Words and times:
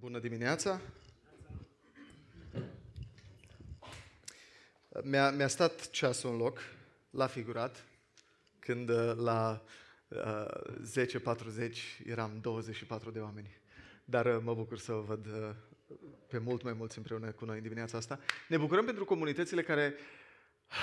Bună 0.00 0.18
dimineața! 0.18 0.80
Mi-a, 5.02 5.30
mi-a 5.30 5.48
stat 5.48 5.90
ceasul 5.90 6.30
în 6.30 6.36
loc, 6.36 6.60
la 7.10 7.26
figurat, 7.26 7.84
când 8.58 8.88
uh, 8.88 9.12
la 9.16 9.62
uh, 10.08 10.46
10.40 11.66 12.06
eram 12.06 12.38
24 12.40 13.10
de 13.10 13.18
oameni. 13.18 13.56
Dar 14.04 14.26
uh, 14.26 14.42
mă 14.42 14.54
bucur 14.54 14.78
să 14.78 14.92
vă 14.92 15.00
văd 15.00 15.26
uh, 15.26 15.54
pe 16.28 16.38
mult 16.38 16.62
mai 16.62 16.72
mulți 16.72 16.96
împreună 16.98 17.30
cu 17.30 17.44
noi 17.44 17.56
în 17.56 17.62
dimineața 17.62 17.96
asta. 17.96 18.18
Ne 18.48 18.56
bucurăm 18.56 18.84
pentru 18.84 19.04
comunitățile 19.04 19.62
care 19.62 19.94
uh, 20.68 20.76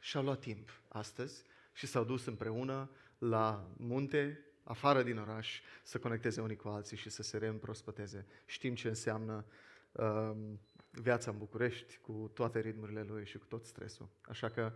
și-au 0.08 0.22
luat 0.22 0.40
timp 0.40 0.80
astăzi 0.88 1.42
și 1.72 1.86
s-au 1.86 2.04
dus 2.04 2.26
împreună 2.26 2.90
la 3.18 3.70
munte, 3.76 4.47
afară 4.68 5.02
din 5.02 5.18
oraș, 5.18 5.60
să 5.82 5.98
conecteze 5.98 6.40
unii 6.40 6.56
cu 6.56 6.68
alții 6.68 6.96
și 6.96 7.10
să 7.10 7.22
se 7.22 7.38
reîmprospăteze. 7.38 8.26
Știm 8.44 8.74
ce 8.74 8.88
înseamnă 8.88 9.44
um, 9.92 10.60
viața 10.90 11.30
în 11.30 11.38
București 11.38 11.98
cu 11.98 12.30
toate 12.34 12.60
ritmurile 12.60 13.02
lui 13.02 13.26
și 13.26 13.38
cu 13.38 13.44
tot 13.44 13.64
stresul. 13.64 14.08
Așa 14.22 14.48
că 14.48 14.72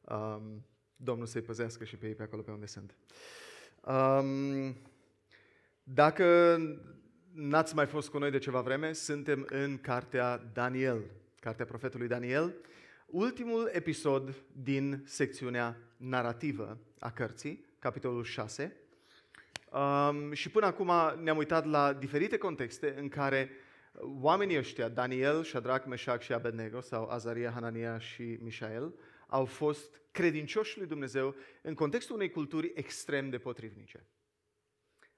um, 0.00 0.66
Domnul 0.96 1.26
să-i 1.26 1.42
păzească 1.42 1.84
și 1.84 1.96
pe 1.96 2.06
ei 2.06 2.14
pe 2.14 2.22
acolo 2.22 2.42
pe 2.42 2.50
unde 2.50 2.66
sunt. 2.66 2.96
Um, 3.80 4.76
dacă 5.82 6.58
n-ați 7.32 7.74
mai 7.74 7.86
fost 7.86 8.08
cu 8.08 8.18
noi 8.18 8.30
de 8.30 8.38
ceva 8.38 8.60
vreme, 8.60 8.92
suntem 8.92 9.46
în 9.48 9.78
cartea 9.78 10.36
Daniel, 10.52 11.04
cartea 11.40 11.64
profetului 11.64 12.08
Daniel, 12.08 12.54
ultimul 13.06 13.68
episod 13.72 14.34
din 14.52 15.02
secțiunea 15.06 15.76
narrativă 15.96 16.78
a 16.98 17.10
cărții, 17.10 17.64
capitolul 17.78 18.24
6. 18.24 18.76
Um, 19.72 20.32
și 20.32 20.50
până 20.50 20.66
acum 20.66 20.92
ne-am 21.22 21.36
uitat 21.36 21.64
la 21.64 21.92
diferite 21.92 22.36
contexte 22.36 22.94
în 22.96 23.08
care 23.08 23.50
oamenii 24.20 24.58
ăștia, 24.58 24.88
Daniel, 24.88 25.44
Shadrach, 25.44 25.86
Meshach 25.86 26.22
și 26.22 26.32
Abednego, 26.32 26.80
sau 26.80 27.08
Azaria, 27.08 27.50
Hanania 27.50 27.98
și 27.98 28.38
Mishael, 28.40 28.94
au 29.26 29.44
fost 29.44 30.00
credincioși 30.10 30.78
lui 30.78 30.86
Dumnezeu 30.86 31.34
în 31.62 31.74
contextul 31.74 32.14
unei 32.14 32.30
culturi 32.30 32.72
extrem 32.74 33.30
de 33.30 33.38
potrivnice. 33.38 34.06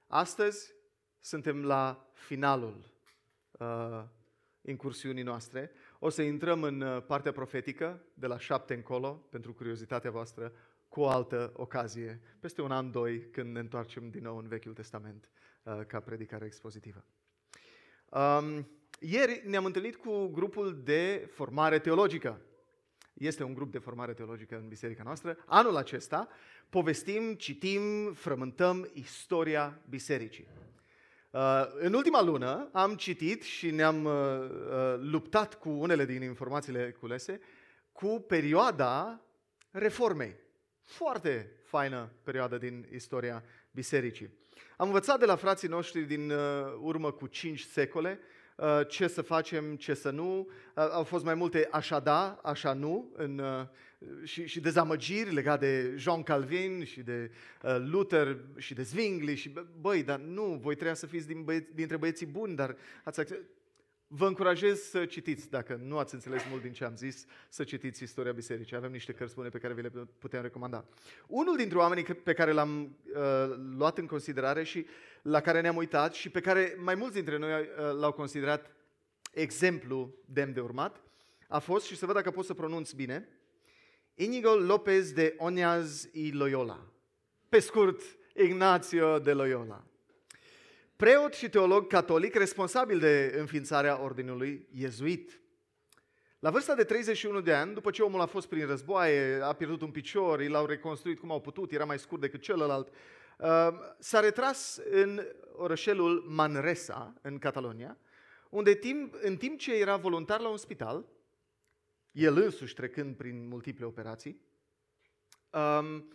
Astăzi 0.07 0.73
suntem 1.19 1.65
la 1.65 2.11
finalul 2.13 2.91
uh, 3.51 4.03
incursiunii 4.61 5.23
noastre. 5.23 5.71
O 5.99 6.09
să 6.09 6.21
intrăm 6.21 6.63
în 6.63 6.81
uh, 6.81 7.03
partea 7.05 7.31
profetică 7.31 8.05
de 8.13 8.27
la 8.27 8.39
șapte 8.39 8.73
încolo, 8.73 9.27
pentru 9.29 9.53
curiozitatea 9.53 10.11
voastră, 10.11 10.53
cu 10.91 11.01
o 11.01 11.07
altă 11.07 11.51
ocazie, 11.55 12.21
peste 12.39 12.61
un 12.61 12.71
an, 12.71 12.91
doi, 12.91 13.29
când 13.29 13.53
ne 13.53 13.59
întoarcem 13.59 14.09
din 14.09 14.23
nou 14.23 14.37
în 14.37 14.47
Vechiul 14.47 14.73
Testament 14.73 15.29
uh, 15.63 15.79
ca 15.87 15.99
predicare 15.99 16.45
expozitivă. 16.45 17.05
Um, 18.09 18.67
ieri 18.99 19.41
ne-am 19.45 19.65
întâlnit 19.65 19.95
cu 19.95 20.27
grupul 20.27 20.81
de 20.83 21.29
formare 21.33 21.79
teologică. 21.79 22.41
Este 23.13 23.43
un 23.43 23.53
grup 23.53 23.71
de 23.71 23.77
formare 23.77 24.13
teologică 24.13 24.55
în 24.55 24.67
biserica 24.67 25.03
noastră. 25.03 25.37
Anul 25.45 25.75
acesta 25.75 26.27
povestim, 26.69 27.33
citim, 27.33 28.13
frământăm 28.13 28.89
istoria 28.93 29.81
bisericii. 29.89 30.47
Uh, 31.29 31.65
în 31.73 31.93
ultima 31.93 32.21
lună 32.21 32.69
am 32.71 32.95
citit 32.95 33.41
și 33.41 33.71
ne-am 33.71 34.03
uh, 34.03 34.13
uh, 34.13 34.99
luptat 34.99 35.59
cu 35.59 35.69
unele 35.69 36.05
din 36.05 36.21
informațiile 36.21 36.95
culese 36.99 37.39
cu 37.91 38.25
perioada 38.27 39.21
reformei. 39.69 40.40
Foarte 40.91 41.51
faină 41.63 42.09
perioadă 42.23 42.57
din 42.57 42.87
istoria 42.93 43.43
bisericii. 43.71 44.29
Am 44.77 44.87
învățat 44.87 45.19
de 45.19 45.25
la 45.25 45.35
frații 45.35 45.67
noștri 45.67 46.01
din 46.01 46.31
urmă 46.81 47.11
cu 47.11 47.27
cinci 47.27 47.61
secole 47.61 48.19
ce 48.87 49.07
să 49.07 49.21
facem, 49.21 49.75
ce 49.75 49.93
să 49.93 50.09
nu. 50.09 50.49
Au 50.73 51.03
fost 51.03 51.23
mai 51.23 51.33
multe 51.33 51.67
așa 51.71 51.99
da, 51.99 52.39
așa 52.43 52.73
nu 52.73 53.11
în 53.13 53.41
și, 54.23 54.45
și 54.45 54.59
dezamăgiri 54.59 55.33
legate 55.33 55.65
de 55.65 55.97
Jean 55.97 56.23
Calvin 56.23 56.83
și 56.83 57.01
de 57.01 57.31
uh, 57.63 57.77
Luther 57.79 58.37
și 58.57 58.73
de 58.73 58.83
Zwingli 58.83 59.35
și 59.35 59.53
băi, 59.81 60.03
dar 60.03 60.19
nu, 60.19 60.43
voi 60.43 60.73
trebuia 60.73 60.95
să 60.95 61.05
fiți 61.05 61.27
din 61.27 61.43
băie, 61.43 61.69
dintre 61.73 61.97
băieții 61.97 62.25
buni, 62.25 62.55
dar 62.55 62.75
ați 63.03 63.21
Vă 64.13 64.27
încurajez 64.27 64.81
să 64.81 65.05
citiți, 65.05 65.49
dacă 65.49 65.79
nu 65.83 65.97
ați 65.97 66.13
înțeles 66.13 66.41
mult 66.49 66.61
din 66.61 66.71
ce 66.71 66.83
am 66.83 66.95
zis, 66.95 67.25
să 67.49 67.63
citiți 67.63 68.03
istoria 68.03 68.31
bisericii. 68.31 68.75
Avem 68.75 68.91
niște 68.91 69.13
cărți 69.13 69.35
bune 69.35 69.49
pe 69.49 69.57
care 69.57 69.73
vi 69.73 69.81
le 69.81 69.91
putem 70.19 70.41
recomanda. 70.41 70.85
Unul 71.27 71.57
dintre 71.57 71.77
oamenii 71.77 72.03
pe 72.03 72.33
care 72.33 72.51
l-am 72.51 72.97
uh, 73.13 73.21
luat 73.77 73.97
în 73.97 74.05
considerare 74.05 74.63
și 74.63 74.85
la 75.21 75.41
care 75.41 75.61
ne-am 75.61 75.75
uitat 75.75 76.13
și 76.13 76.29
pe 76.29 76.39
care 76.39 76.75
mai 76.79 76.95
mulți 76.95 77.13
dintre 77.13 77.37
noi 77.37 77.51
uh, 77.51 77.67
l-au 77.99 78.11
considerat 78.11 78.71
exemplu 79.31 80.13
demn 80.25 80.53
de 80.53 80.59
urmat, 80.59 81.03
a 81.47 81.59
fost, 81.59 81.85
și 81.85 81.95
să 81.95 82.05
văd 82.05 82.15
dacă 82.15 82.31
pot 82.31 82.45
să 82.45 82.53
pronunț 82.53 82.91
bine, 82.91 83.27
Inigo 84.13 84.55
López 84.55 85.13
de 85.13 85.35
Oñaz 85.37 86.11
y 86.11 86.31
Loyola. 86.31 86.87
Pe 87.49 87.59
scurt, 87.59 88.01
Ignacio 88.35 89.19
de 89.19 89.33
Loyola. 89.33 89.83
Preot 91.01 91.33
și 91.33 91.49
teolog 91.49 91.87
catolic 91.87 92.35
responsabil 92.35 92.99
de 92.99 93.35
înființarea 93.37 94.01
ordinului 94.01 94.67
iezuit. 94.71 95.41
La 96.39 96.49
vârsta 96.49 96.75
de 96.75 96.83
31 96.83 97.41
de 97.41 97.53
ani, 97.53 97.73
după 97.73 97.91
ce 97.91 98.01
omul 98.01 98.21
a 98.21 98.25
fost 98.25 98.47
prin 98.47 98.65
războaie, 98.65 99.39
a 99.43 99.53
pierdut 99.53 99.81
un 99.81 99.91
picior, 99.91 100.41
i 100.41 100.47
l-au 100.47 100.65
reconstruit 100.65 101.19
cum 101.19 101.31
au 101.31 101.41
putut, 101.41 101.71
era 101.71 101.85
mai 101.85 101.99
scurt 101.99 102.21
decât 102.21 102.41
celălalt, 102.41 102.87
uh, 102.87 103.47
s-a 103.99 104.19
retras 104.19 104.79
în 104.91 105.21
orășelul 105.53 106.25
Manresa, 106.27 107.13
în 107.21 107.37
Catalonia, 107.37 107.97
unde 108.49 108.73
timp, 108.73 109.15
în 109.21 109.37
timp 109.37 109.59
ce 109.59 109.75
era 109.75 109.97
voluntar 109.97 110.39
la 110.39 110.49
un 110.49 110.57
spital, 110.57 111.05
el 112.11 112.37
însuși 112.37 112.73
trecând 112.73 113.15
prin 113.15 113.47
multiple 113.47 113.85
operații, 113.85 114.41
um, 115.49 116.13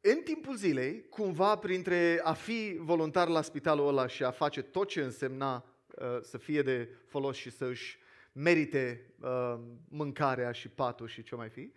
în 0.00 0.22
timpul 0.22 0.56
zilei, 0.56 1.08
cumva 1.08 1.56
printre 1.56 2.20
a 2.22 2.32
fi 2.32 2.76
voluntar 2.78 3.28
la 3.28 3.42
spitalul 3.42 3.88
ăla 3.88 4.06
și 4.06 4.24
a 4.24 4.30
face 4.30 4.62
tot 4.62 4.88
ce 4.88 5.02
însemna 5.02 5.64
uh, 5.96 6.20
să 6.22 6.38
fie 6.38 6.62
de 6.62 6.88
folos 7.06 7.36
și 7.36 7.50
să 7.50 7.64
își 7.64 7.98
merite 8.32 9.14
uh, 9.20 9.60
mâncarea 9.88 10.52
și 10.52 10.68
patul 10.68 11.06
și 11.06 11.22
ce 11.22 11.34
mai 11.34 11.48
fi, 11.48 11.72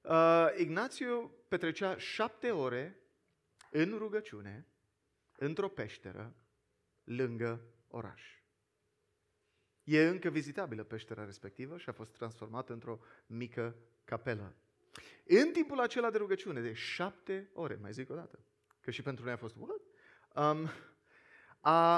uh, 0.00 0.46
Ignațiu 0.58 1.34
petrecea 1.48 1.96
șapte 1.98 2.50
ore 2.50 2.98
în 3.70 3.94
rugăciune, 3.98 4.66
într-o 5.36 5.68
peșteră, 5.68 6.34
lângă 7.04 7.60
oraș. 7.88 8.22
E 9.84 10.06
încă 10.06 10.28
vizitabilă 10.28 10.84
peștera 10.84 11.24
respectivă 11.24 11.78
și 11.78 11.88
a 11.88 11.92
fost 11.92 12.12
transformată 12.12 12.72
într-o 12.72 12.98
mică 13.26 13.76
capelă. 14.04 14.56
În 15.24 15.52
timpul 15.52 15.80
acela 15.80 16.10
de 16.10 16.18
rugăciune, 16.18 16.60
de 16.60 16.72
șapte 16.72 17.50
ore, 17.52 17.78
mai 17.80 17.92
zic 17.92 18.10
o 18.10 18.14
dată, 18.14 18.44
că 18.80 18.90
și 18.90 19.02
pentru 19.02 19.24
noi 19.24 19.32
a 19.32 19.36
fost, 19.36 19.56
what? 19.56 19.80
Um, 20.54 20.68
a, 21.60 21.96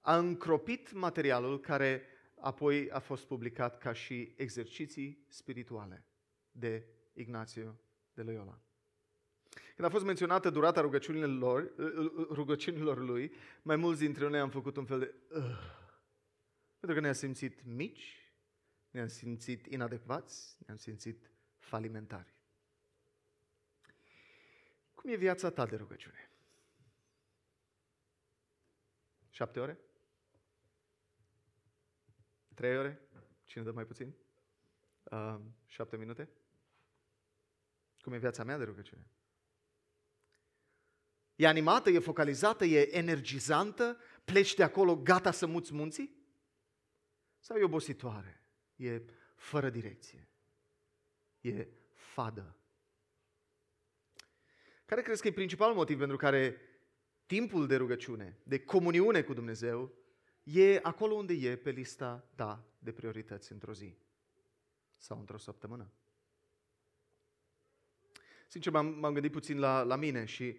a 0.00 0.16
încropit 0.16 0.92
materialul 0.92 1.60
care 1.60 2.06
apoi 2.40 2.90
a 2.90 2.98
fost 2.98 3.26
publicat 3.26 3.78
ca 3.78 3.92
și 3.92 4.34
exerciții 4.36 5.26
spirituale 5.28 6.06
de 6.50 6.86
Ignațiu 7.12 7.80
de 8.14 8.22
Loyola. 8.22 8.60
Când 9.74 9.88
a 9.88 9.90
fost 9.90 10.04
menționată 10.04 10.50
durata 10.50 10.80
rugăciunilor, 10.80 11.74
rugăciunilor 12.30 12.98
lui, 12.98 13.32
mai 13.62 13.76
mulți 13.76 14.00
dintre 14.00 14.28
noi 14.28 14.38
am 14.38 14.50
făcut 14.50 14.76
un 14.76 14.84
fel 14.84 14.98
de... 14.98 15.14
Uh, 15.28 15.80
pentru 16.78 16.94
că 16.94 17.00
ne-am 17.00 17.12
simțit 17.12 17.64
mici, 17.64 18.34
ne-am 18.90 19.06
simțit 19.08 19.66
inadecvați, 19.66 20.56
ne-am 20.66 20.76
simțit 20.78 21.31
falimentari. 21.62 22.34
Cum 24.94 25.10
e 25.10 25.14
viața 25.16 25.50
ta 25.50 25.66
de 25.66 25.76
rugăciune? 25.76 26.30
Șapte 29.30 29.60
ore? 29.60 29.78
Trei 32.54 32.78
ore? 32.78 33.00
Cine 33.44 33.64
dă 33.64 33.72
mai 33.72 33.84
puțin? 33.84 34.14
Uh, 35.02 35.40
șapte 35.66 35.96
minute? 35.96 36.28
Cum 38.00 38.12
e 38.12 38.18
viața 38.18 38.44
mea 38.44 38.58
de 38.58 38.64
rugăciune? 38.64 39.10
E 41.34 41.46
animată, 41.46 41.90
e 41.90 41.98
focalizată, 41.98 42.64
e 42.64 42.96
energizantă? 42.96 44.00
Pleci 44.24 44.54
de 44.54 44.62
acolo 44.62 44.96
gata 44.96 45.30
să 45.30 45.46
muți 45.46 45.74
munții? 45.74 46.16
Sau 47.38 47.56
e 47.56 47.64
obositoare? 47.64 48.42
E 48.76 49.02
fără 49.36 49.70
direcție? 49.70 50.31
E 51.42 51.68
fadă? 51.94 52.56
Care 54.84 55.02
crezi 55.02 55.22
că 55.22 55.28
e 55.28 55.32
principalul 55.32 55.74
motiv 55.74 55.98
pentru 55.98 56.16
care 56.16 56.60
timpul 57.26 57.66
de 57.66 57.76
rugăciune, 57.76 58.38
de 58.42 58.64
comuniune 58.64 59.22
cu 59.22 59.32
Dumnezeu, 59.32 59.92
e 60.42 60.80
acolo 60.82 61.14
unde 61.14 61.32
e 61.32 61.56
pe 61.56 61.70
lista 61.70 62.30
ta 62.34 62.66
de 62.78 62.92
priorități 62.92 63.52
într-o 63.52 63.72
zi 63.72 63.96
sau 64.96 65.18
într-o 65.18 65.38
săptămână? 65.38 65.92
Sincer, 68.46 68.72
m-am, 68.72 68.86
m-am 68.86 69.12
gândit 69.12 69.32
puțin 69.32 69.58
la, 69.58 69.82
la 69.82 69.96
mine 69.96 70.24
și 70.24 70.58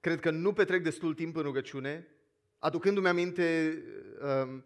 cred 0.00 0.20
că 0.20 0.30
nu 0.30 0.52
petrec 0.52 0.82
destul 0.82 1.14
timp 1.14 1.36
în 1.36 1.42
rugăciune 1.42 2.08
aducându-mi 2.58 3.08
aminte 3.08 3.78
um, 4.22 4.64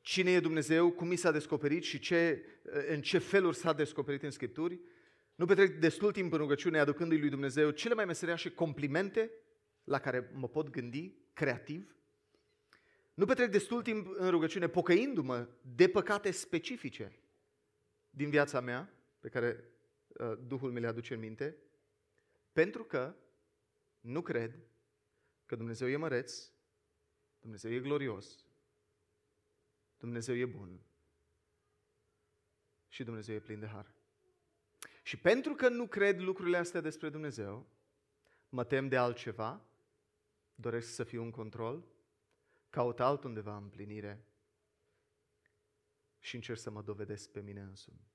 cine 0.00 0.30
e 0.30 0.40
Dumnezeu, 0.40 0.90
cum 0.90 1.08
mi 1.08 1.16
s-a 1.16 1.30
descoperit 1.30 1.82
și 1.82 1.98
ce, 1.98 2.44
în 2.88 3.02
ce 3.02 3.18
feluri 3.18 3.56
s-a 3.56 3.72
descoperit 3.72 4.22
în 4.22 4.30
Scripturi. 4.30 4.80
Nu 5.34 5.46
petrec 5.46 5.78
destul 5.78 6.12
timp 6.12 6.32
în 6.32 6.38
rugăciune 6.38 6.78
aducându-i 6.78 7.18
lui 7.18 7.28
Dumnezeu 7.28 7.70
cele 7.70 7.94
mai 7.94 8.04
meseriașe 8.04 8.50
complimente 8.50 9.30
la 9.84 9.98
care 9.98 10.30
mă 10.34 10.48
pot 10.48 10.70
gândi, 10.70 11.14
creativ. 11.32 11.94
Nu 13.14 13.24
petrec 13.24 13.50
destul 13.50 13.82
timp 13.82 14.08
în 14.12 14.30
rugăciune 14.30 14.68
pocăindu-mă 14.68 15.48
de 15.74 15.88
păcate 15.88 16.30
specifice 16.30 17.12
din 18.10 18.30
viața 18.30 18.60
mea, 18.60 18.94
pe 19.20 19.28
care 19.28 19.64
uh, 20.08 20.32
Duhul 20.46 20.72
mi 20.72 20.80
le 20.80 20.86
aduce 20.86 21.14
în 21.14 21.20
minte, 21.20 21.56
pentru 22.52 22.84
că 22.84 23.14
nu 24.00 24.22
cred 24.22 24.58
că 25.46 25.56
Dumnezeu 25.56 25.88
e 25.88 25.96
măreț, 25.96 26.50
Dumnezeu 27.40 27.72
e 27.72 27.80
glorios, 27.80 28.44
Dumnezeu 30.00 30.36
e 30.36 30.46
bun 30.46 30.80
și 32.88 33.04
Dumnezeu 33.04 33.34
e 33.34 33.40
plin 33.40 33.60
de 33.60 33.66
har. 33.66 33.94
Și 35.02 35.16
pentru 35.16 35.54
că 35.54 35.68
nu 35.68 35.86
cred 35.86 36.20
lucrurile 36.20 36.56
astea 36.56 36.80
despre 36.80 37.08
Dumnezeu, 37.08 37.66
mă 38.48 38.64
tem 38.64 38.88
de 38.88 38.96
altceva, 38.96 39.64
doresc 40.54 40.94
să 40.94 41.04
fiu 41.04 41.22
în 41.22 41.30
control, 41.30 41.84
caut 42.70 43.00
altundeva 43.00 43.56
împlinire 43.56 44.24
și 46.18 46.34
încerc 46.34 46.58
să 46.58 46.70
mă 46.70 46.82
dovedesc 46.82 47.30
pe 47.30 47.40
mine 47.40 47.60
însumi. 47.60 48.08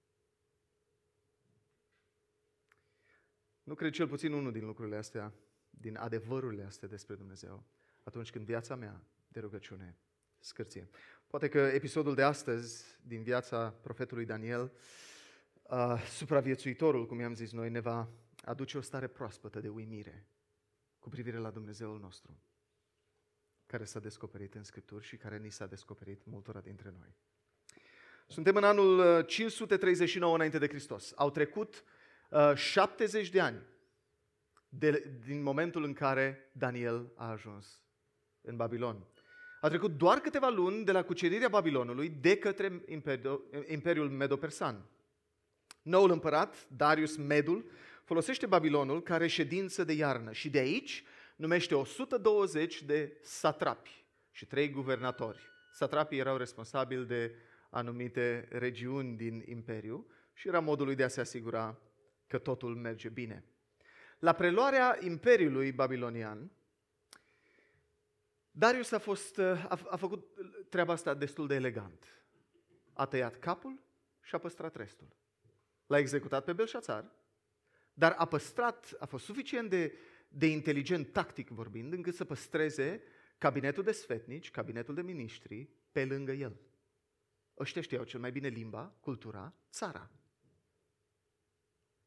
Nu 3.63 3.75
cred 3.75 3.91
cel 3.91 4.07
puțin 4.07 4.33
unul 4.33 4.51
din 4.51 4.65
lucrurile 4.65 4.95
astea, 4.95 5.33
din 5.69 5.97
adevărurile 5.97 6.63
astea 6.63 6.87
despre 6.87 7.15
Dumnezeu, 7.15 7.65
atunci 8.03 8.31
când 8.31 8.45
viața 8.45 8.75
mea 8.75 9.01
de 9.27 9.39
rugăciune 9.39 9.97
scârție. 10.39 10.89
Poate 11.27 11.49
că 11.49 11.57
episodul 11.57 12.15
de 12.15 12.23
astăzi 12.23 12.85
din 13.01 13.23
viața 13.23 13.69
profetului 13.81 14.25
Daniel, 14.25 14.71
uh, 15.63 16.01
supraviețuitorul, 16.17 17.05
cum 17.05 17.19
i-am 17.19 17.35
zis 17.35 17.51
noi, 17.51 17.69
ne 17.69 17.79
va 17.79 18.09
aduce 18.43 18.77
o 18.77 18.81
stare 18.81 19.07
proaspătă 19.07 19.59
de 19.59 19.69
uimire 19.69 20.27
cu 20.99 21.09
privire 21.09 21.37
la 21.37 21.49
Dumnezeul 21.49 21.99
nostru, 21.99 22.39
care 23.65 23.83
s-a 23.83 23.99
descoperit 23.99 24.53
în 24.53 24.63
Scripturi 24.63 25.05
și 25.05 25.17
care 25.17 25.37
ni 25.37 25.49
s-a 25.49 25.65
descoperit 25.65 26.25
multora 26.25 26.59
dintre 26.59 26.93
noi. 26.97 27.15
Suntem 28.27 28.55
în 28.55 28.63
anul 28.63 29.23
539 29.23 30.31
uh, 30.31 30.37
înainte 30.37 30.57
de 30.57 30.67
Hristos. 30.67 31.13
Au 31.15 31.31
trecut 31.31 31.83
uh, 32.29 32.55
70 32.55 33.29
de 33.29 33.39
ani 33.39 33.61
de, 34.69 35.19
din 35.25 35.41
momentul 35.41 35.83
în 35.83 35.93
care 35.93 36.49
Daniel 36.51 37.11
a 37.15 37.29
ajuns 37.29 37.81
în 38.41 38.55
Babilon. 38.55 39.07
A 39.65 39.67
trecut 39.67 39.97
doar 39.97 40.19
câteva 40.19 40.49
luni 40.49 40.85
de 40.85 40.91
la 40.91 41.03
cucerirea 41.03 41.47
Babilonului 41.47 42.09
de 42.09 42.37
către 42.37 42.81
Imperiul 43.67 44.09
Medo-Persan. 44.09 44.85
Noul 45.81 46.11
împărat, 46.11 46.67
Darius 46.67 47.17
Medul, 47.17 47.71
folosește 48.03 48.45
Babilonul 48.45 49.01
ca 49.01 49.17
reședință 49.17 49.83
de 49.83 49.93
iarnă 49.93 50.31
și 50.31 50.49
de 50.49 50.57
aici 50.57 51.03
numește 51.35 51.75
120 51.75 52.81
de 52.81 53.17
satrapi 53.21 54.05
și 54.31 54.45
trei 54.45 54.69
guvernatori. 54.69 55.39
Satrapii 55.71 56.19
erau 56.19 56.37
responsabili 56.37 57.05
de 57.05 57.35
anumite 57.69 58.47
regiuni 58.51 59.17
din 59.17 59.43
imperiu 59.45 60.07
și 60.33 60.47
era 60.47 60.59
modul 60.59 60.85
lui 60.85 60.95
de 60.95 61.03
a 61.03 61.07
se 61.07 61.19
asigura 61.19 61.79
că 62.27 62.37
totul 62.37 62.75
merge 62.75 63.09
bine. 63.09 63.43
La 64.19 64.33
preluarea 64.33 64.97
imperiului 65.01 65.71
babilonian, 65.71 66.51
Darius 68.57 68.91
a, 68.91 68.99
fost, 68.99 69.39
a, 69.39 69.79
a 69.89 69.95
făcut 69.95 70.27
treaba 70.69 70.93
asta 70.93 71.13
destul 71.13 71.47
de 71.47 71.55
elegant. 71.55 72.25
A 72.93 73.05
tăiat 73.05 73.35
capul 73.35 73.79
și 74.21 74.35
a 74.35 74.37
păstrat 74.37 74.75
restul. 74.75 75.07
L-a 75.85 75.97
executat 75.97 76.43
pe 76.43 76.53
Belșațar, 76.53 77.11
dar 77.93 78.15
a 78.17 78.25
păstrat, 78.25 78.95
a 78.99 79.05
fost 79.05 79.25
suficient 79.25 79.69
de, 79.69 79.97
de 80.27 80.45
inteligent 80.45 81.11
tactic 81.11 81.49
vorbind, 81.49 81.93
încât 81.93 82.15
să 82.15 82.25
păstreze 82.25 83.03
cabinetul 83.37 83.83
de 83.83 83.91
sfetnici, 83.91 84.51
cabinetul 84.51 84.95
de 84.95 85.01
miniștri, 85.01 85.69
pe 85.91 86.05
lângă 86.05 86.31
el. 86.31 86.59
Ăștia 87.59 87.81
știau 87.81 88.03
cel 88.03 88.19
mai 88.19 88.31
bine 88.31 88.47
limba, 88.47 88.95
cultura, 88.99 89.53
țara. 89.71 90.11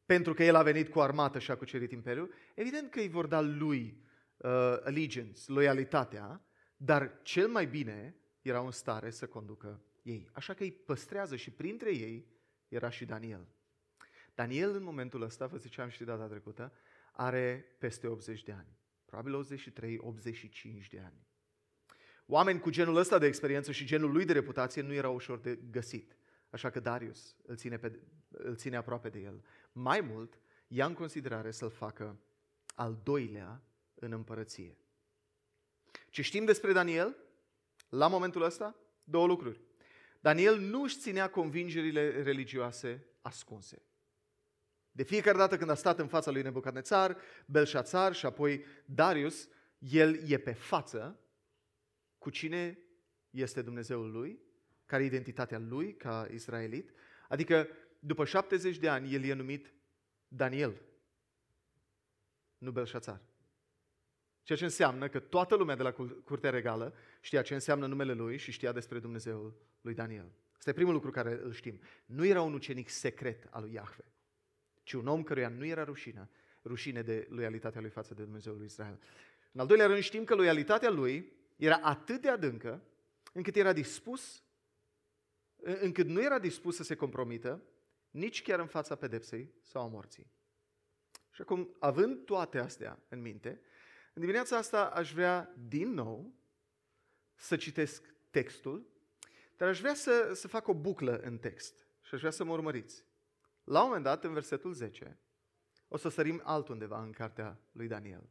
Pentru 0.05 0.33
că 0.33 0.43
el 0.43 0.55
a 0.55 0.63
venit 0.63 0.89
cu 0.89 0.99
armată 0.99 1.39
și 1.39 1.51
a 1.51 1.57
cucerit 1.57 1.91
imperiul, 1.91 2.33
evident 2.55 2.91
că 2.91 2.99
îi 2.99 3.09
vor 3.09 3.25
da 3.25 3.41
lui 3.41 4.07
uh, 4.39 4.49
allegiance, 4.83 5.41
loialitatea, 5.45 6.41
dar 6.77 7.19
cel 7.21 7.47
mai 7.47 7.67
bine 7.67 8.15
erau 8.41 8.65
în 8.65 8.71
stare 8.71 9.09
să 9.09 9.27
conducă 9.27 9.81
ei. 10.01 10.29
Așa 10.33 10.53
că 10.53 10.63
îi 10.63 10.71
păstrează 10.71 11.35
și 11.35 11.51
printre 11.51 11.95
ei 11.95 12.27
era 12.67 12.89
și 12.89 13.05
Daniel. 13.05 13.47
Daniel 14.35 14.75
în 14.75 14.83
momentul 14.83 15.21
ăsta, 15.21 15.45
vă 15.47 15.57
ziceam 15.57 15.89
și 15.89 16.03
data 16.03 16.27
trecută, 16.27 16.73
are 17.11 17.65
peste 17.77 18.07
80 18.07 18.43
de 18.43 18.51
ani. 18.51 18.77
Probabil 19.05 19.45
83-85 20.85 20.87
de 20.89 20.99
ani. 20.99 21.27
Oameni 22.25 22.59
cu 22.59 22.69
genul 22.69 22.95
ăsta 22.95 23.17
de 23.17 23.25
experiență 23.25 23.71
și 23.71 23.85
genul 23.85 24.11
lui 24.11 24.25
de 24.25 24.33
reputație 24.33 24.81
nu 24.81 24.93
erau 24.93 25.13
ușor 25.13 25.39
de 25.39 25.59
găsit. 25.71 26.15
Așa 26.49 26.69
că 26.69 26.79
Darius 26.79 27.35
îl 27.45 27.55
ține, 27.55 27.77
pe, 27.77 27.99
îl 28.29 28.55
ține 28.55 28.75
aproape 28.75 29.09
de 29.09 29.19
el. 29.19 29.43
Mai 29.71 30.01
mult, 30.01 30.39
ia 30.67 30.85
în 30.85 30.93
considerare 30.93 31.51
să-l 31.51 31.69
facă 31.69 32.19
al 32.75 32.99
doilea 33.03 33.63
în 33.99 34.11
împărăție. 34.11 34.77
Ce 36.09 36.21
știm 36.21 36.45
despre 36.45 36.71
Daniel? 36.71 37.15
La 37.89 38.07
momentul 38.07 38.41
ăsta, 38.41 38.75
două 39.03 39.27
lucruri. 39.27 39.61
Daniel 40.19 40.59
nu 40.59 40.81
își 40.81 40.99
ținea 40.99 41.29
convingerile 41.29 42.23
religioase 42.23 43.05
ascunse. 43.21 43.81
De 44.91 45.03
fiecare 45.03 45.37
dată 45.37 45.57
când 45.57 45.69
a 45.69 45.75
stat 45.75 45.99
în 45.99 46.07
fața 46.07 46.31
lui 46.31 46.41
Nebucadnețar, 46.41 47.17
Belșațar 47.45 48.13
și 48.13 48.25
apoi 48.25 48.65
Darius, 48.85 49.47
el 49.77 50.29
e 50.31 50.37
pe 50.37 50.53
față 50.53 51.19
cu 52.17 52.29
cine 52.29 52.79
este 53.29 53.61
Dumnezeul 53.61 54.11
lui, 54.11 54.39
care 54.85 55.03
e 55.03 55.05
identitatea 55.05 55.59
lui 55.59 55.95
ca 55.95 56.27
israelit. 56.31 56.91
Adică 57.27 57.67
după 57.99 58.25
70 58.25 58.77
de 58.77 58.89
ani 58.89 59.13
el 59.13 59.23
e 59.23 59.33
numit 59.33 59.73
Daniel, 60.27 60.81
nu 62.57 62.71
Belșațar. 62.71 63.28
Ceea 64.49 64.61
ce 64.61 64.67
înseamnă 64.67 65.09
că 65.09 65.19
toată 65.19 65.55
lumea 65.55 65.75
de 65.75 65.83
la 65.83 65.91
curtea 66.23 66.49
regală 66.49 66.93
știa 67.21 67.41
ce 67.41 67.53
înseamnă 67.53 67.87
numele 67.87 68.13
lui 68.13 68.37
și 68.37 68.51
știa 68.51 68.71
despre 68.71 68.99
Dumnezeul 68.99 69.55
lui 69.81 69.93
Daniel. 69.93 70.31
Asta 70.57 70.69
e 70.69 70.73
primul 70.73 70.93
lucru 70.93 71.11
care 71.11 71.39
îl 71.43 71.53
știm. 71.53 71.79
Nu 72.05 72.25
era 72.25 72.41
un 72.41 72.53
ucenic 72.53 72.89
secret 72.89 73.47
al 73.49 73.61
lui 73.61 73.73
Iahve, 73.73 74.03
ci 74.83 74.93
un 74.93 75.07
om 75.07 75.23
căruia 75.23 75.49
nu 75.49 75.65
era 75.65 75.83
rușine, 75.83 76.29
rușine 76.63 77.01
de 77.01 77.27
loialitatea 77.29 77.81
lui 77.81 77.89
față 77.89 78.13
de 78.13 78.23
Dumnezeul 78.23 78.57
lui 78.57 78.65
Israel. 78.65 78.99
În 79.51 79.59
al 79.59 79.67
doilea 79.67 79.85
rând 79.85 80.01
știm 80.01 80.23
că 80.23 80.35
loialitatea 80.35 80.89
lui 80.89 81.31
era 81.55 81.75
atât 81.75 82.21
de 82.21 82.29
adâncă 82.29 82.83
încât 83.33 83.55
era 83.55 83.73
dispus, 83.73 84.43
încât 85.61 86.07
nu 86.07 86.21
era 86.23 86.39
dispus 86.39 86.75
să 86.75 86.83
se 86.83 86.95
compromită 86.95 87.63
nici 88.09 88.41
chiar 88.41 88.59
în 88.59 88.67
fața 88.67 88.95
pedepsei 88.95 89.53
sau 89.63 89.83
a 89.83 89.87
morții. 89.87 90.31
Și 91.31 91.41
acum, 91.41 91.75
având 91.79 92.25
toate 92.25 92.57
astea 92.57 92.99
în 93.09 93.21
minte, 93.21 93.61
în 94.19 94.25
dimineața 94.25 94.57
asta 94.57 94.85
aș 94.85 95.13
vrea 95.13 95.53
din 95.67 95.93
nou 95.93 96.33
să 97.35 97.55
citesc 97.55 98.13
textul, 98.29 98.87
dar 99.57 99.67
aș 99.67 99.79
vrea 99.79 99.93
să, 99.93 100.31
să 100.33 100.47
fac 100.47 100.67
o 100.67 100.73
buclă 100.73 101.17
în 101.17 101.37
text 101.37 101.87
și 102.01 102.13
aș 102.13 102.19
vrea 102.19 102.31
să 102.31 102.43
mă 102.43 102.51
urmăriți. 102.51 103.05
La 103.63 103.79
un 103.79 103.85
moment 103.85 104.03
dat, 104.03 104.23
în 104.23 104.33
versetul 104.33 104.73
10, 104.73 105.19
o 105.87 105.97
să 105.97 106.09
sărim 106.09 106.41
altundeva 106.43 107.01
în 107.01 107.11
cartea 107.11 107.59
lui 107.71 107.87
Daniel. 107.87 108.29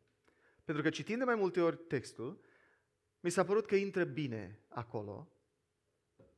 Pentru 0.64 0.82
că 0.82 0.90
citind 0.90 1.18
de 1.18 1.24
mai 1.24 1.34
multe 1.34 1.60
ori 1.60 1.76
textul, 1.76 2.40
mi 3.20 3.30
s-a 3.30 3.44
părut 3.44 3.66
că 3.66 3.74
intră 3.74 4.04
bine 4.04 4.60
acolo 4.68 5.32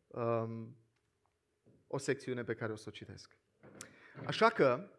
um, 0.07 0.77
o 1.87 1.99
secțiune 1.99 2.45
pe 2.45 2.55
care 2.55 2.73
o 2.73 2.77
să 2.77 2.85
o 2.89 2.93
citesc. 2.93 3.37
Așa 4.27 4.51
că 4.51 4.91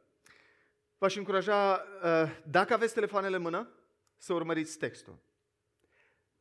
v-aș 0.98 1.16
încuraja, 1.16 1.86
uh, 2.04 2.42
dacă 2.46 2.74
aveți 2.74 2.94
telefoanele 2.94 3.36
în 3.36 3.42
mână, 3.42 3.76
să 4.22 4.34
urmăriți 4.34 4.78
textul. 4.78 5.20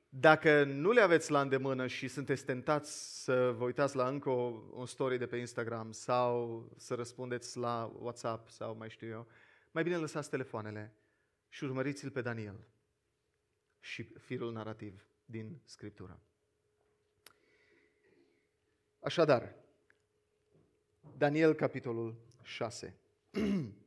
Dacă 0.09 0.65
nu 0.65 0.91
le 0.91 1.01
aveți 1.01 1.31
la 1.31 1.41
îndemână 1.41 1.87
și 1.87 2.09
sunteți 2.09 2.45
tentați 2.45 3.23
să 3.23 3.51
vă 3.51 3.65
uitați 3.65 3.97
la 3.97 4.09
încă 4.09 4.29
o, 4.29 4.63
un 4.73 4.87
story 4.87 5.19
de 5.19 5.27
pe 5.27 5.37
Instagram 5.37 5.93
sau 5.93 6.69
să 6.77 6.95
răspundeți 6.95 7.59
la 7.59 7.93
WhatsApp 7.99 8.49
sau 8.49 8.77
mai 8.77 8.91
știu 8.91 9.09
eu, 9.09 9.27
mai 9.71 9.83
bine 9.83 9.97
lăsați 9.97 10.31
telefoanele 10.31 10.95
și 11.49 11.65
urmăriți-l 11.65 12.11
pe 12.11 12.21
Daniel 12.21 12.67
și 13.81 14.03
firul 14.03 14.53
narrativ 14.53 15.07
din 15.25 15.61
Scriptură. 15.65 16.21
Așadar, 19.01 19.55
Daniel, 21.17 21.55
capitolul 21.55 22.21
6. 22.43 22.97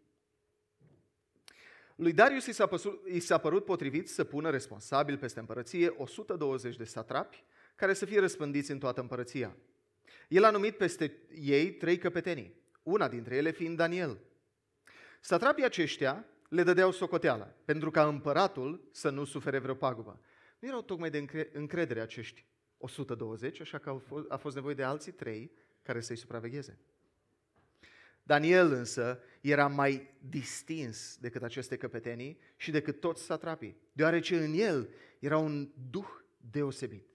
Lui 1.96 2.14
Darius 2.14 2.46
i 2.46 2.52
s-a, 2.52 2.66
păsut, 2.66 3.08
i 3.08 3.20
s-a 3.20 3.38
părut 3.38 3.66
potrivit 3.66 4.10
să 4.10 4.24
pună 4.24 4.50
responsabil 4.50 5.18
peste 5.18 5.40
împărăție 5.40 5.94
120 5.98 6.76
de 6.76 6.84
satrapi 6.84 7.44
care 7.76 7.94
să 7.94 8.06
fie 8.06 8.20
răspândiți 8.20 8.72
în 8.72 8.80
toată 8.80 9.02
împărăția. 9.02 9.58
El 10.28 10.44
a 10.44 10.50
numit 10.50 10.78
peste 10.78 11.18
ei 11.36 11.74
trei 11.74 11.98
căpetenii, 11.98 12.56
una 12.84 13.08
dintre 13.08 13.36
ele 13.36 13.52
fiind 13.52 13.78
Daniel. 13.78 14.20
Satrapii 15.22 15.64
aceștia 15.64 16.26
le 16.50 16.64
dădeau 16.64 16.92
socoteală, 16.92 17.56
pentru 17.66 17.92
ca 17.92 18.08
împăratul 18.08 18.88
să 18.92 19.10
nu 19.10 19.26
sufere 19.26 19.60
vreo 19.60 19.76
pagubă. 19.76 20.20
Nu 20.60 20.68
erau 20.68 20.82
tocmai 20.82 21.10
de 21.10 21.26
încredere 21.54 22.02
acești 22.02 22.46
120, 22.78 23.62
așa 23.62 23.78
că 23.78 24.02
a 24.28 24.38
fost 24.38 24.56
nevoie 24.56 24.76
de 24.76 24.84
alții 24.84 25.12
trei 25.12 25.52
care 25.82 26.02
să-i 26.02 26.16
supravegheze. 26.16 26.80
Daniel 28.24 28.72
însă 28.72 29.20
era 29.42 29.68
mai 29.68 30.16
distins 30.30 31.18
decât 31.20 31.44
aceste 31.44 31.78
căpetenii 31.78 32.40
și 32.56 32.72
decât 32.72 33.00
toți 33.00 33.24
satrapii, 33.24 33.78
deoarece 33.92 34.44
în 34.44 34.54
el 34.54 34.90
era 35.20 35.38
un 35.38 35.72
duh 35.90 36.10
deosebit. 36.52 37.08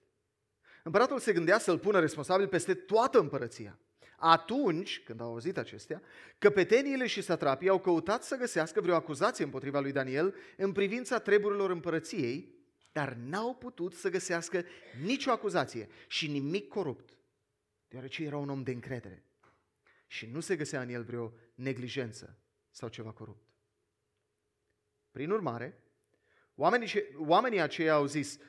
Împăratul 0.83 1.19
se 1.19 1.33
gândea 1.33 1.59
să-l 1.59 1.79
pună 1.79 1.99
responsabil 1.99 2.47
peste 2.47 2.73
toată 2.73 3.19
împărăția. 3.19 3.79
Atunci, 4.17 5.01
când 5.03 5.21
au 5.21 5.27
auzit 5.27 5.57
acestea, 5.57 6.01
căpeteniile 6.37 7.07
și 7.07 7.21
satrapii 7.21 7.69
au 7.69 7.79
căutat 7.79 8.23
să 8.23 8.35
găsească 8.35 8.81
vreo 8.81 8.95
acuzație 8.95 9.43
împotriva 9.43 9.79
lui 9.79 9.91
Daniel 9.91 10.35
în 10.57 10.71
privința 10.71 11.19
treburilor 11.19 11.69
împărăției, 11.69 12.57
dar 12.91 13.13
n-au 13.13 13.55
putut 13.55 13.93
să 13.93 14.09
găsească 14.09 14.65
nicio 15.03 15.31
acuzație 15.31 15.87
și 16.07 16.27
nimic 16.27 16.67
corupt, 16.67 17.17
deoarece 17.87 18.23
era 18.23 18.37
un 18.37 18.49
om 18.49 18.63
de 18.63 18.71
încredere 18.71 19.28
și 20.09 20.25
nu 20.25 20.39
se 20.39 20.55
găsea 20.55 20.81
în 20.81 20.89
el 20.89 21.03
vreo 21.03 21.33
neglijență 21.55 22.39
sau 22.69 22.89
ceva 22.89 23.11
corupt. 23.11 23.47
Prin 25.11 25.31
urmare, 25.31 25.83
oamenii, 26.55 26.89
oamenii 27.15 27.59
aceia 27.59 27.93
au 27.93 28.05
zis, 28.05 28.39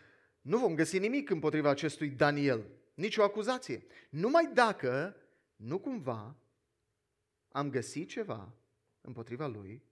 nu 0.40 0.58
vom 0.58 0.74
găsi 0.74 0.98
nimic 0.98 1.30
împotriva 1.30 1.68
acestui 1.68 2.10
Daniel, 2.10 2.66
nicio 2.94 3.22
acuzație, 3.22 3.84
numai 4.10 4.50
dacă 4.54 5.16
nu 5.56 5.78
cumva 5.78 6.36
am 7.48 7.70
găsit 7.70 8.08
ceva 8.08 8.54
împotriva 9.00 9.46
lui 9.46 9.82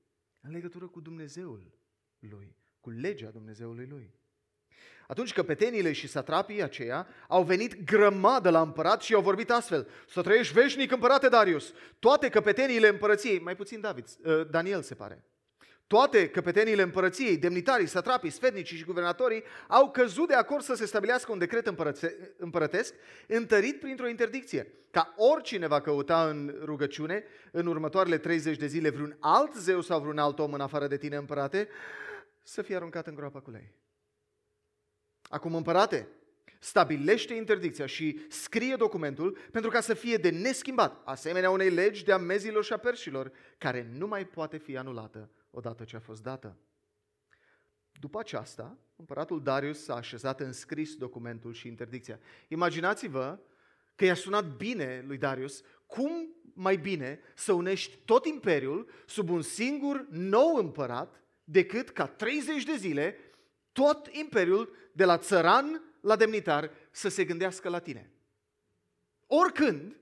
în 0.40 0.50
legătură 0.50 0.86
cu 0.86 1.00
Dumnezeul 1.00 1.78
lui, 2.18 2.56
cu 2.80 2.90
legea 2.90 3.30
Dumnezeului 3.30 3.86
lui. 3.86 4.17
Atunci 5.10 5.32
căpetenile 5.32 5.92
și 5.92 6.08
satrapii 6.08 6.62
aceia 6.62 7.06
au 7.28 7.42
venit 7.42 7.84
grămadă 7.84 8.50
la 8.50 8.60
împărat 8.60 9.02
și 9.02 9.14
au 9.14 9.20
vorbit 9.20 9.50
astfel. 9.50 9.88
Să 10.08 10.22
trăiești 10.22 10.52
veșnic, 10.52 10.92
împărate 10.92 11.28
Darius. 11.28 11.72
Toate 11.98 12.28
căpeteniile 12.28 12.88
împărăției, 12.88 13.40
mai 13.40 13.56
puțin 13.56 13.80
David, 13.80 14.04
uh, 14.24 14.50
Daniel 14.50 14.82
se 14.82 14.94
pare, 14.94 15.24
toate 15.86 16.28
căpeteniile 16.28 16.82
împărăției, 16.82 17.36
demnitarii, 17.36 17.86
satrapii, 17.86 18.30
sfetnicii 18.30 18.76
și 18.76 18.84
guvernatorii 18.84 19.42
au 19.68 19.90
căzut 19.90 20.28
de 20.28 20.34
acord 20.34 20.62
să 20.62 20.74
se 20.74 20.86
stabilească 20.86 21.32
un 21.32 21.38
decret 21.38 21.74
împărătesc 22.36 22.94
întărit 23.26 23.80
printr-o 23.80 24.08
interdicție, 24.08 24.72
ca 24.90 25.14
oricine 25.16 25.66
va 25.66 25.80
căuta 25.80 26.28
în 26.28 26.54
rugăciune 26.64 27.24
în 27.52 27.66
următoarele 27.66 28.18
30 28.18 28.56
de 28.56 28.66
zile 28.66 28.90
vreun 28.90 29.16
alt 29.20 29.54
zeu 29.54 29.80
sau 29.80 30.00
vreun 30.00 30.18
alt 30.18 30.38
om 30.38 30.52
în 30.52 30.60
afară 30.60 30.86
de 30.86 30.96
tine, 30.96 31.16
împărate, 31.16 31.68
să 32.42 32.62
fie 32.62 32.76
aruncat 32.76 33.06
în 33.06 33.14
groapa 33.14 33.40
cu 33.40 33.50
lei. 33.50 33.72
Acum, 35.28 35.54
împărate, 35.54 36.08
stabilește 36.58 37.34
interdicția 37.34 37.86
și 37.86 38.20
scrie 38.28 38.76
documentul 38.76 39.38
pentru 39.52 39.70
ca 39.70 39.80
să 39.80 39.94
fie 39.94 40.16
de 40.16 40.30
neschimbat, 40.30 41.02
asemenea 41.04 41.50
unei 41.50 41.70
legi 41.70 42.04
de 42.04 42.12
a 42.12 42.18
mezilor 42.18 42.64
și 42.64 42.72
a 42.72 42.76
perșilor, 42.76 43.32
care 43.58 43.90
nu 43.92 44.06
mai 44.06 44.26
poate 44.26 44.56
fi 44.56 44.76
anulată 44.76 45.30
odată 45.50 45.84
ce 45.84 45.96
a 45.96 46.00
fost 46.00 46.22
dată. 46.22 46.56
După 48.00 48.18
aceasta, 48.18 48.78
împăratul 48.96 49.42
Darius 49.42 49.84
s-a 49.84 49.94
așezat 49.94 50.40
în 50.40 50.52
scris 50.52 50.94
documentul 50.94 51.52
și 51.52 51.66
interdicția. 51.66 52.20
Imaginați-vă 52.48 53.38
că 53.94 54.04
i-a 54.04 54.14
sunat 54.14 54.56
bine 54.56 55.04
lui 55.06 55.18
Darius 55.18 55.62
cum 55.86 56.34
mai 56.54 56.76
bine 56.76 57.20
să 57.34 57.52
unești 57.52 57.96
tot 58.04 58.26
imperiul 58.26 58.90
sub 59.06 59.30
un 59.30 59.42
singur 59.42 60.06
nou 60.10 60.54
împărat 60.54 61.22
decât 61.44 61.90
ca 61.90 62.06
30 62.06 62.64
de 62.64 62.76
zile 62.76 63.16
tot 63.78 64.06
imperiul 64.06 64.76
de 64.92 65.04
la 65.04 65.18
țăran 65.18 65.82
la 66.00 66.16
demnitar 66.16 66.70
să 66.90 67.08
se 67.08 67.24
gândească 67.24 67.68
la 67.68 67.78
tine. 67.78 68.12
Oricând, 69.26 69.96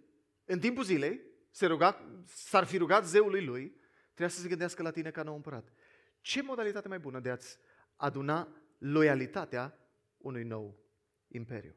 în 0.44 0.58
timpul 0.58 0.84
zilei, 0.84 1.20
se 1.50 1.66
ruga, 1.66 2.22
s-ar 2.26 2.64
fi 2.64 2.76
rugat 2.76 3.06
zeului 3.06 3.44
lui 3.44 3.76
Trebuia 4.16 4.36
să 4.36 4.40
se 4.40 4.48
gândească 4.48 4.82
la 4.82 4.90
tine 4.90 5.10
ca 5.10 5.22
nou 5.22 5.34
împărat. 5.34 5.72
Ce 6.20 6.42
modalitate 6.42 6.88
mai 6.88 6.98
bună 6.98 7.20
de 7.20 7.30
a-ți 7.30 7.58
aduna 7.96 8.48
loialitatea 8.78 9.78
unui 10.16 10.44
nou 10.44 10.78
imperiu? 11.28 11.74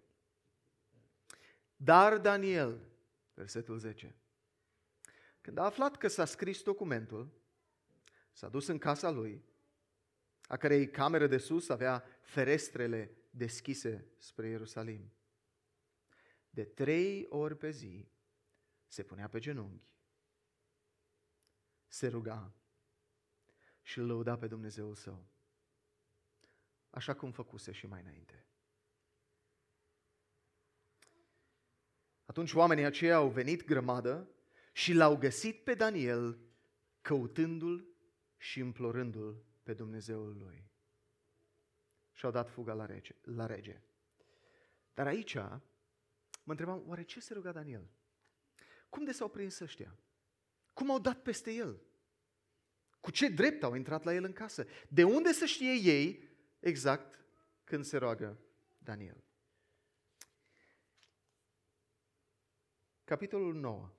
Dar 1.75 2.17
Daniel, 2.17 2.79
versetul 3.33 3.77
10, 3.77 4.15
când 5.41 5.57
a 5.57 5.63
aflat 5.63 5.97
că 5.97 6.07
s-a 6.07 6.25
scris 6.25 6.61
documentul, 6.61 7.29
s-a 8.31 8.47
dus 8.47 8.67
în 8.67 8.77
casa 8.77 9.09
lui, 9.09 9.43
a 10.49 10.57
cărei 10.57 10.89
cameră 10.89 11.27
de 11.27 11.37
sus 11.37 11.69
avea 11.69 12.03
ferestrele 12.21 13.11
deschise 13.29 14.05
spre 14.17 14.47
Ierusalim. 14.47 15.11
De 16.49 16.63
trei 16.63 17.25
ori 17.29 17.57
pe 17.57 17.69
zi 17.69 18.07
se 18.87 19.03
punea 19.03 19.27
pe 19.27 19.39
genunchi 19.39 19.97
se 21.87 22.07
ruga 22.07 22.53
și 23.81 23.99
îl 23.99 24.05
lăuda 24.05 24.37
pe 24.37 24.47
Dumnezeul 24.47 24.95
său, 24.95 25.27
așa 26.89 27.15
cum 27.15 27.31
făcuse 27.31 27.71
și 27.71 27.87
mai 27.87 28.01
înainte. 28.01 28.45
Atunci 32.25 32.53
oamenii 32.53 32.85
aceia 32.85 33.15
au 33.15 33.29
venit 33.29 33.65
grămadă 33.65 34.29
și 34.73 34.93
l-au 34.93 35.17
găsit 35.17 35.63
pe 35.63 35.73
Daniel 35.73 36.39
căutându-l 37.01 37.87
și 38.37 38.59
implorându-l 38.59 39.48
pe 39.63 39.73
Dumnezeul 39.73 40.37
lui. 40.37 40.69
Și 42.11 42.25
au 42.25 42.31
dat 42.31 42.49
fuga 42.49 42.73
la 42.73 42.85
rege. 42.85 43.15
La 43.21 43.45
rege. 43.45 43.81
Dar 44.93 45.07
aici 45.07 45.33
mă 46.43 46.55
întrebam, 46.55 46.83
oare 46.87 47.03
ce 47.03 47.19
se 47.19 47.33
ruga 47.33 47.51
Daniel? 47.51 47.89
Cum 48.89 49.03
de 49.03 49.11
s-au 49.11 49.29
prins 49.29 49.59
ăștia? 49.59 49.99
Cum 50.73 50.91
au 50.91 50.99
dat 50.99 51.21
peste 51.21 51.51
el? 51.51 51.81
Cu 52.99 53.11
ce 53.11 53.27
drept 53.27 53.63
au 53.63 53.73
intrat 53.73 54.03
la 54.03 54.13
el 54.13 54.23
în 54.23 54.33
casă? 54.33 54.65
De 54.89 55.03
unde 55.03 55.31
să 55.31 55.45
știe 55.45 55.73
ei 55.73 56.29
exact 56.59 57.25
când 57.63 57.85
se 57.85 57.97
roagă 57.97 58.39
Daniel? 58.77 59.23
Capitolul 63.03 63.55
9. 63.55 63.93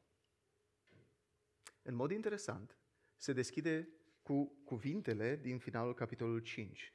În 1.82 1.94
mod 1.94 2.10
interesant, 2.10 2.78
se 3.16 3.32
deschide 3.32 3.88
cu 4.30 4.62
cuvintele 4.64 5.36
din 5.36 5.58
finalul 5.58 5.94
capitolului 5.94 6.42
5. 6.42 6.92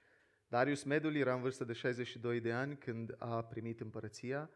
Darius 0.48 0.84
Medul 0.84 1.16
era 1.16 1.34
în 1.34 1.42
vârstă 1.42 1.64
de 1.64 1.74
62 1.74 2.40
de 2.40 2.52
ani 2.52 2.78
când 2.78 3.16
a 3.18 3.44
primit 3.44 3.80
împărăția, 3.80 4.50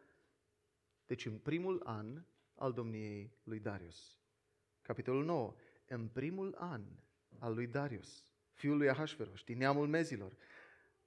deci 1.06 1.26
în 1.26 1.38
primul 1.38 1.82
an 1.84 2.24
al 2.54 2.72
domniei 2.72 3.38
lui 3.42 3.58
Darius. 3.58 4.20
Capitolul 4.82 5.24
9. 5.24 5.54
În 5.86 6.08
primul 6.08 6.54
an 6.58 6.82
al 7.38 7.54
lui 7.54 7.66
Darius, 7.66 8.26
fiul 8.52 8.76
lui 8.76 8.88
Ahasveros, 8.88 9.42
din 9.44 9.58
neamul 9.58 9.86
mezilor, 9.86 10.32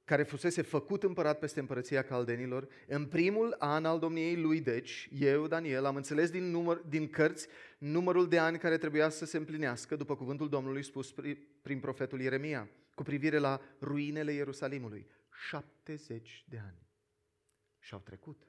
care 0.05 0.23
fusese 0.23 0.61
făcut 0.61 1.03
împărat 1.03 1.39
peste 1.39 1.59
împărăția 1.59 2.03
caldenilor, 2.03 2.67
în 2.87 3.05
primul 3.05 3.55
an 3.59 3.85
al 3.85 3.99
domniei 3.99 4.35
lui, 4.35 4.61
deci, 4.61 5.09
eu, 5.19 5.47
Daniel, 5.47 5.85
am 5.85 5.95
înțeles 5.95 6.29
din, 6.29 6.43
număr, 6.43 6.77
din 6.77 7.09
cărți 7.09 7.47
numărul 7.77 8.27
de 8.27 8.37
ani 8.39 8.57
care 8.57 8.77
trebuia 8.77 9.09
să 9.09 9.25
se 9.25 9.37
împlinească, 9.37 9.95
după 9.95 10.15
cuvântul 10.15 10.49
Domnului 10.49 10.83
spus 10.83 11.13
prin 11.61 11.79
profetul 11.79 12.21
Ieremia, 12.21 12.69
cu 12.95 13.03
privire 13.03 13.37
la 13.37 13.61
ruinele 13.81 14.33
Ierusalimului. 14.33 15.07
70 15.47 16.45
de 16.49 16.57
ani. 16.57 16.87
Și 17.79 17.93
au 17.93 17.99
trecut. 17.99 18.47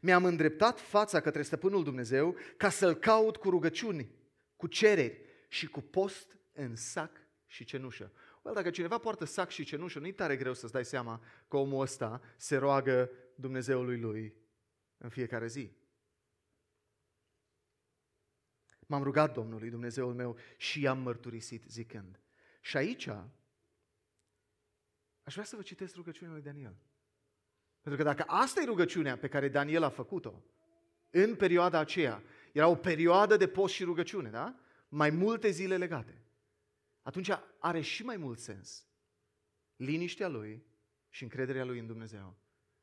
Mi-am 0.00 0.24
îndreptat 0.24 0.80
fața 0.80 1.20
către 1.20 1.42
stăpânul 1.42 1.84
Dumnezeu 1.84 2.36
ca 2.56 2.68
să-L 2.68 2.94
caut 2.94 3.36
cu 3.36 3.50
rugăciuni, 3.50 4.10
cu 4.56 4.66
cereri 4.66 5.20
și 5.48 5.66
cu 5.66 5.80
post 5.80 6.38
în 6.52 6.76
sac 6.76 7.10
și 7.46 7.64
cenușă. 7.64 8.12
Well, 8.42 8.56
dacă 8.56 8.70
cineva 8.70 8.98
poartă 8.98 9.24
sac 9.24 9.50
și 9.50 9.64
cenușă, 9.64 9.98
nu-i 9.98 10.12
tare 10.12 10.36
greu 10.36 10.54
să-ți 10.54 10.72
dai 10.72 10.84
seama 10.84 11.22
că 11.48 11.56
omul 11.56 11.80
ăsta 11.80 12.20
se 12.36 12.56
roagă 12.56 13.10
Dumnezeului 13.34 13.98
lui 13.98 14.34
în 14.98 15.08
fiecare 15.08 15.46
zi. 15.46 15.72
M-am 18.86 19.02
rugat 19.02 19.34
Domnului 19.34 19.70
Dumnezeul 19.70 20.14
meu 20.14 20.36
și 20.56 20.80
i-am 20.80 20.98
mărturisit 20.98 21.64
zicând. 21.64 22.20
Și 22.60 22.76
aici 22.76 23.06
aș 25.22 25.32
vrea 25.32 25.44
să 25.44 25.56
vă 25.56 25.62
citesc 25.62 25.94
rugăciunea 25.94 26.32
lui 26.32 26.42
Daniel. 26.42 26.76
Pentru 27.80 28.02
că 28.02 28.08
dacă 28.08 28.24
asta 28.26 28.60
e 28.60 28.64
rugăciunea 28.64 29.18
pe 29.18 29.28
care 29.28 29.48
Daniel 29.48 29.82
a 29.82 29.88
făcut-o 29.88 30.42
în 31.10 31.36
perioada 31.36 31.78
aceea, 31.78 32.22
era 32.52 32.68
o 32.68 32.74
perioadă 32.74 33.36
de 33.36 33.48
post 33.48 33.74
și 33.74 33.84
rugăciune, 33.84 34.30
da? 34.30 34.60
Mai 34.88 35.10
multe 35.10 35.50
zile 35.50 35.76
legate. 35.76 36.22
Atunci 37.10 37.30
are 37.58 37.80
și 37.80 38.02
mai 38.02 38.16
mult 38.16 38.38
sens 38.38 38.86
liniștea 39.76 40.28
lui 40.28 40.62
și 41.08 41.22
încrederea 41.22 41.64
lui 41.64 41.78
în 41.78 41.86
Dumnezeu 41.86 42.36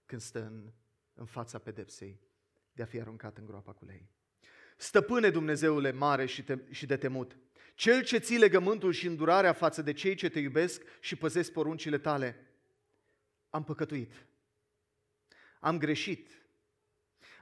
când 0.05 0.21
stă 0.21 0.45
în, 0.45 0.71
în 1.13 1.25
fața 1.25 1.59
pedepsei 1.59 2.19
de 2.71 2.81
a 2.81 2.85
fi 2.85 2.99
aruncat 2.99 3.37
în 3.37 3.45
groapa 3.45 3.73
cu 3.73 3.85
lei. 3.85 4.09
Stăpâne 4.77 5.29
Dumnezeule 5.29 5.91
mare 5.91 6.25
și, 6.25 6.43
te, 6.43 6.57
și 6.69 6.85
de 6.85 6.97
temut, 6.97 7.37
cel 7.75 8.03
ce 8.03 8.17
ții 8.17 8.37
legământul 8.37 8.91
și 8.91 9.07
îndurarea 9.07 9.53
față 9.53 9.81
de 9.81 9.93
cei 9.93 10.15
ce 10.15 10.29
te 10.29 10.39
iubesc 10.39 10.81
și 10.99 11.15
păzesc 11.15 11.51
poruncile 11.51 11.97
tale, 11.97 12.47
am 13.49 13.63
păcătuit, 13.63 14.27
am 15.59 15.77
greșit, 15.77 16.29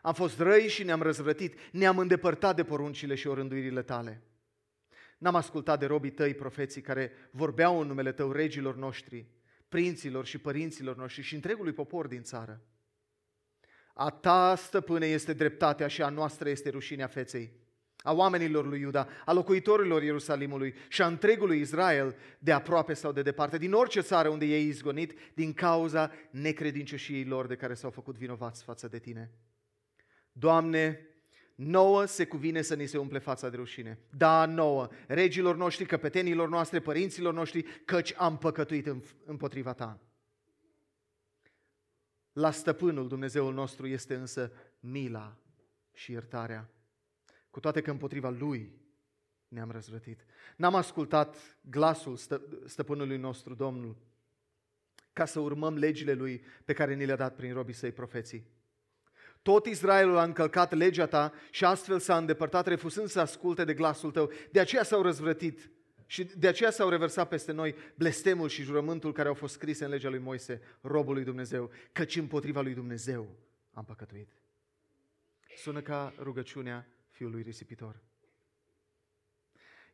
am 0.02 0.14
fost 0.14 0.40
răi 0.40 0.68
și 0.68 0.84
ne-am 0.84 1.02
răzvrătit, 1.02 1.60
ne-am 1.72 2.00
îndepărtat 2.00 2.56
de 2.56 2.64
poruncile 2.64 3.16
și 3.16 3.28
orânduirile 3.28 3.84
tale. 3.84 4.24
N-am 5.18 5.36
ascultat 5.36 5.80
de 5.80 5.86
robii 5.86 6.12
tăi, 6.12 6.34
profeții, 6.34 6.82
care 6.82 7.12
vorbeau 7.32 7.80
în 7.80 7.88
numele 7.88 8.12
tău 8.12 8.32
regilor 8.32 8.76
noștri, 8.76 9.26
prinților 9.70 10.26
și 10.26 10.38
părinților 10.38 10.96
noștri 10.96 11.22
și 11.22 11.36
întregului 11.36 11.74
popor 11.74 12.08
din 12.08 12.22
țară. 12.22 12.62
A 13.94 14.10
ta, 14.10 14.56
stăpâne, 14.56 15.06
este 15.06 15.34
dreptatea 15.34 15.88
și 15.88 16.02
a 16.02 16.10
noastră 16.10 16.50
este 16.50 16.70
rușinea 16.70 17.08
feței, 17.08 17.52
a 17.98 18.14
oamenilor 18.14 18.68
lui 18.68 18.80
Iuda, 18.80 19.08
a 19.26 19.34
locuitorilor 19.34 20.04
Ierusalimului 20.04 20.74
și 20.90 21.02
a 21.02 21.08
întregului 21.08 21.60
Israel, 21.60 22.16
de 22.40 22.52
aproape 22.52 22.94
sau 22.94 23.12
de 23.12 23.22
departe, 23.22 23.58
din 23.58 23.74
orice 23.74 24.02
țară 24.02 24.30
unde 24.30 24.46
ei 24.46 24.68
izgonit, 24.68 25.18
din 25.34 25.54
cauza 25.54 26.12
necredincioșiei 26.32 27.26
lor 27.26 27.48
de 27.48 27.56
care 27.56 27.74
s-au 27.74 27.90
făcut 27.90 28.18
vinovați 28.18 28.64
față 28.64 28.88
de 28.88 29.00
tine. 29.00 29.32
Doamne, 30.32 31.08
nouă 31.56 32.06
se 32.06 32.26
cuvine 32.26 32.62
să 32.62 32.76
ni 32.76 32.86
se 32.86 32.98
umple 32.98 33.20
fața 33.20 33.50
de 33.50 33.56
rușine. 33.56 34.00
Da, 34.18 34.46
nouă, 34.46 34.88
regilor 35.08 35.56
noștri, 35.56 35.86
căpetenilor 35.86 36.50
noastre, 36.50 36.80
părinților 36.80 37.34
noștri, 37.34 37.64
căci 37.86 38.14
am 38.18 38.38
păcătuit 38.38 38.90
împotriva 39.26 39.74
ta. 39.74 40.00
La 42.34 42.52
stăpânul 42.52 43.08
Dumnezeul 43.08 43.54
nostru 43.54 43.88
este 43.88 44.16
însă 44.16 44.52
mila 44.80 45.38
și 45.94 46.12
iertarea. 46.12 46.70
Cu 47.50 47.60
toate 47.60 47.82
că 47.82 47.92
împotriva 47.92 48.30
lui 48.30 48.72
ne-am 49.48 49.72
răzvrătit. 49.72 50.26
N-am 50.58 50.76
ascultat 50.76 51.58
glasul 51.62 52.16
stă, 52.16 52.42
stăpânului 52.66 53.18
nostru, 53.18 53.54
Domnul, 53.54 53.98
ca 55.14 55.26
să 55.26 55.40
urmăm 55.40 55.78
legile 55.78 56.14
lui 56.14 56.44
pe 56.66 56.74
care 56.74 56.94
ni 56.94 57.06
le-a 57.06 57.16
dat 57.16 57.36
prin 57.36 57.54
robii 57.54 57.74
săi 57.74 57.92
profeții. 57.92 58.48
Tot 59.46 59.66
Israelul 59.66 60.18
a 60.18 60.24
încălcat 60.24 60.74
legea 60.74 61.06
ta 61.06 61.34
și 61.50 61.66
astfel 61.66 62.00
s-a 62.00 62.18
îndepărtat, 62.18 62.68
refuzând 62.68 63.08
să 63.08 63.20
asculte 63.20 63.64
de 63.64 63.74
glasul 63.74 64.12
tău. 64.12 64.32
De 64.52 64.60
aceea 64.60 64.84
s-au 64.84 65.02
răzvrătit 65.02 65.70
și 66.06 66.24
de 66.24 66.48
aceea 66.48 66.72
s-au 66.72 66.90
reversat 66.90 67.28
peste 67.28 67.52
noi 67.52 67.76
blestemul 67.96 68.50
și 68.50 68.64
jurământul 68.64 69.14
care 69.14 69.28
au 69.28 69.34
fost 69.34 69.54
scrise 69.54 69.84
în 69.84 69.90
legea 69.90 70.10
lui 70.10 70.20
Moise, 70.20 70.62
robul 70.82 71.14
lui 71.14 71.24
Dumnezeu, 71.24 71.72
căci 71.92 72.16
împotriva 72.16 72.62
lui 72.62 72.74
Dumnezeu 72.74 73.28
am 73.74 73.84
păcătuit. 73.84 74.30
Sună 75.58 75.82
ca 75.82 76.14
rugăciunea 76.20 76.88
fiului 77.10 77.42
risipitor. 77.42 78.02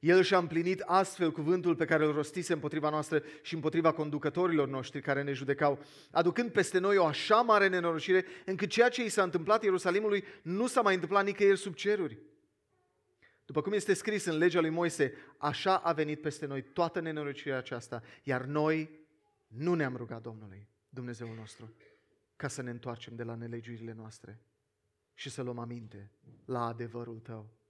El 0.01 0.23
și-a 0.23 0.37
împlinit 0.37 0.79
astfel 0.79 1.31
cuvântul 1.31 1.75
pe 1.75 1.85
care 1.85 2.05
îl 2.05 2.13
rostise 2.13 2.53
împotriva 2.53 2.89
noastră 2.89 3.23
și 3.41 3.53
împotriva 3.53 3.91
conducătorilor 3.91 4.67
noștri 4.67 5.01
care 5.01 5.23
ne 5.23 5.33
judecau, 5.33 5.79
aducând 6.11 6.51
peste 6.51 6.79
noi 6.79 6.97
o 6.97 7.05
așa 7.05 7.41
mare 7.41 7.67
nenorocire, 7.67 8.25
încât 8.45 8.69
ceea 8.69 8.89
ce 8.89 9.03
i 9.03 9.09
s-a 9.09 9.23
întâmplat 9.23 9.63
Ierusalimului 9.63 10.23
nu 10.41 10.67
s-a 10.67 10.81
mai 10.81 10.93
întâmplat 10.93 11.25
nicăieri 11.25 11.57
sub 11.57 11.73
ceruri. 11.73 12.17
După 13.45 13.61
cum 13.61 13.73
este 13.73 13.93
scris 13.93 14.25
în 14.25 14.37
legea 14.37 14.59
lui 14.59 14.69
Moise, 14.69 15.13
așa 15.37 15.77
a 15.77 15.93
venit 15.93 16.21
peste 16.21 16.45
noi 16.45 16.61
toată 16.61 16.99
nenorocirea 16.99 17.57
aceasta, 17.57 18.03
iar 18.23 18.45
noi 18.45 18.89
nu 19.47 19.73
ne-am 19.73 19.95
rugat 19.95 20.21
Domnului, 20.21 20.67
Dumnezeul 20.89 21.35
nostru, 21.35 21.73
ca 22.35 22.47
să 22.47 22.61
ne 22.61 22.69
întoarcem 22.69 23.15
de 23.15 23.23
la 23.23 23.35
nelegiurile 23.35 23.93
noastre 23.93 24.41
și 25.13 25.29
să 25.29 25.41
luăm 25.41 25.59
aminte 25.59 26.11
la 26.45 26.65
adevărul 26.65 27.19
Tău. 27.19 27.60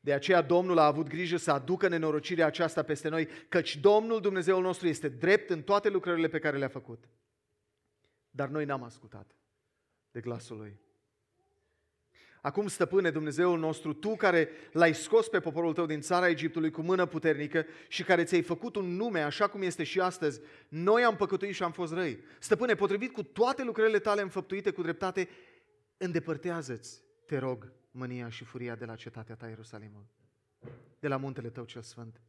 De 0.00 0.12
aceea 0.12 0.42
Domnul 0.42 0.78
a 0.78 0.86
avut 0.86 1.08
grijă 1.08 1.36
să 1.36 1.50
aducă 1.50 1.88
nenorocirea 1.88 2.46
aceasta 2.46 2.82
peste 2.82 3.08
noi, 3.08 3.28
căci 3.48 3.76
Domnul 3.76 4.20
Dumnezeul 4.20 4.62
nostru 4.62 4.86
este 4.86 5.08
drept 5.08 5.50
în 5.50 5.62
toate 5.62 5.88
lucrările 5.88 6.28
pe 6.28 6.38
care 6.38 6.58
le-a 6.58 6.68
făcut. 6.68 7.08
Dar 8.30 8.48
noi 8.48 8.64
n-am 8.64 8.82
ascultat 8.82 9.36
de 10.10 10.20
glasul 10.20 10.56
Lui. 10.56 10.80
Acum, 12.40 12.66
stăpâne, 12.66 13.10
Dumnezeul 13.10 13.58
nostru, 13.58 13.92
Tu 13.92 14.16
care 14.16 14.48
l-ai 14.72 14.94
scos 14.94 15.28
pe 15.28 15.40
poporul 15.40 15.72
Tău 15.72 15.86
din 15.86 16.00
țara 16.00 16.28
Egiptului 16.28 16.70
cu 16.70 16.80
mână 16.80 17.06
puternică 17.06 17.66
și 17.88 18.04
care 18.04 18.24
ți-ai 18.24 18.42
făcut 18.42 18.76
un 18.76 18.96
nume 18.96 19.20
așa 19.20 19.48
cum 19.48 19.62
este 19.62 19.84
și 19.84 20.00
astăzi, 20.00 20.40
noi 20.68 21.04
am 21.04 21.16
păcătuit 21.16 21.54
și 21.54 21.62
am 21.62 21.72
fost 21.72 21.92
răi. 21.92 22.24
Stăpâne, 22.38 22.74
potrivit 22.74 23.12
cu 23.12 23.22
toate 23.22 23.62
lucrările 23.62 23.98
Tale 23.98 24.20
înfăptuite 24.20 24.70
cu 24.70 24.82
dreptate, 24.82 25.28
îndepărtează-ți, 25.96 27.02
te 27.26 27.38
rog, 27.38 27.72
mânia 27.90 28.28
și 28.28 28.44
furia 28.44 28.74
de 28.74 28.84
la 28.84 28.96
cetatea 28.96 29.34
ta, 29.34 29.48
Ierusalimul, 29.48 30.06
de 30.98 31.08
la 31.08 31.16
muntele 31.16 31.50
tău 31.50 31.64
cel 31.64 31.82
sfânt, 31.82 32.20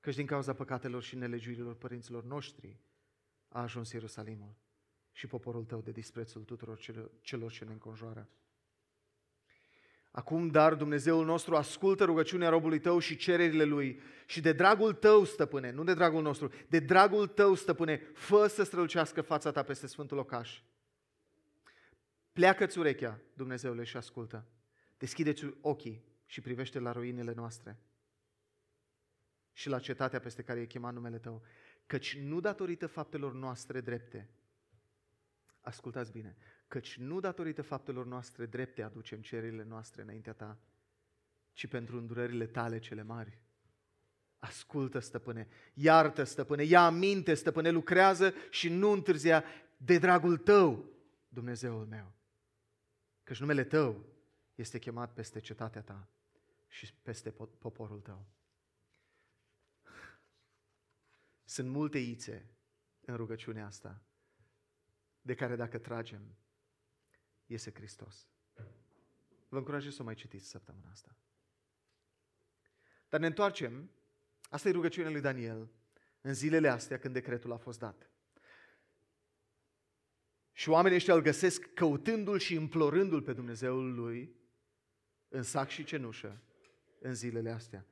căci 0.00 0.14
din 0.14 0.26
cauza 0.26 0.54
păcatelor 0.54 1.02
și 1.02 1.16
nelegiurilor 1.16 1.74
părinților 1.74 2.24
noștri 2.24 2.80
a 3.48 3.60
ajuns 3.60 3.92
Ierusalimul 3.92 4.54
și 5.12 5.26
poporul 5.26 5.64
tău 5.64 5.80
de 5.80 5.90
disprețul 5.90 6.42
tuturor 6.42 6.78
celor 7.20 7.52
ce 7.52 7.64
ne 7.64 7.72
înconjoară. 7.72 8.28
Acum, 10.10 10.48
dar, 10.48 10.74
Dumnezeul 10.74 11.24
nostru 11.24 11.56
ascultă 11.56 12.04
rugăciunea 12.04 12.48
robului 12.48 12.80
tău 12.80 12.98
și 12.98 13.16
cererile 13.16 13.64
lui 13.64 14.00
și 14.26 14.40
de 14.40 14.52
dragul 14.52 14.92
tău, 14.92 15.24
stăpâne, 15.24 15.70
nu 15.70 15.84
de 15.84 15.94
dragul 15.94 16.22
nostru, 16.22 16.52
de 16.68 16.78
dragul 16.78 17.26
tău, 17.26 17.54
stăpâne, 17.54 17.96
fă 17.96 18.46
să 18.46 18.62
strălucească 18.62 19.22
fața 19.22 19.50
ta 19.50 19.62
peste 19.62 19.86
Sfântul 19.86 20.16
Locaș. 20.16 20.62
Pleacă-ți 22.32 22.78
urechea, 22.78 23.20
Dumnezeule, 23.32 23.84
și 23.84 23.96
ascultă. 23.96 24.44
Deschideți 25.04 25.46
ochii 25.60 26.04
și 26.26 26.40
privește 26.40 26.78
la 26.78 26.92
ruinele 26.92 27.32
noastre 27.32 27.78
și 29.52 29.68
la 29.68 29.78
cetatea 29.78 30.20
peste 30.20 30.42
care 30.42 30.60
e 30.60 30.66
chemat 30.66 30.92
numele 30.92 31.18
Tău, 31.18 31.42
căci 31.86 32.16
nu 32.16 32.40
datorită 32.40 32.86
faptelor 32.86 33.32
noastre 33.32 33.80
drepte, 33.80 34.30
ascultați 35.60 36.12
bine, 36.12 36.36
căci 36.68 36.96
nu 36.96 37.20
datorită 37.20 37.62
faptelor 37.62 38.06
noastre 38.06 38.46
drepte 38.46 38.82
aducem 38.82 39.20
cererile 39.20 39.64
noastre 39.64 40.02
înaintea 40.02 40.32
Ta, 40.32 40.58
ci 41.52 41.66
pentru 41.66 41.96
îndurările 41.96 42.46
Tale 42.46 42.78
cele 42.78 43.02
mari. 43.02 43.38
Ascultă, 44.38 44.98
stăpâne, 44.98 45.48
iartă, 45.74 46.24
stăpâne, 46.24 46.62
ia 46.62 46.84
aminte, 46.84 47.34
stăpâne, 47.34 47.70
lucrează 47.70 48.34
și 48.50 48.68
nu 48.68 48.90
întârzia 48.90 49.44
de 49.76 49.98
dragul 49.98 50.36
Tău, 50.36 50.84
Dumnezeul 51.28 51.86
meu. 51.86 52.12
Căci 53.22 53.40
numele 53.40 53.64
Tău 53.64 54.12
este 54.54 54.78
chemat 54.78 55.12
peste 55.12 55.40
cetatea 55.40 55.82
ta 55.82 56.08
și 56.68 56.94
peste 56.94 57.30
poporul 57.58 58.00
tău. 58.00 58.26
Sunt 61.44 61.68
multe 61.68 61.98
ițe 61.98 62.48
în 63.00 63.16
rugăciunea 63.16 63.66
asta, 63.66 64.02
de 65.20 65.34
care 65.34 65.56
dacă 65.56 65.78
tragem, 65.78 66.36
iese 67.46 67.72
Hristos. 67.72 68.28
Vă 69.48 69.58
încurajez 69.58 69.94
să 69.94 70.02
o 70.02 70.04
mai 70.04 70.14
citiți 70.14 70.48
săptămâna 70.48 70.90
asta. 70.90 71.16
Dar 73.08 73.20
ne 73.20 73.26
întoarcem, 73.26 73.90
asta 74.50 74.68
e 74.68 74.72
rugăciunea 74.72 75.10
lui 75.10 75.20
Daniel, 75.20 75.70
în 76.20 76.34
zilele 76.34 76.68
astea 76.68 76.98
când 76.98 77.14
decretul 77.14 77.52
a 77.52 77.56
fost 77.56 77.78
dat. 77.78 78.10
Și 80.52 80.68
oamenii 80.68 80.96
ăștia 80.96 81.14
îl 81.14 81.20
găsesc 81.20 81.72
căutându-l 81.72 82.38
și 82.38 82.54
implorându-l 82.54 83.22
pe 83.22 83.32
Dumnezeul 83.32 83.94
lui 83.94 84.36
în 85.34 85.42
sac 85.42 85.68
și 85.68 85.84
cenușă 85.84 86.40
în 87.00 87.14
zilele 87.14 87.50
astea. 87.50 87.86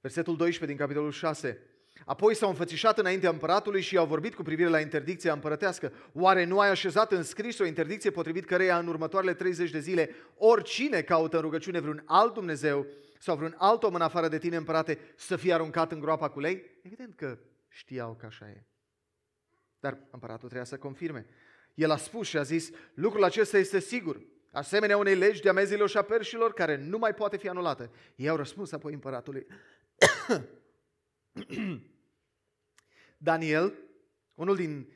Versetul 0.00 0.36
12 0.36 0.76
din 0.76 0.86
capitolul 0.86 1.10
6. 1.10 1.58
Apoi 2.04 2.34
s-au 2.34 2.48
înfățișat 2.48 2.98
înaintea 2.98 3.30
împăratului 3.30 3.80
și 3.80 3.94
i-au 3.94 4.06
vorbit 4.06 4.34
cu 4.34 4.42
privire 4.42 4.68
la 4.68 4.80
interdicția 4.80 5.32
împărătească. 5.32 5.92
Oare 6.12 6.44
nu 6.44 6.58
ai 6.58 6.70
așezat 6.70 7.12
în 7.12 7.22
scris 7.22 7.58
o 7.58 7.64
interdicție 7.64 8.10
potrivit 8.10 8.44
căreia 8.44 8.78
în 8.78 8.86
următoarele 8.86 9.34
30 9.34 9.70
de 9.70 9.78
zile 9.78 10.10
oricine 10.36 11.02
caută 11.02 11.36
în 11.36 11.42
rugăciune 11.42 11.80
vreun 11.80 12.02
alt 12.06 12.34
Dumnezeu 12.34 12.86
sau 13.18 13.36
vreun 13.36 13.54
alt 13.58 13.82
om 13.82 13.94
în 13.94 14.00
afară 14.00 14.28
de 14.28 14.38
tine 14.38 14.56
împărate 14.56 14.98
să 15.16 15.36
fie 15.36 15.52
aruncat 15.52 15.92
în 15.92 16.00
groapa 16.00 16.28
cu 16.28 16.40
lei? 16.40 16.62
Evident 16.82 17.14
că 17.14 17.38
știau 17.68 18.14
că 18.14 18.26
așa 18.26 18.48
e. 18.48 18.64
Dar 19.80 19.98
împăratul 20.10 20.48
trebuia 20.48 20.64
să 20.64 20.76
confirme. 20.76 21.26
El 21.74 21.90
a 21.90 21.96
spus 21.96 22.26
și 22.26 22.38
a 22.38 22.42
zis, 22.42 22.70
lucrul 22.94 23.24
acesta 23.24 23.58
este 23.58 23.78
sigur 23.78 24.20
asemenea 24.56 24.96
unei 24.96 25.14
legi 25.14 25.42
de 25.42 25.48
amezilor 25.48 25.88
și 25.88 25.96
a 25.96 26.02
perșilor 26.02 26.52
care 26.52 26.76
nu 26.76 26.98
mai 26.98 27.14
poate 27.14 27.36
fi 27.36 27.48
anulată. 27.48 27.90
Ei 28.16 28.28
au 28.28 28.36
răspuns 28.36 28.72
apoi 28.72 28.92
împăratului. 28.92 29.46
Daniel, 33.18 33.74
unul 34.34 34.56
din... 34.56 34.92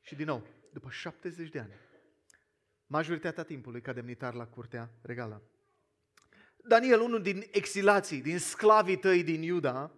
Și 0.00 0.14
din 0.14 0.26
nou, 0.26 0.46
după 0.72 0.88
70 0.90 1.48
de 1.48 1.58
ani, 1.58 1.72
majoritatea 2.86 3.42
timpului 3.42 3.80
ca 3.80 3.92
demnitar 3.92 4.34
la 4.34 4.46
curtea 4.46 4.90
regală. 5.02 5.42
Daniel, 6.56 7.00
unul 7.00 7.22
din 7.22 7.46
exilații, 7.50 8.20
din 8.20 8.38
sclavii 8.38 8.96
tăi 8.96 9.22
din 9.22 9.42
Iuda, 9.42 9.92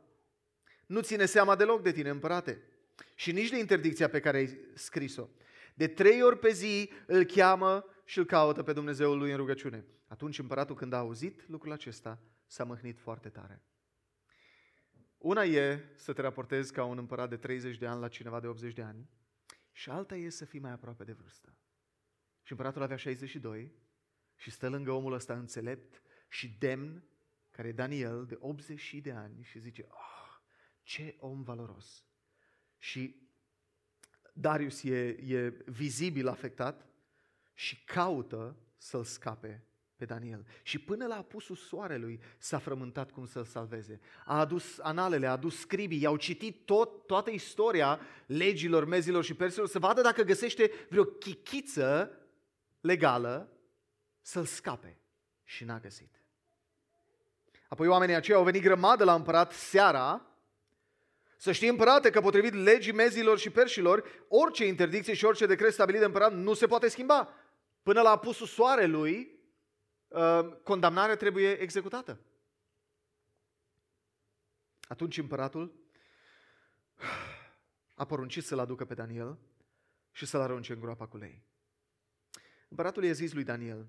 nu 0.87 1.01
ține 1.01 1.27
seama 1.27 1.57
deloc 1.57 1.83
de 1.83 1.93
tine, 1.93 2.09
împărate, 2.09 2.63
și 3.15 3.33
nici 3.33 3.51
de 3.51 3.59
interdicția 3.59 4.09
pe 4.09 4.21
care 4.21 4.37
ai 4.37 4.59
scris-o. 4.75 5.29
De 5.75 5.89
trei 5.89 6.23
ori 6.23 6.39
pe 6.39 6.53
zi 6.53 6.91
îl 7.07 7.25
cheamă 7.25 7.85
și 8.09 8.19
îl 8.19 8.25
caută 8.25 8.63
pe 8.63 8.73
Dumnezeul 8.73 9.19
lui 9.19 9.31
în 9.31 9.37
rugăciune. 9.37 9.85
Atunci 10.07 10.39
împăratul, 10.39 10.75
când 10.75 10.93
a 10.93 10.99
auzit 10.99 11.49
lucrul 11.49 11.73
acesta, 11.73 12.23
s-a 12.47 12.65
mâhnit 12.65 12.99
foarte 12.99 13.29
tare. 13.29 13.63
Una 15.19 15.45
e 15.45 15.93
să 15.95 16.13
te 16.13 16.21
raportezi 16.21 16.73
ca 16.73 16.85
un 16.85 16.99
împărat 16.99 17.29
de 17.29 17.37
30 17.37 17.79
de 17.79 17.87
ani 17.87 18.01
la 18.01 18.09
cineva 18.09 18.41
de 18.41 18.47
80 18.47 18.75
de 18.75 18.83
ani 18.83 19.11
și 19.73 19.91
alta 19.91 20.17
e 20.17 20.29
să 20.29 20.45
fii 20.45 20.59
mai 20.61 20.71
aproape 20.71 21.05
de 21.05 21.13
vârstă. 21.13 21.57
Și 22.43 22.53
împăratul 22.53 22.83
avea 22.83 22.97
62 22.97 23.73
și 24.37 24.51
stă 24.51 24.69
lângă 24.69 24.91
omul 24.91 25.13
ăsta 25.13 25.35
înțelept 25.35 26.03
și 26.29 26.57
demn, 26.59 27.05
care 27.51 27.69
e 27.69 27.73
Daniel, 27.73 28.27
de 28.27 28.37
80 28.39 28.95
de 28.95 29.13
ani 29.13 29.43
și 29.43 29.59
zice, 29.59 29.87
oh, 29.89 30.41
ce 30.83 31.17
om 31.19 31.43
valoros. 31.43 32.05
Și 32.79 33.29
Darius 34.33 34.83
e, 34.83 35.07
e 35.09 35.49
vizibil 35.67 36.29
afectat 36.29 36.88
și 37.59 37.83
caută 37.85 38.57
să-l 38.77 39.05
scape 39.05 39.65
pe 39.97 40.05
Daniel. 40.05 40.47
Și 40.63 40.79
până 40.79 41.07
la 41.07 41.17
apusul 41.17 41.57
soarelui 41.57 42.21
s-a 42.39 42.59
frământat 42.59 43.11
cum 43.11 43.27
să-l 43.27 43.45
salveze. 43.45 44.01
A 44.25 44.39
adus 44.39 44.79
analele, 44.79 45.27
a 45.27 45.31
adus 45.31 45.59
scribii, 45.59 46.01
i-au 46.01 46.17
citit 46.17 46.65
tot, 46.65 47.07
toată 47.07 47.31
istoria 47.31 48.01
legilor, 48.27 48.85
mezilor 48.85 49.25
și 49.25 49.35
persilor 49.35 49.69
să 49.69 49.79
vadă 49.79 50.01
dacă 50.01 50.23
găsește 50.23 50.71
vreo 50.89 51.05
chichiță 51.05 52.11
legală 52.81 53.53
să-l 54.21 54.45
scape. 54.45 55.01
Și 55.45 55.65
n-a 55.65 55.79
găsit. 55.79 56.23
Apoi 57.69 57.87
oamenii 57.87 58.15
aceia 58.15 58.37
au 58.37 58.45
venit 58.45 58.63
grămadă 58.63 59.05
la 59.05 59.15
împărat 59.15 59.53
seara 59.53 60.27
să 61.37 61.53
știi, 61.53 61.69
împărate, 61.69 62.11
că 62.11 62.21
potrivit 62.21 62.55
legii 62.55 62.93
mezilor 62.93 63.39
și 63.39 63.51
perșilor, 63.51 64.25
orice 64.29 64.67
interdicție 64.67 65.15
și 65.15 65.25
orice 65.25 65.47
decret 65.47 65.73
stabilit 65.73 66.01
de 66.01 66.07
împărat 66.07 66.33
nu 66.35 66.55
se 66.55 66.67
poate 66.67 66.89
schimba. 66.89 67.35
Până 67.89 68.01
la 68.01 68.11
apusul 68.11 68.47
soarelui, 68.47 69.39
uh, 70.09 70.57
condamnarea 70.63 71.17
trebuie 71.17 71.53
executată. 71.53 72.21
Atunci 74.89 75.19
împăratul 75.19 75.75
a 77.95 78.05
poruncit 78.05 78.45
să-l 78.45 78.59
aducă 78.59 78.85
pe 78.85 78.95
Daniel 78.95 79.39
și 80.11 80.27
să-l 80.27 80.41
arunce 80.41 80.73
în 80.73 80.81
groapa 80.81 81.07
cu 81.07 81.17
lei. 81.17 81.43
Împăratul 82.69 83.05
i-a 83.05 83.13
zis 83.13 83.33
lui 83.33 83.45
Daniel, 83.45 83.87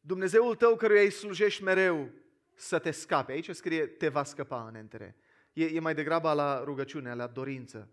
Dumnezeul 0.00 0.56
tău 0.56 0.76
căruia 0.76 1.02
îi 1.02 1.10
slujești 1.10 1.62
mereu 1.62 2.10
să 2.54 2.78
te 2.78 2.90
scape. 2.90 3.32
Aici 3.32 3.50
scrie, 3.50 3.86
te 3.86 4.08
va 4.08 4.24
scăpa 4.24 4.66
în 4.66 4.74
entere. 4.74 5.16
E, 5.52 5.64
e 5.64 5.80
mai 5.80 5.94
degrabă 5.94 6.32
la 6.32 6.64
rugăciune, 6.64 7.14
la 7.14 7.26
dorință. 7.26 7.90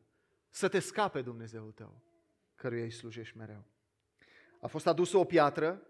Să 0.49 0.67
te 0.67 0.79
scape 0.79 1.21
Dumnezeul 1.21 1.71
tău, 1.71 2.01
căruia 2.55 2.83
îi 2.83 2.91
slujești 2.91 3.37
mereu. 3.37 3.73
A 4.65 4.67
fost 4.67 4.87
adusă 4.87 5.17
o 5.17 5.23
piatră, 5.23 5.81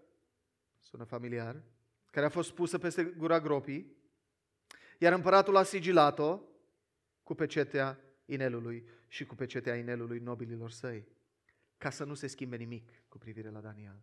sună 0.80 1.04
familiar, 1.04 1.62
care 2.10 2.26
a 2.26 2.28
fost 2.28 2.52
pusă 2.52 2.78
peste 2.78 3.04
gura 3.04 3.40
gropii, 3.40 3.96
iar 4.98 5.12
împăratul 5.12 5.56
a 5.56 5.62
sigilat-o 5.62 6.40
cu 7.22 7.34
pecetea 7.34 8.00
inelului 8.24 8.88
și 9.08 9.24
cu 9.26 9.34
pecetea 9.34 9.76
inelului 9.76 10.18
nobililor 10.18 10.70
săi, 10.70 11.08
ca 11.78 11.90
să 11.90 12.04
nu 12.04 12.14
se 12.14 12.26
schimbe 12.26 12.56
nimic 12.56 12.90
cu 13.08 13.18
privire 13.18 13.50
la 13.50 13.60
Daniel. 13.60 14.02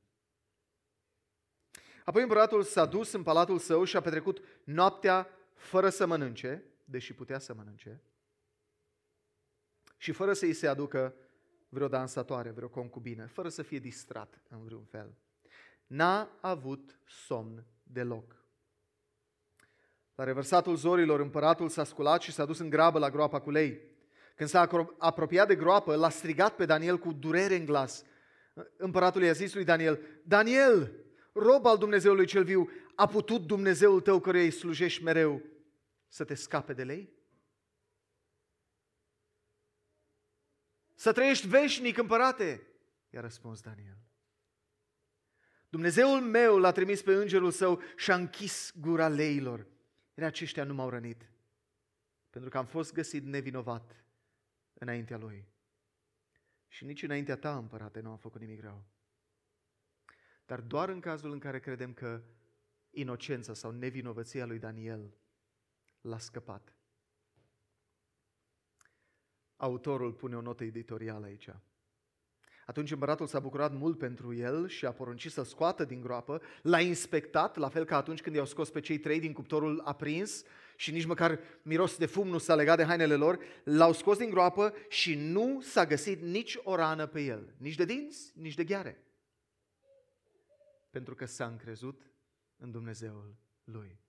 Apoi 2.05 2.21
împăratul 2.21 2.63
s-a 2.63 2.85
dus 2.85 3.11
în 3.11 3.23
palatul 3.23 3.59
său 3.59 3.83
și 3.83 3.95
a 3.95 4.01
petrecut 4.01 4.43
noaptea 4.63 5.29
fără 5.53 5.89
să 5.89 6.05
mănânce, 6.05 6.63
deși 6.85 7.13
putea 7.13 7.39
să 7.39 7.53
mănânce, 7.53 8.01
și 9.97 10.11
fără 10.11 10.33
să 10.33 10.45
îi 10.45 10.53
se 10.53 10.67
aducă 10.67 11.15
vreo 11.73 11.87
dansatoare, 11.87 12.49
vreo 12.49 12.67
concubină, 12.67 13.25
fără 13.25 13.49
să 13.49 13.61
fie 13.61 13.79
distrat 13.79 14.41
în 14.49 14.63
vreun 14.63 14.83
fel. 14.83 15.17
N-a 15.87 16.37
avut 16.41 16.99
somn 17.05 17.65
deloc. 17.83 18.35
La 20.15 20.23
revărsatul 20.23 20.75
zorilor, 20.75 21.19
împăratul 21.19 21.69
s-a 21.69 21.83
sculat 21.83 22.21
și 22.21 22.31
s-a 22.31 22.45
dus 22.45 22.59
în 22.59 22.69
grabă 22.69 22.99
la 22.99 23.09
groapa 23.09 23.39
cu 23.39 23.51
lei. 23.51 23.81
Când 24.35 24.49
s-a 24.49 24.69
apropiat 24.97 25.47
de 25.47 25.55
groapă, 25.55 25.95
l-a 25.95 26.09
strigat 26.09 26.55
pe 26.55 26.65
Daniel 26.65 26.97
cu 26.97 27.13
durere 27.13 27.55
în 27.55 27.65
glas. 27.65 28.03
Împăratul 28.77 29.23
i-a 29.23 29.31
zis 29.31 29.53
lui 29.53 29.63
Daniel, 29.63 29.99
Daniel, 30.23 30.91
rob 31.33 31.65
al 31.65 31.77
Dumnezeului 31.77 32.25
cel 32.25 32.43
viu, 32.43 32.69
a 32.95 33.07
putut 33.07 33.45
Dumnezeul 33.45 34.01
tău 34.01 34.19
căruia 34.19 34.43
îi 34.43 34.51
slujești 34.51 35.03
mereu 35.03 35.41
să 36.07 36.23
te 36.23 36.33
scape 36.33 36.73
de 36.73 36.83
lei? 36.83 37.22
Să 41.03 41.11
trăiești 41.11 41.47
veșnic, 41.47 41.97
împărate, 41.97 42.67
i-a 43.09 43.21
răspuns 43.21 43.61
Daniel. 43.61 43.97
Dumnezeul 45.69 46.21
meu 46.21 46.57
l-a 46.57 46.71
trimis 46.71 47.01
pe 47.01 47.13
îngerul 47.13 47.51
său 47.51 47.81
și 47.95 48.11
a 48.11 48.15
închis 48.15 48.71
gura 48.79 49.07
leilor. 49.07 49.67
Iar 50.13 50.27
aceștia 50.27 50.63
nu 50.63 50.73
m-au 50.73 50.89
rănit, 50.89 51.29
pentru 52.29 52.49
că 52.49 52.57
am 52.57 52.65
fost 52.65 52.93
găsit 52.93 53.23
nevinovat 53.23 54.03
înaintea 54.73 55.17
lui. 55.17 55.47
Și 56.67 56.85
nici 56.85 57.03
înaintea 57.03 57.37
ta, 57.37 57.57
împărate, 57.57 57.99
nu 57.99 58.09
am 58.09 58.17
făcut 58.17 58.41
nimic 58.41 58.61
rău. 58.61 58.83
Dar 60.45 60.61
doar 60.61 60.89
în 60.89 60.99
cazul 60.99 61.31
în 61.31 61.39
care 61.39 61.59
credem 61.59 61.93
că 61.93 62.23
inocența 62.89 63.53
sau 63.53 63.71
nevinovăția 63.71 64.45
lui 64.45 64.59
Daniel 64.59 65.13
l-a 66.01 66.17
scăpat. 66.17 66.73
Autorul 69.63 70.13
pune 70.13 70.35
o 70.35 70.41
notă 70.41 70.63
editorială 70.63 71.25
aici. 71.25 71.49
Atunci 72.65 72.91
împăratul 72.91 73.27
s-a 73.27 73.39
bucurat 73.39 73.73
mult 73.73 73.97
pentru 73.97 74.33
el 74.33 74.67
și 74.67 74.85
a 74.85 74.91
poruncit 74.91 75.31
să 75.31 75.43
scoată 75.43 75.85
din 75.85 76.01
groapă, 76.01 76.41
l-a 76.61 76.79
inspectat, 76.79 77.55
la 77.55 77.69
fel 77.69 77.85
ca 77.85 77.97
atunci 77.97 78.21
când 78.21 78.35
i-au 78.35 78.45
scos 78.45 78.69
pe 78.69 78.79
cei 78.79 78.97
trei 78.97 79.19
din 79.19 79.33
cuptorul 79.33 79.81
aprins 79.83 80.43
și 80.75 80.91
nici 80.91 81.05
măcar 81.05 81.39
miros 81.61 81.97
de 81.97 82.05
fum 82.05 82.27
nu 82.27 82.37
s-a 82.37 82.55
legat 82.55 82.77
de 82.77 82.83
hainele 82.83 83.15
lor, 83.15 83.39
l-au 83.63 83.93
scos 83.93 84.17
din 84.17 84.29
groapă 84.29 84.73
și 84.89 85.15
nu 85.15 85.61
s-a 85.61 85.85
găsit 85.85 86.21
nici 86.21 86.57
o 86.63 86.75
rană 86.75 87.07
pe 87.07 87.21
el, 87.21 87.55
nici 87.57 87.75
de 87.75 87.85
dinți, 87.85 88.31
nici 88.35 88.55
de 88.55 88.63
gheare. 88.63 89.03
Pentru 90.89 91.15
că 91.15 91.25
s-a 91.25 91.45
încrezut 91.45 92.11
în 92.57 92.71
Dumnezeul 92.71 93.35
lui. 93.63 93.99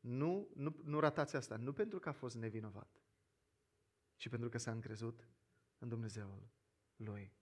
Nu, 0.00 0.48
nu, 0.54 0.76
nu 0.84 1.00
ratați 1.00 1.36
asta, 1.36 1.56
nu 1.56 1.72
pentru 1.72 1.98
că 1.98 2.08
a 2.08 2.12
fost 2.12 2.36
nevinovat, 2.36 3.00
ci 4.20 4.28
pentru 4.28 4.48
că 4.48 4.58
s-a 4.58 4.70
încrezut 4.70 5.20
în 5.78 5.88
Dumnezeul 5.88 6.48
lui. 6.96 7.32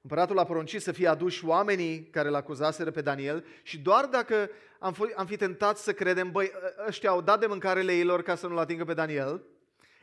Împăratul 0.00 0.38
a 0.38 0.44
poruncit 0.44 0.82
să 0.82 0.92
fie 0.92 1.08
aduși 1.08 1.44
oamenii 1.44 2.04
care 2.04 2.28
l 2.28 2.34
acuzaseră 2.34 2.90
pe 2.90 3.00
Daniel 3.00 3.44
și 3.62 3.78
doar 3.78 4.06
dacă 4.06 4.50
am, 4.78 4.92
fi, 4.92 5.02
am 5.16 5.26
fi 5.26 5.36
tentat 5.36 5.78
să 5.78 5.92
credem, 5.92 6.30
băi, 6.30 6.50
ă, 6.54 6.84
ăștia 6.86 7.10
au 7.10 7.20
dat 7.20 7.40
de 7.40 7.46
mâncare 7.46 7.82
leilor 7.82 8.22
ca 8.22 8.34
să 8.34 8.46
nu-l 8.46 8.58
atingă 8.58 8.84
pe 8.84 8.94
Daniel, 8.94 9.42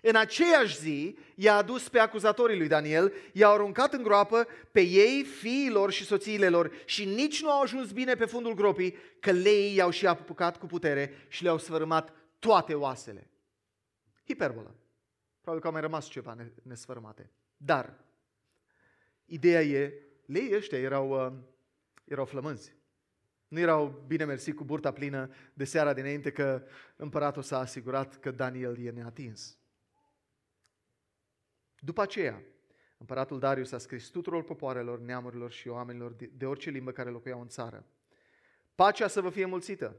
în 0.01 0.15
aceeași 0.15 0.77
zi 0.77 1.17
i-a 1.35 1.55
adus 1.55 1.89
pe 1.89 1.99
acuzatorii 1.99 2.57
lui 2.57 2.67
Daniel, 2.67 3.13
i-a 3.33 3.49
aruncat 3.49 3.93
în 3.93 4.03
groapă 4.03 4.47
pe 4.71 4.81
ei, 4.81 5.23
fiilor 5.23 5.91
și 5.91 6.05
soțiile 6.05 6.49
lor 6.49 6.71
și 6.85 7.05
nici 7.05 7.41
nu 7.41 7.51
au 7.51 7.61
ajuns 7.61 7.91
bine 7.91 8.15
pe 8.15 8.25
fundul 8.25 8.53
gropii, 8.53 8.97
că 9.19 9.31
leii 9.31 9.75
i-au 9.75 9.89
și 9.89 10.07
apucat 10.07 10.57
cu 10.57 10.65
putere 10.65 11.25
și 11.27 11.43
le-au 11.43 11.57
sfărâmat 11.57 12.13
toate 12.39 12.73
oasele. 12.73 13.29
Hiperbolă. 14.27 14.75
Probabil 15.41 15.61
că 15.61 15.67
au 15.67 15.73
mai 15.73 15.81
rămas 15.81 16.07
ceva 16.07 16.35
nesfărâmate. 16.63 17.29
Dar, 17.57 18.03
ideea 19.25 19.61
e, 19.61 19.93
leii 20.25 20.55
ăștia 20.55 20.79
erau, 20.79 21.25
uh, 21.25 21.33
erau 22.03 22.25
flămânzi. 22.25 22.75
Nu 23.47 23.59
erau 23.59 24.03
bine 24.07 24.23
mersi 24.23 24.51
cu 24.51 24.63
burta 24.63 24.91
plină 24.91 25.33
de 25.53 25.63
seara 25.63 25.93
dinainte 25.93 26.31
că 26.31 26.63
împăratul 26.95 27.41
s-a 27.41 27.59
asigurat 27.59 28.19
că 28.19 28.31
Daniel 28.31 28.85
e 28.85 28.89
neatins. 28.89 29.57
După 31.79 32.01
aceea, 32.01 32.41
împăratul 32.97 33.39
Darius 33.39 33.71
a 33.71 33.77
scris 33.77 34.07
tuturor 34.07 34.43
popoarelor, 34.43 34.99
neamurilor 34.99 35.51
și 35.51 35.67
oamenilor 35.67 36.13
de 36.13 36.45
orice 36.45 36.69
limbă 36.69 36.91
care 36.91 37.09
locuiau 37.09 37.41
în 37.41 37.47
țară. 37.47 37.85
Pacea 38.75 39.07
să 39.07 39.21
vă 39.21 39.29
fie 39.29 39.45
mulțită. 39.45 39.95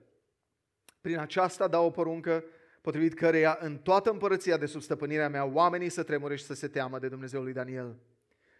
Prin 1.01 1.19
aceasta 1.19 1.69
dau 1.69 1.87
o 1.87 1.91
poruncă 1.91 2.45
potrivit 2.83 3.15
căreia 3.15 3.59
în 3.61 3.79
toată 3.79 4.11
împărăția 4.11 4.57
de 4.57 4.67
sub 4.67 4.81
stăpânirea 4.81 5.29
mea 5.29 5.45
oamenii 5.45 5.89
să 5.89 6.03
tremure 6.03 6.37
și 6.37 6.45
să 6.45 6.55
se 6.55 6.69
teamă 6.69 6.99
de 6.99 7.09
Dumnezeul 7.09 7.43
lui 7.43 7.53
Daniel. 7.53 7.97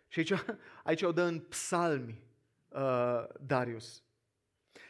Și 0.09 0.19
aici, 0.19 0.33
aici 0.85 1.03
o 1.03 1.13
dă 1.13 1.23
în 1.23 1.39
psalmi 1.39 2.23
uh, 2.69 3.25
Darius. 3.47 4.03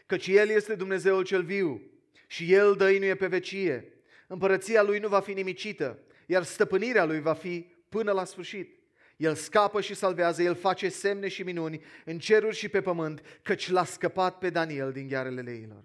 Căci 0.07 0.27
El 0.27 0.49
este 0.49 0.75
Dumnezeul 0.75 1.25
cel 1.25 1.43
viu 1.43 1.83
și 2.27 2.53
El 2.53 2.75
dăinuie 2.75 3.15
pe 3.15 3.27
vecie. 3.27 3.93
Împărăția 4.27 4.83
Lui 4.83 4.99
nu 4.99 5.09
va 5.09 5.21
fi 5.21 5.33
nimicită, 5.33 5.99
iar 6.27 6.43
stăpânirea 6.43 7.05
Lui 7.05 7.21
va 7.21 7.35
fi 7.35 7.75
până 7.89 8.13
la 8.13 8.25
sfârșit. 8.25 8.81
El 9.17 9.35
scapă 9.35 9.81
și 9.81 9.95
salvează, 9.95 10.43
El 10.43 10.55
face 10.55 10.89
semne 10.89 11.29
și 11.29 11.43
minuni 11.43 11.85
în 12.05 12.19
ceruri 12.19 12.57
și 12.57 12.69
pe 12.69 12.81
pământ, 12.81 13.23
căci 13.43 13.71
l-a 13.71 13.85
scăpat 13.85 14.39
pe 14.39 14.51
Daniel 14.51 14.93
din 14.93 15.09
ghearele 15.09 15.41
leilor. 15.41 15.85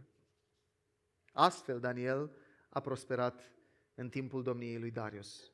Astfel, 1.31 1.79
Daniel 1.79 2.31
a 2.69 2.79
prosperat 2.79 3.51
în 3.95 4.09
timpul 4.09 4.43
domniei 4.43 4.79
lui 4.79 4.91
Darius, 4.91 5.51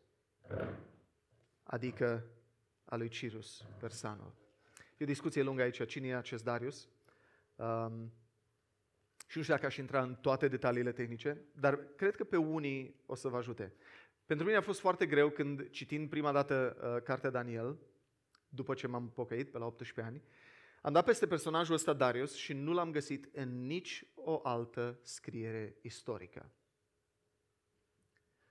adică 1.64 2.26
a 2.86 2.96
lui 2.96 3.08
Cirus, 3.08 3.66
persanul. 3.80 4.34
E 4.98 5.04
o 5.04 5.06
discuție 5.06 5.42
lungă 5.42 5.62
aici. 5.62 5.86
Cine 5.86 6.08
e 6.08 6.16
acest 6.16 6.44
Darius? 6.44 6.90
Um, 7.56 8.12
și 9.28 9.38
nu 9.38 9.44
știu 9.44 9.54
dacă 9.54 9.66
aș 9.66 9.78
intra 9.78 10.02
în 10.02 10.16
toate 10.16 10.48
detaliile 10.48 10.92
tehnice, 10.92 11.42
dar 11.52 11.80
cred 11.96 12.16
că 12.16 12.24
pe 12.24 12.38
unii 12.38 12.96
o 13.06 13.16
să 13.16 13.28
vă 13.28 13.38
ajute. 13.38 13.74
Pentru 14.26 14.46
mine 14.46 14.58
a 14.58 14.62
fost 14.62 14.80
foarte 14.80 15.06
greu 15.06 15.30
când 15.30 15.70
citind 15.70 16.10
prima 16.10 16.32
dată 16.32 16.78
uh, 16.96 17.04
cartea 17.04 17.30
Daniel, 17.30 17.78
după 18.50 18.74
ce 18.74 18.88
m-am 18.88 19.10
pocăit 19.10 19.52
pe 19.52 19.58
la 19.58 19.66
18 19.66 20.02
ani, 20.02 20.24
am 20.82 20.94
dat 20.94 21.06
peste 21.06 21.28
personajul 21.28 21.76
ăsta 21.76 21.94
Darius 21.94 22.36
și 22.36 22.54
nu 22.54 22.74
l-am 22.74 22.92
găsit 22.92 23.30
în 23.36 23.66
nici 23.66 24.06
o 24.16 24.40
altă 24.44 25.00
scriere 25.02 25.78
istorică. 25.82 26.52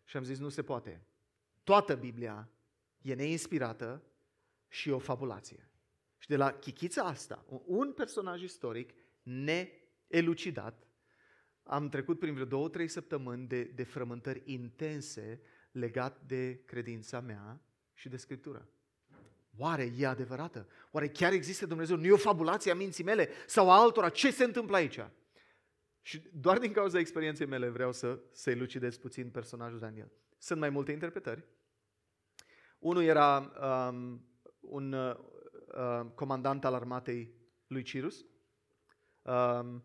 Și 0.05 0.17
am 0.17 0.25
zis, 0.25 0.39
nu 0.39 0.49
se 0.49 0.63
poate. 0.63 1.07
Toată 1.65 1.95
Biblia 1.95 2.51
e 3.01 3.15
neinspirată 3.15 4.03
și 4.69 4.91
o 4.91 4.99
fabulație. 4.99 5.71
Și 6.19 6.29
de 6.29 6.37
la 6.37 6.53
chichița 6.53 7.03
asta, 7.03 7.45
un 7.65 7.93
personaj 7.93 8.43
istoric 8.43 8.95
neelucidat, 9.23 10.87
am 11.63 11.89
trecut 11.89 12.19
prin 12.19 12.33
vreo 12.33 12.45
două, 12.45 12.69
trei 12.69 12.89
săptămâni 12.89 13.47
de, 13.47 13.63
de 13.63 13.85
frământări 13.85 14.43
intense 14.45 15.41
legat 15.71 16.21
de 16.27 16.63
credința 16.65 17.21
mea 17.21 17.61
și 17.95 18.09
de 18.09 18.17
Scriptură. 18.17 18.69
Oare 19.57 19.93
e 19.97 20.07
adevărată? 20.07 20.69
Oare 20.91 21.09
chiar 21.09 21.33
există 21.33 21.67
Dumnezeu? 21.67 21.97
Nu 21.97 22.05
e 22.05 22.13
o 22.13 22.17
fabulație 22.17 22.71
a 22.71 22.75
minții 22.75 23.05
mele 23.05 23.29
sau 23.47 23.71
a 23.71 23.81
altora? 23.81 24.09
Ce 24.09 24.31
se 24.31 24.45
întâmplă 24.45 24.77
aici? 24.77 24.99
Și 26.03 26.23
doar 26.33 26.59
din 26.59 26.73
cauza 26.73 26.99
experienței 26.99 27.47
mele 27.47 27.69
vreau 27.69 27.93
să, 27.93 28.19
să 28.33 28.51
elucidez 28.51 28.97
puțin 28.97 29.31
personajul 29.31 29.79
Daniel. 29.79 30.13
Sunt 30.39 30.61
mai 30.61 30.71
multe 30.71 30.93
interpretări. 30.93 31.45
Unul 32.79 33.03
era 33.03 33.53
um, 33.91 34.27
un 34.61 34.93
uh, 34.93 35.17
comandant 36.15 36.65
al 36.65 36.75
armatei 36.75 37.35
lui 37.67 37.83
Cirus, 37.83 38.25
um, 39.23 39.85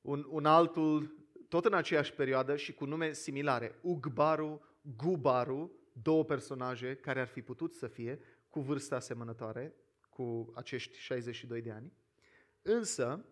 un, 0.00 0.26
un 0.28 0.44
altul 0.44 1.26
tot 1.48 1.64
în 1.64 1.74
aceeași 1.74 2.12
perioadă 2.12 2.56
și 2.56 2.74
cu 2.74 2.84
nume 2.84 3.12
similare, 3.12 3.78
Ugbaru, 3.82 4.62
Gubaru, 4.96 5.72
două 5.92 6.24
personaje 6.24 6.94
care 6.94 7.20
ar 7.20 7.26
fi 7.26 7.42
putut 7.42 7.74
să 7.74 7.86
fie 7.86 8.20
cu 8.48 8.60
vârsta 8.60 8.96
asemănătoare, 8.96 9.74
cu 10.08 10.52
acești 10.54 10.98
62 10.98 11.62
de 11.62 11.70
ani. 11.70 11.92
Însă, 12.62 13.24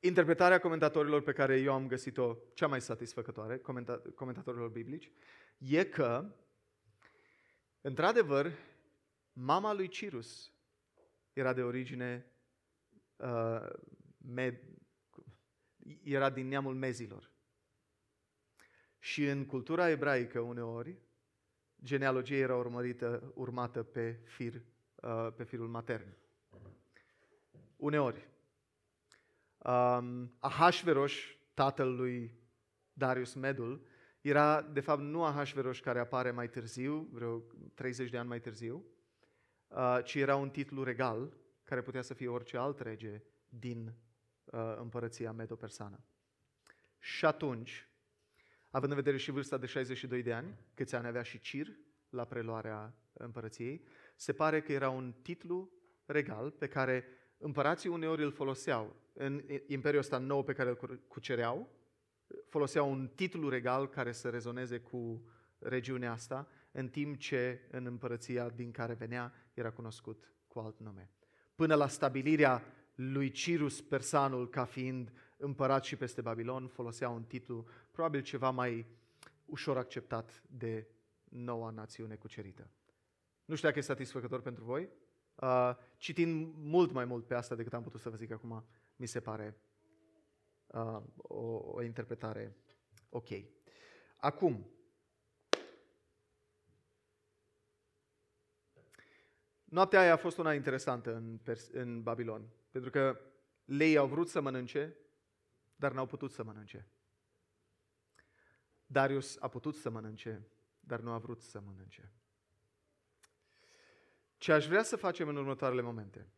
interpretarea 0.00 0.60
comentatorilor 0.60 1.22
pe 1.22 1.32
care 1.32 1.60
eu 1.60 1.72
am 1.72 1.86
găsit-o 1.86 2.36
cea 2.54 2.66
mai 2.66 2.80
satisfăcătoare, 2.80 3.58
comenta- 3.58 4.14
comentatorilor 4.14 4.68
biblici, 4.68 5.10
e 5.58 5.84
că, 5.84 6.34
într-adevăr, 7.80 8.52
mama 9.32 9.72
lui 9.72 9.88
Cirus 9.88 10.52
era 11.32 11.52
de 11.52 11.62
origine 11.62 12.26
uh, 13.16 13.68
med, 14.16 14.60
era 16.02 16.30
din 16.30 16.48
neamul 16.48 16.74
mezilor. 16.74 17.30
Și 18.98 19.26
în 19.26 19.46
cultura 19.46 19.88
ebraică 19.88 20.40
uneori, 20.40 20.98
genealogia 21.84 22.34
era 22.34 22.56
urmărită, 22.56 23.32
urmată 23.34 23.82
pe, 23.82 24.20
fir, 24.24 24.62
uh, 24.94 25.32
pe 25.36 25.44
firul 25.44 25.68
matern. 25.68 26.16
Uneori. 27.76 28.29
Um, 29.64 30.32
Ahasveros, 30.38 31.12
tatăl 31.54 31.94
lui 31.94 32.38
Darius 32.92 33.34
Medul, 33.34 33.86
era 34.20 34.62
de 34.62 34.80
fapt 34.80 35.00
nu 35.00 35.24
Ahasveros 35.24 35.80
care 35.80 35.98
apare 35.98 36.30
mai 36.30 36.48
târziu, 36.48 37.08
vreo 37.12 37.42
30 37.74 38.10
de 38.10 38.18
ani 38.18 38.28
mai 38.28 38.40
târziu, 38.40 38.84
uh, 39.68 39.98
ci 40.04 40.14
era 40.14 40.36
un 40.36 40.50
titlu 40.50 40.82
regal 40.82 41.36
care 41.64 41.82
putea 41.82 42.02
să 42.02 42.14
fie 42.14 42.28
orice 42.28 42.56
alt 42.56 42.80
rege 42.80 43.22
din 43.48 43.94
uh, 44.44 44.74
împărăția 44.76 45.32
medo-persană. 45.32 46.04
Și 46.98 47.24
atunci, 47.24 47.88
având 48.70 48.92
în 48.92 48.98
vedere 48.98 49.16
și 49.16 49.30
vârsta 49.30 49.56
de 49.56 49.66
62 49.66 50.22
de 50.22 50.32
ani, 50.32 50.58
câți 50.74 50.94
ani 50.94 51.06
avea 51.06 51.22
și 51.22 51.40
Cir 51.40 51.66
la 52.08 52.24
preluarea 52.24 52.94
împărăției, 53.12 53.84
se 54.16 54.32
pare 54.32 54.60
că 54.60 54.72
era 54.72 54.90
un 54.90 55.14
titlu 55.22 55.70
regal 56.06 56.50
pe 56.50 56.68
care 56.68 57.04
împărații 57.38 57.88
uneori 57.88 58.22
îl 58.22 58.32
foloseau. 58.32 58.96
În 59.22 59.42
imperiul 59.66 60.02
ăsta 60.02 60.18
nou 60.18 60.42
pe 60.42 60.52
care 60.52 60.68
îl 60.68 61.00
cucereau, 61.08 61.68
foloseau 62.48 62.90
un 62.90 63.08
titlu 63.14 63.48
regal 63.48 63.88
care 63.88 64.12
să 64.12 64.28
rezoneze 64.30 64.78
cu 64.78 65.24
regiunea 65.58 66.12
asta, 66.12 66.48
în 66.72 66.88
timp 66.88 67.16
ce 67.16 67.60
în 67.70 67.86
împărăția 67.86 68.48
din 68.48 68.70
care 68.70 68.92
venea 68.92 69.32
era 69.54 69.70
cunoscut 69.70 70.32
cu 70.46 70.58
alt 70.58 70.78
nume. 70.78 71.10
Până 71.54 71.74
la 71.74 71.88
stabilirea 71.88 72.62
lui 72.94 73.30
Cirus 73.30 73.80
Persanul 73.80 74.48
ca 74.48 74.64
fiind 74.64 75.12
împărat 75.36 75.84
și 75.84 75.96
peste 75.96 76.20
Babilon, 76.20 76.66
folosea 76.66 77.08
un 77.08 77.22
titlu 77.22 77.66
probabil 77.90 78.20
ceva 78.20 78.50
mai 78.50 78.86
ușor 79.44 79.76
acceptat 79.76 80.42
de 80.46 80.86
noua 81.24 81.70
națiune 81.70 82.14
cucerită. 82.14 82.70
Nu 83.44 83.54
știu 83.54 83.68
dacă 83.68 83.80
e 83.80 83.82
satisfăcător 83.82 84.40
pentru 84.40 84.64
voi. 84.64 84.88
Uh, 85.34 85.70
citind 85.96 86.54
mult 86.56 86.92
mai 86.92 87.04
mult 87.04 87.26
pe 87.26 87.34
asta 87.34 87.54
decât 87.54 87.72
am 87.72 87.82
putut 87.82 88.00
să 88.00 88.10
vă 88.10 88.16
zic 88.16 88.30
acum, 88.30 88.64
mi 89.00 89.06
se 89.06 89.20
pare 89.20 89.60
uh, 90.66 91.02
o, 91.16 91.42
o 91.56 91.82
interpretare 91.82 92.56
ok. 93.08 93.28
Acum, 94.16 94.70
noaptea 99.64 100.00
aia 100.00 100.12
a 100.12 100.16
fost 100.16 100.38
una 100.38 100.54
interesantă 100.54 101.14
în, 101.14 101.40
în 101.72 102.02
Babilon, 102.02 102.48
pentru 102.70 102.90
că 102.90 103.20
lei 103.64 103.96
au 103.96 104.06
vrut 104.06 104.28
să 104.28 104.40
mănânce, 104.40 104.96
dar 105.76 105.92
n-au 105.92 106.06
putut 106.06 106.30
să 106.32 106.42
mănânce. 106.42 106.88
Darius 108.86 109.36
a 109.40 109.48
putut 109.48 109.76
să 109.76 109.90
mănânce, 109.90 110.46
dar 110.80 111.00
nu 111.00 111.10
a 111.10 111.18
vrut 111.18 111.40
să 111.40 111.60
mănânce. 111.60 112.12
Ce 114.38 114.52
aș 114.52 114.66
vrea 114.66 114.82
să 114.82 114.96
facem 114.96 115.28
în 115.28 115.36
următoarele 115.36 115.82
momente? 115.82 116.32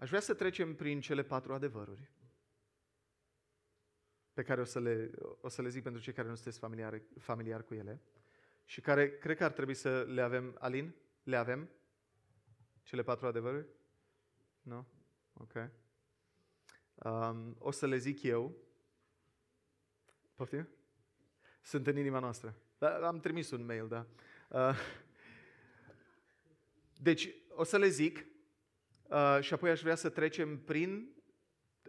Aș 0.00 0.08
vrea 0.08 0.20
să 0.20 0.34
trecem 0.34 0.74
prin 0.74 1.00
cele 1.00 1.22
patru 1.22 1.52
adevăruri 1.52 2.10
pe 4.32 4.42
care 4.42 4.60
o 4.60 4.64
să 4.64 4.80
le, 4.80 5.10
o 5.40 5.48
să 5.48 5.62
le 5.62 5.68
zic 5.68 5.82
pentru 5.82 6.00
cei 6.00 6.12
care 6.12 6.28
nu 6.28 6.34
sunteți 6.34 6.58
familiari, 6.58 7.02
familiar 7.18 7.62
cu 7.62 7.74
ele 7.74 8.02
și 8.64 8.80
care 8.80 9.18
cred 9.18 9.36
că 9.36 9.44
ar 9.44 9.52
trebui 9.52 9.74
să 9.74 10.02
le 10.02 10.22
avem. 10.22 10.56
Alin, 10.58 10.94
le 11.22 11.36
avem? 11.36 11.68
Cele 12.82 13.02
patru 13.02 13.26
adevăruri? 13.26 13.66
Nu? 14.62 14.86
Ok. 15.32 15.70
Um, 16.94 17.56
o 17.58 17.70
să 17.70 17.86
le 17.86 17.96
zic 17.96 18.22
eu. 18.22 18.56
Poftim? 20.34 20.68
Sunt 21.62 21.86
în 21.86 21.96
inima 21.96 22.18
noastră. 22.18 22.56
Da, 22.78 23.06
am 23.06 23.20
trimis 23.20 23.50
un 23.50 23.64
mail, 23.64 23.88
da. 23.88 24.06
Uh, 24.48 24.76
deci, 27.00 27.34
o 27.48 27.64
să 27.64 27.78
le 27.78 27.88
zic 27.88 28.29
uh, 29.10 29.38
și 29.40 29.52
apoi 29.52 29.70
aș 29.70 29.80
vrea 29.80 29.94
să 29.94 30.08
trecem 30.08 30.58
prin 30.58 31.14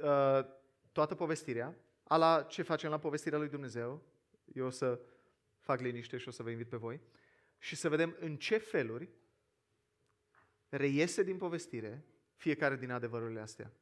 uh, 0.02 0.46
toată 0.92 1.16
povestirea, 1.16 1.76
ala 2.04 2.44
ce 2.44 2.62
facem 2.62 2.90
la 2.90 3.00
povestirea 3.00 3.38
lui 3.38 3.50
Dumnezeu. 3.50 4.04
Eu 4.54 4.66
o 4.66 4.70
să 4.70 5.00
fac 5.60 5.80
liniște 5.80 6.18
și 6.18 6.28
o 6.28 6.32
să 6.32 6.44
vă 6.44 6.50
invit 6.50 6.70
pe 6.70 6.78
voi. 6.78 7.02
Și 7.58 7.76
să 7.76 7.90
vedem 7.90 8.16
în 8.20 8.38
ce 8.38 8.58
feluri 8.58 9.10
reiese 10.70 11.24
din 11.24 11.38
povestire 11.38 12.06
fiecare 12.36 12.76
din 12.76 12.92
adevărurile 12.92 13.40
astea. 13.40 13.74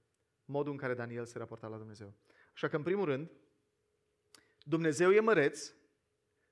Modul 0.45 0.71
în 0.71 0.78
care 0.78 0.93
Daniel 0.93 1.25
se 1.25 1.38
raporta 1.38 1.67
la 1.67 1.78
Dumnezeu. 1.78 2.13
Așa 2.54 2.67
că, 2.67 2.75
în 2.75 2.84
primul 2.84 3.06
rând, 3.06 3.32
Dumnezeu 4.63 5.12
e 5.12 5.19
măreț 5.19 5.73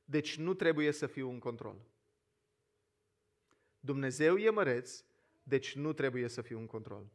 deci 0.10 0.38
nu 0.38 0.54
trebuie 0.54 0.92
să 0.92 1.08
fiu 1.08 1.30
în 1.30 1.40
control. 1.40 1.86
Dumnezeu 3.80 4.38
e 4.38 4.50
măreț, 4.50 5.04
deci 5.48 5.76
nu 5.76 5.94
trebuie 5.94 6.28
să 6.28 6.42
fiu 6.42 6.60
în 6.60 6.66
control. 6.66 7.12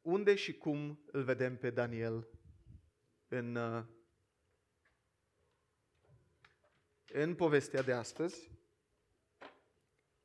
Unde 0.00 0.34
și 0.34 0.54
cum 0.54 1.00
îl 1.06 1.22
vedem 1.22 1.56
pe 1.56 1.70
Daniel 1.70 2.28
în, 3.28 3.54
uh, 3.54 3.84
în 7.06 7.34
povestea 7.34 7.82
de 7.82 7.92
astăzi, 7.92 8.50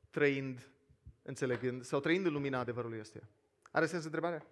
trăind, 0.10 0.71
înțelegând, 1.21 1.84
sau 1.84 2.00
trăind 2.00 2.26
în 2.26 2.34
lumina 2.34 2.60
adevărului 2.60 3.00
ăsta? 3.00 3.19
Are 3.71 3.86
sens 3.86 4.04
întrebarea? 4.04 4.45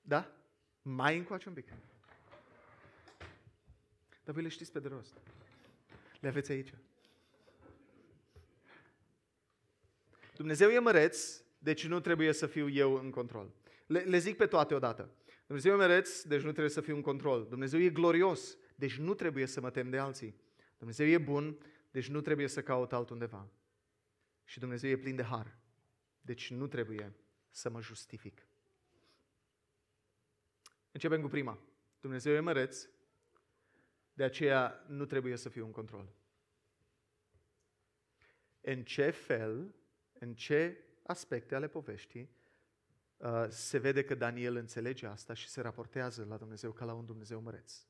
Da? 0.00 0.32
Mai 0.82 1.16
încoace 1.16 1.48
un 1.48 1.54
pic. 1.54 1.68
Dar 4.24 4.34
voi 4.34 4.42
le 4.42 4.48
știți 4.48 4.72
pe 4.72 4.80
de 4.80 4.88
rost. 4.88 5.16
Le 6.20 6.28
aveți 6.28 6.50
aici. 6.50 6.74
Dumnezeu 10.38 10.70
e 10.70 10.78
măreț, 10.78 11.42
deci 11.58 11.86
nu 11.86 12.00
trebuie 12.00 12.32
să 12.32 12.46
fiu 12.46 12.68
eu 12.68 12.94
în 12.94 13.10
control. 13.10 13.54
Le, 13.86 14.00
le 14.00 14.18
zic 14.18 14.36
pe 14.36 14.46
toate 14.46 14.74
odată. 14.74 15.14
Dumnezeu 15.46 15.72
e 15.72 15.76
mereț, 15.76 16.22
deci 16.22 16.42
nu 16.42 16.50
trebuie 16.50 16.70
să 16.70 16.80
fiu 16.80 16.94
în 16.94 17.02
control. 17.02 17.46
Dumnezeu 17.48 17.80
e 17.80 17.90
glorios, 17.90 18.56
deci 18.74 18.98
nu 18.98 19.14
trebuie 19.14 19.46
să 19.46 19.60
mă 19.60 19.70
tem 19.70 19.90
de 19.90 19.98
alții. 19.98 20.40
Dumnezeu 20.76 21.06
e 21.06 21.18
bun, 21.18 21.58
deci 21.90 22.08
nu 22.08 22.20
trebuie 22.20 22.48
să 22.48 22.62
caut 22.62 22.92
altundeva. 22.92 23.50
Și 24.44 24.58
Dumnezeu 24.58 24.90
e 24.90 24.96
plin 24.96 25.16
de 25.16 25.22
har, 25.22 25.58
deci 26.20 26.50
nu 26.50 26.66
trebuie 26.66 27.14
să 27.50 27.70
mă 27.70 27.80
justific. 27.80 28.46
Începem 30.92 31.20
cu 31.20 31.28
prima. 31.28 31.58
Dumnezeu 32.00 32.34
e 32.34 32.40
măreț, 32.40 32.88
de 34.12 34.24
aceea 34.24 34.84
nu 34.88 35.04
trebuie 35.04 35.36
să 35.36 35.48
fiu 35.48 35.64
în 35.64 35.72
control. 35.72 36.12
În 38.60 38.84
ce 38.84 39.10
fel, 39.10 39.74
în 40.18 40.34
ce 40.34 40.84
aspecte 41.02 41.54
ale 41.54 41.68
poveștii 41.68 42.30
uh, 43.16 43.46
se 43.48 43.78
vede 43.78 44.04
că 44.04 44.14
Daniel 44.14 44.56
înțelege 44.56 45.06
asta 45.06 45.34
și 45.34 45.48
se 45.48 45.60
raportează 45.60 46.24
la 46.24 46.36
Dumnezeu 46.36 46.72
ca 46.72 46.84
la 46.84 46.94
un 46.94 47.04
Dumnezeu 47.04 47.40
măreț. 47.40 47.86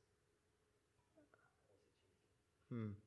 Hmm. 2.67 3.03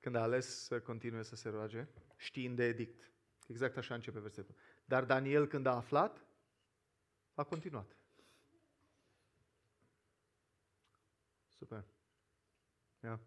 Când 0.00 0.14
a 0.14 0.22
ales 0.22 0.64
să 0.64 0.80
continue 0.80 1.22
să 1.22 1.36
se 1.36 1.48
roage, 1.48 1.88
știind 2.16 2.56
de 2.56 2.64
edict. 2.64 3.12
Exact 3.46 3.76
așa 3.76 3.94
începe 3.94 4.18
versetul. 4.18 4.54
Dar 4.84 5.04
Daniel, 5.04 5.46
când 5.46 5.66
a 5.66 5.74
aflat, 5.74 6.24
a 7.34 7.44
continuat. 7.44 7.96
Super. 11.48 11.84
Yeah. 13.02 13.18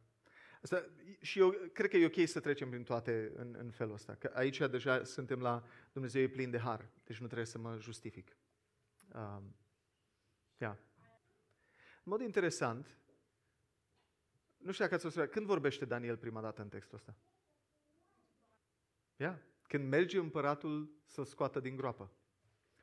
Asta, 0.62 0.86
și 1.21 1.39
eu 1.39 1.50
cred 1.50 1.89
că 1.89 1.97
e 1.97 2.06
ok 2.06 2.28
să 2.28 2.39
trecem 2.39 2.69
prin 2.69 2.84
toate 2.84 3.32
în, 3.36 3.56
în 3.58 3.71
felul 3.71 3.93
ăsta. 3.93 4.15
Că 4.15 4.32
aici 4.34 4.58
deja 4.58 5.04
suntem 5.04 5.41
la 5.41 5.63
Dumnezeu 5.91 6.21
e 6.21 6.28
plin 6.28 6.50
de 6.50 6.60
har, 6.60 6.89
deci 7.04 7.17
nu 7.17 7.26
trebuie 7.26 7.47
să 7.47 7.58
mă 7.58 7.78
justific. 7.80 8.38
Um, 9.13 9.56
yeah. 10.58 10.78
În 12.04 12.12
mod 12.12 12.21
interesant, 12.21 12.97
nu 14.58 14.71
știu 14.71 14.84
dacă 14.84 14.95
ați 14.95 15.06
observat, 15.06 15.32
când 15.32 15.45
vorbește 15.45 15.86
Daniel 15.86 16.17
prima 16.17 16.41
dată 16.41 16.62
în 16.62 16.69
textul 16.69 16.97
ăsta? 16.97 17.15
Yeah. 19.15 19.38
Când 19.67 19.89
merge 19.89 20.17
împăratul 20.17 21.02
să-l 21.06 21.26
scoată 21.26 21.60
din 21.60 21.76
groapă. 21.76 22.12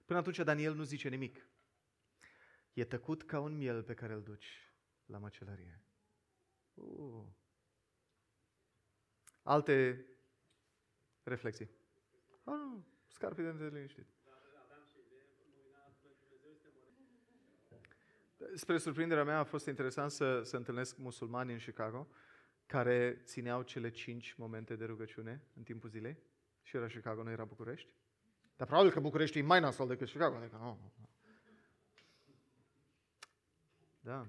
Până 0.04 0.18
atunci 0.18 0.38
Daniel 0.38 0.74
nu 0.74 0.82
zice 0.82 1.08
nimic. 1.08 1.48
E 2.72 2.84
tăcut 2.84 3.22
ca 3.22 3.40
un 3.40 3.56
miel 3.56 3.82
pe 3.82 3.94
care 3.94 4.12
îl 4.12 4.22
duci 4.22 4.72
la 5.06 5.18
măcelărie. 5.18 5.82
Uh. 6.74 7.24
Alte 9.48 10.06
reflexii? 11.22 11.70
Ah, 12.44 12.54
nu, 12.54 12.86
scarpe 13.06 13.42
de 13.42 13.68
liniștit. 13.72 14.06
Spre 18.54 18.78
surprinderea 18.78 19.24
mea 19.24 19.38
a 19.38 19.44
fost 19.44 19.66
interesant 19.66 20.10
să, 20.10 20.42
să 20.42 20.56
întâlnesc 20.56 20.96
musulmani 20.96 21.52
în 21.52 21.58
Chicago 21.58 22.08
care 22.66 23.22
țineau 23.24 23.62
cele 23.62 23.90
cinci 23.90 24.34
momente 24.34 24.76
de 24.76 24.84
rugăciune 24.84 25.42
în 25.54 25.62
timpul 25.62 25.88
zilei. 25.88 26.18
Și 26.62 26.76
era 26.76 26.86
Chicago, 26.86 27.22
nu 27.22 27.30
era 27.30 27.44
București. 27.44 27.88
Dar 28.56 28.66
probabil 28.66 28.92
că 28.92 29.00
București 29.00 29.38
e 29.38 29.42
mai 29.42 29.60
nasol 29.60 29.88
decât 29.88 30.08
Chicago. 30.08 30.36
Adică, 30.36 30.56
nu. 30.56 30.92
Da. 34.00 34.26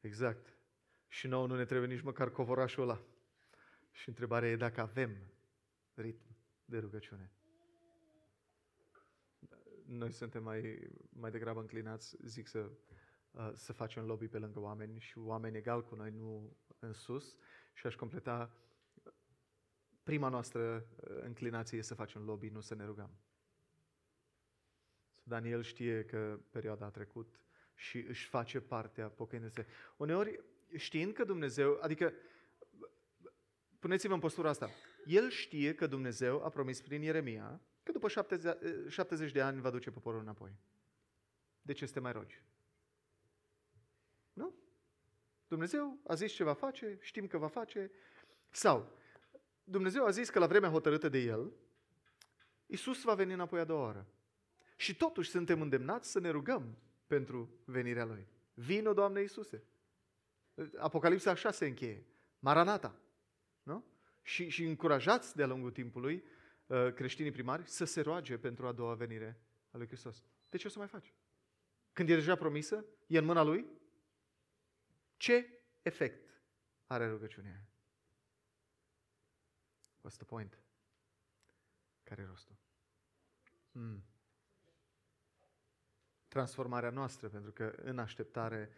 Exact. 0.00 0.51
Și 1.12 1.26
nouă 1.26 1.46
nu 1.46 1.56
ne 1.56 1.64
trebuie 1.64 1.88
nici 1.88 2.02
măcar 2.02 2.30
covorașul 2.30 2.82
ăla. 2.82 3.00
Și 3.90 4.08
întrebarea 4.08 4.48
e 4.48 4.56
dacă 4.56 4.80
avem 4.80 5.16
ritm 5.94 6.36
de 6.64 6.78
rugăciune. 6.78 7.30
Noi 9.86 10.12
suntem 10.12 10.42
mai, 10.42 10.90
mai 11.08 11.30
degrabă 11.30 11.60
înclinați, 11.60 12.16
zic, 12.22 12.46
să, 12.46 12.70
uh, 13.30 13.50
să 13.54 13.72
facem 13.72 14.04
lobby 14.04 14.28
pe 14.28 14.38
lângă 14.38 14.60
oameni 14.60 15.00
și 15.00 15.18
oameni 15.18 15.56
egal 15.56 15.84
cu 15.84 15.94
noi, 15.94 16.10
nu 16.10 16.56
în 16.78 16.92
sus. 16.92 17.36
Și 17.72 17.86
aș 17.86 17.94
completa, 17.94 18.56
prima 20.02 20.28
noastră 20.28 20.74
uh, 20.76 21.16
înclinație 21.20 21.78
e 21.78 21.82
să 21.82 21.94
facem 21.94 22.24
lobby, 22.24 22.48
nu 22.48 22.60
să 22.60 22.74
ne 22.74 22.84
rugăm. 22.84 23.10
Daniel 25.22 25.62
știe 25.62 26.04
că 26.04 26.40
perioada 26.50 26.86
a 26.86 26.90
trecut 26.90 27.40
și 27.74 27.98
își 27.98 28.28
face 28.28 28.60
partea 28.60 29.08
pocăindu-se. 29.08 29.66
Uneori, 29.96 30.50
știind 30.76 31.12
că 31.12 31.24
Dumnezeu, 31.24 31.78
adică, 31.80 32.12
puneți-vă 33.78 34.14
în 34.14 34.20
postura 34.20 34.48
asta, 34.48 34.70
el 35.04 35.30
știe 35.30 35.74
că 35.74 35.86
Dumnezeu 35.86 36.44
a 36.44 36.48
promis 36.48 36.80
prin 36.80 37.02
Ieremia 37.02 37.60
că 37.82 37.92
după 37.92 38.08
70 38.88 39.32
de 39.32 39.40
ani 39.40 39.60
va 39.60 39.70
duce 39.70 39.90
poporul 39.90 40.20
înapoi. 40.20 40.56
De 41.62 41.72
ce 41.72 41.86
să 41.86 41.92
te 41.92 42.00
mai 42.00 42.12
rogi? 42.12 42.42
Nu? 44.32 44.54
Dumnezeu 45.48 46.00
a 46.06 46.14
zis 46.14 46.32
ce 46.32 46.44
va 46.44 46.54
face, 46.54 46.98
știm 47.00 47.26
că 47.26 47.38
va 47.38 47.48
face. 47.48 47.90
Sau, 48.50 48.98
Dumnezeu 49.64 50.04
a 50.04 50.10
zis 50.10 50.30
că 50.30 50.38
la 50.38 50.46
vremea 50.46 50.70
hotărâtă 50.70 51.08
de 51.08 51.18
El, 51.18 51.52
Isus 52.66 53.02
va 53.02 53.14
veni 53.14 53.32
înapoi 53.32 53.60
a 53.60 53.64
doua 53.64 53.82
oară. 53.82 54.06
Și 54.76 54.96
totuși 54.96 55.30
suntem 55.30 55.60
îndemnați 55.60 56.10
să 56.10 56.20
ne 56.20 56.30
rugăm 56.30 56.78
pentru 57.06 57.50
venirea 57.64 58.04
Lui. 58.04 58.26
Vino, 58.54 58.92
Doamne 58.92 59.20
Iisuse! 59.20 59.64
Apocalipsa 60.78 61.34
6 61.34 61.66
încheie. 61.66 62.06
Maranata. 62.38 63.00
Nu? 63.62 63.84
Și, 64.22 64.48
și 64.48 64.64
încurajați 64.64 65.36
de-a 65.36 65.46
lungul 65.46 65.70
timpului 65.70 66.24
uh, 66.66 66.92
creștinii 66.94 67.30
primari 67.30 67.66
să 67.66 67.84
se 67.84 68.00
roage 68.00 68.38
pentru 68.38 68.66
a 68.66 68.72
doua 68.72 68.94
venire 68.94 69.40
a 69.70 69.76
lui 69.76 69.86
Hristos. 69.86 70.24
De 70.48 70.56
ce 70.56 70.66
o 70.66 70.70
să 70.70 70.78
mai 70.78 70.88
faci? 70.88 71.14
Când 71.92 72.08
e 72.08 72.14
deja 72.14 72.34
promisă, 72.34 72.84
e 73.06 73.18
în 73.18 73.24
mâna 73.24 73.42
Lui, 73.42 73.66
ce 75.16 75.62
efect 75.82 76.42
are 76.86 77.08
rugăciunea 77.08 77.66
What's 80.00 80.16
the 80.16 80.24
point? 80.24 80.58
Care 82.02 82.22
e 82.22 82.24
rostul? 82.24 82.56
Hmm 83.72 84.04
transformarea 86.32 86.90
noastră, 86.90 87.28
pentru 87.28 87.50
că 87.50 87.72
în 87.76 87.98
așteptare 87.98 88.70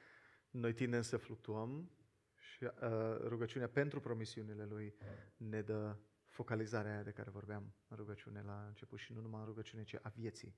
noi 0.54 0.72
tindem 0.72 1.02
să 1.02 1.16
fluctuăm 1.16 1.90
și 2.34 2.64
uh, 2.64 2.70
rugăciunea 3.18 3.68
pentru 3.68 4.00
promisiunile 4.00 4.64
Lui 4.64 4.94
ne 5.36 5.62
dă 5.62 5.96
focalizarea 6.26 6.92
aia 6.92 7.02
de 7.02 7.10
care 7.10 7.30
vorbeam 7.30 7.74
în 7.88 7.96
rugăciune 7.96 8.42
la 8.42 8.64
început 8.66 8.98
și 8.98 9.12
nu 9.12 9.20
numai 9.20 9.40
în 9.40 9.46
rugăciune, 9.46 9.82
ci 9.82 9.94
a 10.02 10.08
vieții. 10.08 10.56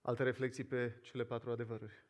Alte 0.00 0.22
reflexii 0.22 0.64
pe 0.64 0.98
cele 1.02 1.24
patru 1.24 1.50
adevăruri. 1.50 2.06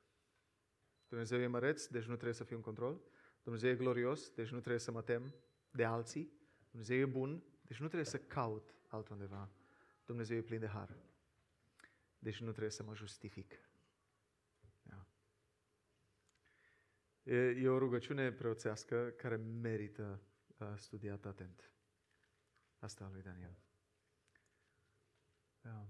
Dumnezeu 1.09 1.41
e 1.41 1.47
măreț, 1.47 1.87
deci 1.87 2.05
nu 2.05 2.15
trebuie 2.15 2.35
să 2.35 2.45
fiu 2.45 2.57
în 2.57 2.63
control. 2.63 3.03
Dumnezeu 3.43 3.71
e 3.71 3.77
glorios, 3.77 4.31
deci 4.31 4.51
nu 4.51 4.59
trebuie 4.59 4.81
să 4.81 4.91
mă 4.91 5.03
tem 5.03 5.35
de 5.71 5.85
alții. 5.85 6.33
Dumnezeu 6.71 6.97
e 6.97 7.07
bun, 7.07 7.43
deci 7.63 7.79
nu 7.79 7.87
trebuie 7.87 8.05
să 8.05 8.19
caut 8.19 8.75
altundeva. 8.87 9.51
Dumnezeu 10.05 10.37
e 10.37 10.43
plin 10.43 10.61
de 10.61 10.67
har. 10.67 10.97
Deci 12.19 12.41
nu 12.41 12.51
trebuie 12.51 12.71
să 12.71 12.83
mă 12.83 12.95
justific. 12.95 13.55
Da. 14.83 15.07
E, 17.23 17.37
e 17.37 17.69
o 17.69 17.79
rugăciune 17.79 18.33
preoțească 18.33 19.09
care 19.17 19.37
merită 19.37 20.23
uh, 20.57 20.73
studiat 20.77 21.25
atent. 21.25 21.71
Asta 22.79 23.11
lui 23.13 23.23
Daniel. 23.23 23.59
Da. 25.61 25.87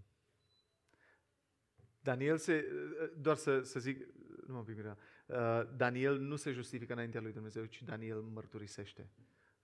Daniel 2.00 2.38
se, 2.38 2.66
uh, 2.72 3.12
doar 3.16 3.36
să, 3.36 3.60
să 3.60 3.80
zic, 3.80 4.06
nu 4.46 4.54
mă 4.54 4.64
pic 4.64 4.76
uh, 4.76 4.94
Daniel 5.76 6.18
nu 6.18 6.36
se 6.36 6.52
justifică 6.52 6.92
înaintea 6.92 7.20
lui 7.20 7.32
Dumnezeu, 7.32 7.64
ci 7.64 7.82
Daniel 7.82 8.20
mărturisește 8.20 9.10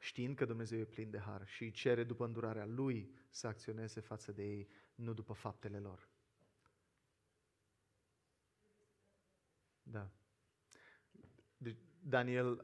știind 0.03 0.37
că 0.37 0.45
Dumnezeu 0.45 0.79
e 0.79 0.85
plin 0.85 1.11
de 1.11 1.19
har 1.19 1.47
și 1.47 1.63
îi 1.63 1.71
cere 1.71 2.05
după 2.05 2.25
îndurarea 2.25 2.67
Lui 2.67 3.15
să 3.31 3.47
acționeze 3.47 4.01
față 4.01 4.33
de 4.33 4.43
ei, 4.43 4.69
nu 4.95 5.13
după 5.13 5.33
faptele 5.33 5.79
lor. 5.79 6.09
Da. 9.93 10.11
Deci 11.57 11.79
Daniel 12.01 12.61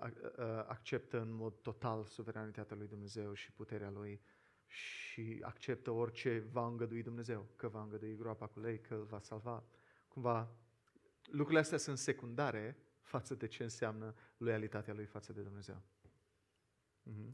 acceptă 0.66 1.20
în 1.20 1.30
mod 1.30 1.54
total 1.60 2.04
suveranitatea 2.04 2.76
lui 2.76 2.86
Dumnezeu 2.86 3.32
și 3.34 3.52
puterea 3.52 3.90
lui 3.90 4.20
și 4.66 5.38
acceptă 5.42 5.90
orice 5.90 6.38
va 6.38 6.66
îngădui 6.66 7.02
Dumnezeu, 7.02 7.48
că 7.56 7.68
va 7.68 7.82
îngădui 7.82 8.16
groapa 8.16 8.46
cu 8.46 8.60
lei, 8.60 8.80
că 8.80 8.94
îl 8.94 9.04
va 9.04 9.20
salva. 9.20 9.64
Cumva, 10.08 10.56
lucrurile 11.24 11.60
astea 11.60 11.78
sunt 11.78 11.98
secundare 11.98 12.76
față 13.00 13.34
de 13.34 13.46
ce 13.46 13.62
înseamnă 13.62 14.14
loialitatea 14.36 14.94
lui 14.94 15.06
față 15.06 15.32
de 15.32 15.42
Dumnezeu. 15.42 15.82
Mm-hmm. 17.10 17.32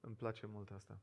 Îmi 0.00 0.16
place 0.16 0.46
mult 0.46 0.70
asta. 0.70 1.00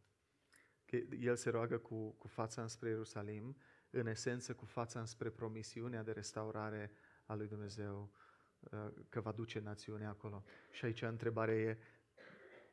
Că 0.85 0.95
el 1.19 1.35
se 1.35 1.49
roagă 1.49 1.77
cu, 1.77 2.09
cu 2.09 2.27
fața 2.27 2.61
înspre 2.61 2.89
Ierusalim, 2.89 3.55
în 3.91 4.07
esență 4.07 4.53
cu 4.53 4.65
fața 4.65 4.99
înspre 4.99 5.29
promisiunea 5.29 6.03
de 6.03 6.11
restaurare 6.11 6.91
a 7.25 7.33
lui 7.33 7.47
Dumnezeu 7.47 8.11
uh, 8.59 8.87
că 9.09 9.21
va 9.21 9.31
duce 9.31 9.59
națiunea 9.59 10.09
acolo. 10.09 10.43
Și 10.71 10.85
aici 10.85 11.01
întrebarea 11.01 11.55
e, 11.55 11.77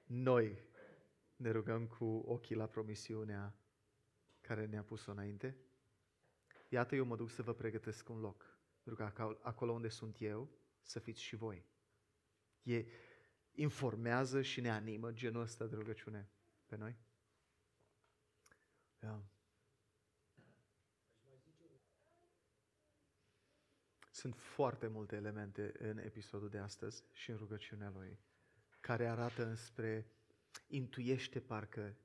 noi 0.05 0.59
ne 1.37 1.51
rugăm 1.51 1.87
cu 1.87 2.05
ochii 2.05 2.57
la 2.57 2.67
promisiunea 2.67 3.55
care 4.41 4.67
ne-a 4.67 4.83
pus-o 4.83 5.11
înainte? 5.11 5.57
Iată, 6.69 6.95
eu 6.95 7.05
mă 7.05 7.17
duc 7.17 7.31
să 7.31 7.43
vă 7.43 7.55
pregătesc 7.55 8.09
un 8.09 8.21
loc. 8.21 8.59
Pentru 8.83 9.05
că 9.05 9.39
acolo 9.43 9.73
unde 9.73 9.89
sunt 9.89 10.21
eu, 10.21 10.51
să 10.81 10.99
fiți 10.99 11.23
și 11.23 11.37
voi. 11.37 11.65
E, 12.63 12.87
informează 13.53 14.43
și 14.43 14.61
ne 14.61 14.71
animă 14.71 15.13
genul 15.13 15.43
ăsta 15.43 15.67
de 15.67 15.75
rugăciune 15.75 16.31
pe 16.67 16.77
noi? 16.77 16.99
Yeah. 19.03 19.21
Sunt 24.19 24.35
foarte 24.37 24.87
multe 24.87 25.17
elemente 25.17 25.73
în 25.79 25.99
episodul 25.99 26.49
de 26.49 26.59
astăzi 26.59 27.05
și 27.13 27.31
în 27.31 27.37
rugăciunea 27.37 27.93
lui 27.95 28.19
care 28.81 29.07
arată 29.07 29.47
înspre, 29.47 30.07
intuiește 30.67 31.41
parcă 31.41 31.97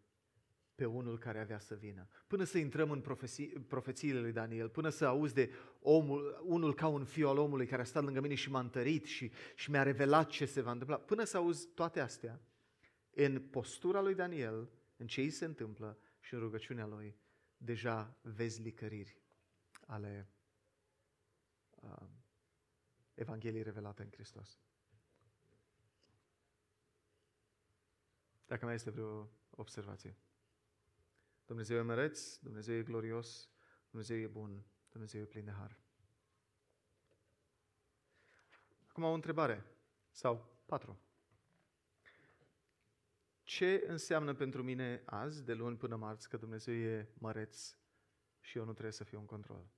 pe 0.75 0.85
unul 0.85 1.17
care 1.17 1.39
avea 1.39 1.59
să 1.59 1.75
vină. 1.75 2.07
Până 2.27 2.43
să 2.43 2.57
intrăm 2.57 2.91
în 2.91 3.01
profeții, 3.01 3.47
profețiile 3.47 4.19
lui 4.19 4.31
Daniel, 4.31 4.69
până 4.69 4.89
să 4.89 5.05
auzi 5.05 5.33
de 5.33 5.51
omul, 5.81 6.43
unul 6.45 6.73
ca 6.73 6.87
un 6.87 7.05
fiu 7.05 7.27
al 7.27 7.37
omului 7.37 7.67
care 7.67 7.81
a 7.81 7.85
stat 7.85 8.03
lângă 8.03 8.21
mine 8.21 8.35
și 8.35 8.49
m-a 8.49 8.59
întărit 8.59 9.05
și, 9.05 9.31
și 9.55 9.71
mi-a 9.71 9.83
revelat 9.83 10.29
ce 10.29 10.45
se 10.45 10.61
va 10.61 10.71
întâmpla, 10.71 10.97
până 10.97 11.23
să 11.23 11.37
auzi 11.37 11.67
toate 11.67 11.99
astea, 11.99 12.41
în 13.09 13.39
postura 13.39 14.01
lui 14.01 14.15
Daniel, 14.15 14.69
în 14.97 15.07
ce 15.07 15.21
îi 15.21 15.29
se 15.29 15.45
întâmplă 15.45 15.99
și 16.19 16.33
în 16.33 16.39
rugăciunea 16.39 16.85
lui, 16.85 17.15
deja 17.57 18.17
vezi 18.21 18.61
licăriri 18.61 19.21
ale 19.85 20.27
uh, 20.29 20.32
Evangheliei 23.13 23.63
revelate 23.63 24.01
în 24.01 24.09
Hristos. 24.11 24.59
Dacă 28.45 28.65
mai 28.65 28.73
este 28.73 28.89
vreo 28.89 29.29
observație. 29.49 30.17
Dumnezeu 31.45 31.77
e 31.77 31.81
măreț, 31.81 32.37
Dumnezeu 32.37 32.75
e 32.75 32.83
glorios, 32.83 33.49
Dumnezeu 33.89 34.17
e 34.17 34.27
bun, 34.27 34.65
Dumnezeu 34.89 35.21
e 35.21 35.25
plin 35.25 35.45
de 35.45 35.51
har. 35.51 35.79
Acum 38.87 39.03
o 39.03 39.13
întrebare, 39.13 39.65
sau 40.11 40.61
patru. 40.65 40.99
Ce 43.43 43.83
înseamnă 43.87 44.33
pentru 44.33 44.63
mine 44.63 45.01
azi, 45.05 45.43
de 45.43 45.53
luni 45.53 45.77
până 45.77 45.95
marți, 45.95 46.29
că 46.29 46.37
Dumnezeu 46.37 46.73
e 46.73 47.09
măreț 47.13 47.75
și 48.39 48.57
eu 48.57 48.65
nu 48.65 48.71
trebuie 48.71 48.93
să 48.93 49.03
fiu 49.03 49.19
în 49.19 49.25
control? 49.25 49.71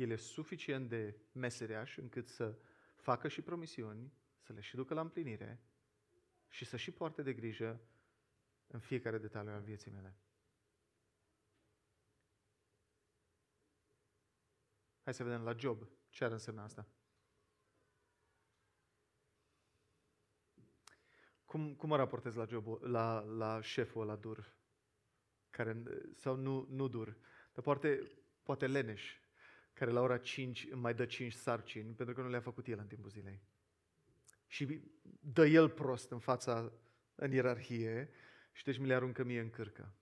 El 0.00 0.10
e 0.10 0.16
suficient 0.16 0.88
de 0.88 1.16
meseriaș 1.32 1.96
încât 1.96 2.28
să 2.28 2.58
facă 2.96 3.28
și 3.28 3.42
promisiuni, 3.42 4.12
să 4.38 4.52
le 4.52 4.60
și 4.60 4.76
ducă 4.76 4.94
la 4.94 5.00
împlinire 5.00 5.62
și 6.48 6.64
să 6.64 6.76
și 6.76 6.90
poarte 6.90 7.22
de 7.22 7.32
grijă 7.32 7.80
în 8.66 8.80
fiecare 8.80 9.18
detaliu 9.18 9.52
al 9.52 9.60
vieții 9.60 9.90
mele. 9.90 10.16
Hai 15.02 15.14
să 15.14 15.24
vedem 15.24 15.42
la 15.42 15.56
job 15.56 15.88
ce 16.08 16.24
ar 16.24 16.30
însemna 16.30 16.62
asta. 16.62 16.88
Cum, 21.44 21.74
cum 21.74 21.88
mă 21.88 21.96
raportez 21.96 22.34
la 22.34 22.44
jobul, 22.44 22.90
la, 22.90 23.20
la 23.20 23.60
șeful 23.60 24.06
la 24.06 24.16
dur? 24.16 24.56
Care, 25.50 25.82
sau 26.14 26.36
nu, 26.36 26.66
nu 26.68 26.88
dur, 26.88 27.16
dar 27.52 27.64
poate, 27.64 28.12
poate 28.42 28.66
leneș, 28.66 29.19
care 29.80 29.92
la 29.92 30.00
ora 30.00 30.18
5 30.18 30.66
îmi 30.70 30.80
mai 30.80 30.94
dă 30.94 31.06
5 31.06 31.32
sarcini 31.32 31.94
pentru 31.94 32.14
că 32.14 32.20
nu 32.20 32.28
le-a 32.28 32.40
făcut 32.40 32.66
el 32.66 32.78
în 32.78 32.86
timpul 32.86 33.10
zilei. 33.10 33.42
Și 34.46 34.80
dă 35.20 35.46
el 35.46 35.70
prost 35.70 36.10
în 36.10 36.18
fața, 36.18 36.72
în 37.14 37.32
ierarhie 37.32 38.10
și 38.52 38.64
deci 38.64 38.78
mi 38.78 38.86
le 38.86 38.94
aruncă 38.94 39.24
mie 39.24 39.40
în 39.40 39.50
cârcă. 39.50 39.94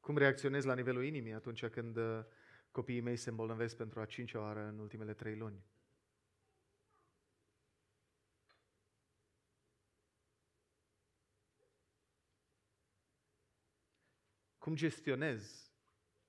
Cum 0.00 0.16
reacționez 0.16 0.64
la 0.64 0.74
nivelul 0.74 1.04
inimii 1.04 1.32
atunci 1.32 1.66
când 1.66 1.96
uh, 1.96 2.24
copiii 2.70 3.00
mei 3.00 3.16
se 3.16 3.30
îmbolnăvesc 3.30 3.76
pentru 3.76 4.00
a 4.00 4.04
cincea 4.04 4.40
oară 4.40 4.66
în 4.66 4.78
ultimele 4.78 5.14
trei 5.14 5.36
luni? 5.36 5.64
Cum 14.58 14.74
gestionez 14.74 15.61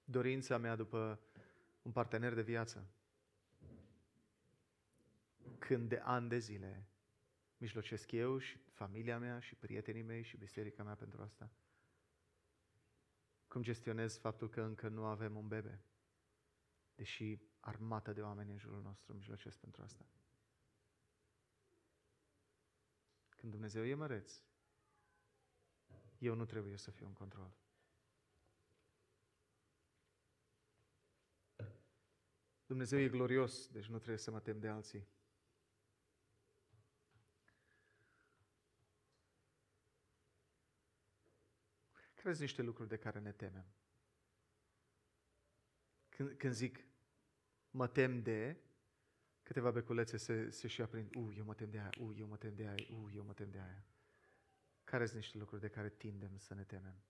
dorința 0.03 0.57
mea 0.57 0.75
după 0.75 1.19
un 1.81 1.91
partener 1.91 2.33
de 2.33 2.41
viață? 2.41 2.87
Când 5.59 5.89
de 5.89 5.97
ani 5.97 6.29
de 6.29 6.37
zile 6.37 6.87
mijlocesc 7.57 8.11
eu 8.11 8.37
și 8.37 8.57
familia 8.57 9.19
mea 9.19 9.39
și 9.39 9.55
prietenii 9.55 10.01
mei 10.01 10.23
și 10.23 10.37
biserica 10.37 10.83
mea 10.83 10.95
pentru 10.95 11.21
asta? 11.21 11.51
Cum 13.47 13.61
gestionez 13.61 14.17
faptul 14.17 14.49
că 14.49 14.61
încă 14.61 14.87
nu 14.87 15.05
avem 15.05 15.35
un 15.35 15.47
bebe, 15.47 15.83
deși 16.95 17.39
armată 17.59 18.13
de 18.13 18.21
oameni 18.21 18.51
în 18.51 18.57
jurul 18.57 18.81
nostru 18.81 19.13
mijlocesc 19.13 19.57
pentru 19.57 19.81
asta? 19.81 20.05
Când 23.29 23.51
Dumnezeu 23.51 23.85
e 23.85 23.93
măreț, 23.93 24.41
eu 26.17 26.35
nu 26.35 26.45
trebuie 26.45 26.77
să 26.77 26.91
fiu 26.91 27.05
în 27.05 27.13
control. 27.13 27.62
Dumnezeu 32.65 32.99
e 32.99 33.09
glorios, 33.09 33.67
deci 33.67 33.85
nu 33.85 33.97
trebuie 33.97 34.17
să 34.17 34.31
mă 34.31 34.39
tem 34.39 34.59
de 34.59 34.67
alții. 34.67 35.07
Care 42.13 42.35
sunt 42.35 42.47
niște 42.47 42.61
lucruri 42.61 42.89
de 42.89 42.97
care 42.97 43.19
ne 43.19 43.31
temem? 43.31 43.65
Când, 46.09 46.37
când 46.37 46.53
zic 46.53 46.85
mă 47.69 47.87
tem 47.87 48.21
de, 48.21 48.57
câteva 49.43 49.71
beculețe 49.71 50.17
se, 50.17 50.49
se 50.49 50.67
și 50.67 50.81
aprind. 50.81 51.15
U, 51.15 51.33
eu 51.33 51.45
mă 51.45 51.53
tem 51.53 51.69
de 51.69 51.79
aia, 51.79 51.89
u, 51.99 52.13
eu 52.13 52.27
mă 52.27 52.37
tem 52.37 52.55
de 52.55 52.67
aia, 52.67 52.85
u, 52.89 53.09
eu 53.13 53.23
mă 53.23 53.33
tem 53.33 53.49
de 53.49 53.59
aia. 53.59 53.85
Care 54.83 55.05
sunt 55.05 55.17
niște 55.17 55.37
lucruri 55.37 55.61
de 55.61 55.69
care 55.69 55.89
tindem 55.89 56.37
să 56.37 56.53
ne 56.53 56.63
temem? 56.63 57.03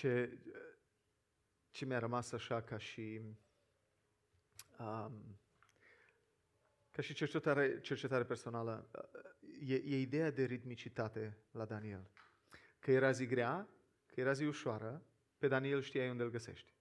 Ce, 0.00 0.38
ce 1.70 1.84
mi-a 1.84 1.98
rămas 1.98 2.32
așa 2.32 2.62
ca 2.62 2.78
și 2.78 3.20
um, 4.78 5.38
ca 6.90 7.02
și 7.02 7.14
cercetare, 7.14 7.80
cercetare 7.80 8.24
personală, 8.24 8.90
e, 9.60 9.74
e 9.74 10.00
ideea 10.00 10.30
de 10.30 10.44
ritmicitate 10.44 11.38
la 11.50 11.64
Daniel. 11.64 12.10
Că 12.78 12.90
era 12.90 13.10
zi 13.10 13.26
grea, 13.26 13.68
că 14.06 14.20
era 14.20 14.32
zi 14.32 14.44
ușoară, 14.44 15.06
pe 15.38 15.48
Daniel 15.48 15.82
știai 15.82 16.10
unde 16.10 16.22
îl 16.22 16.30
găsești. 16.30 16.74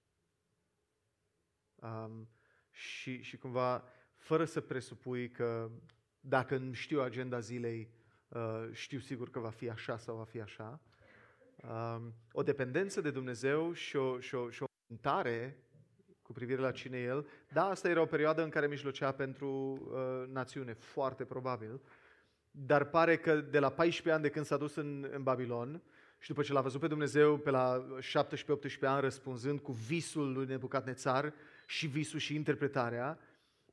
Um, 1.75 2.29
și, 2.69 3.21
și 3.21 3.37
cumva, 3.37 3.83
fără 4.15 4.45
să 4.45 4.61
presupui 4.61 5.31
că 5.31 5.71
dacă 6.19 6.57
nu 6.57 6.73
știu 6.73 7.01
agenda 7.01 7.39
zilei, 7.39 7.91
uh, 8.27 8.69
știu 8.71 8.99
sigur 8.99 9.29
că 9.29 9.39
va 9.39 9.51
fi 9.51 9.69
așa 9.69 9.97
sau 9.97 10.15
va 10.15 10.25
fi 10.25 10.41
așa, 10.41 10.81
um, 11.63 12.13
o 12.31 12.43
dependență 12.43 13.01
de 13.01 13.11
Dumnezeu 13.11 13.73
și 13.73 13.95
o, 13.95 14.19
și 14.19 14.35
o, 14.35 14.49
și 14.49 14.63
o 14.63 14.67
cu 16.21 16.35
privire 16.35 16.61
la 16.61 16.71
cine 16.71 16.97
el. 16.97 17.27
Da, 17.53 17.65
asta 17.65 17.89
era 17.89 18.01
o 18.01 18.05
perioadă 18.05 18.43
în 18.43 18.49
care 18.49 18.67
mijlocea 18.67 19.11
pentru 19.11 19.49
uh, 19.49 20.27
națiune, 20.27 20.73
foarte 20.73 21.23
probabil. 21.25 21.81
Dar 22.51 22.85
pare 22.85 23.17
că 23.17 23.35
de 23.35 23.59
la 23.59 23.69
14 23.69 24.11
ani 24.13 24.21
de 24.21 24.29
când 24.29 24.45
s-a 24.45 24.57
dus 24.57 24.75
în, 24.75 25.07
în 25.11 25.23
Babilon 25.23 25.81
și 26.19 26.27
după 26.27 26.41
ce 26.41 26.53
l-a 26.53 26.61
văzut 26.61 26.79
pe 26.79 26.87
Dumnezeu 26.87 27.37
pe 27.37 27.49
la 27.49 27.87
17-18 27.99 28.79
ani 28.81 29.01
răspunzând 29.01 29.59
cu 29.59 29.71
visul 29.71 30.33
lui 30.33 30.45
Nebucadnețar 30.45 31.33
și 31.65 31.87
visul 31.87 32.19
și 32.19 32.35
interpretarea, 32.35 33.19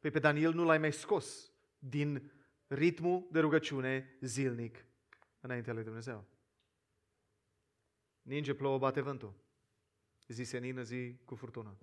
pe, 0.00 0.10
pe 0.10 0.18
Daniel 0.18 0.52
nu 0.52 0.64
l-ai 0.64 0.78
mai 0.78 0.92
scos 0.92 1.50
din 1.78 2.30
ritmul 2.66 3.28
de 3.30 3.40
rugăciune 3.40 4.16
zilnic 4.20 4.84
înaintea 5.40 5.72
lui 5.72 5.84
Dumnezeu. 5.84 6.24
Ninge, 8.26 8.54
plouă, 8.54 8.78
bate 8.78 9.00
vântul. 9.00 9.34
Zi 10.28 10.42
senină, 10.42 10.82
zi 10.82 11.16
cu 11.24 11.34
furtună. 11.34 11.76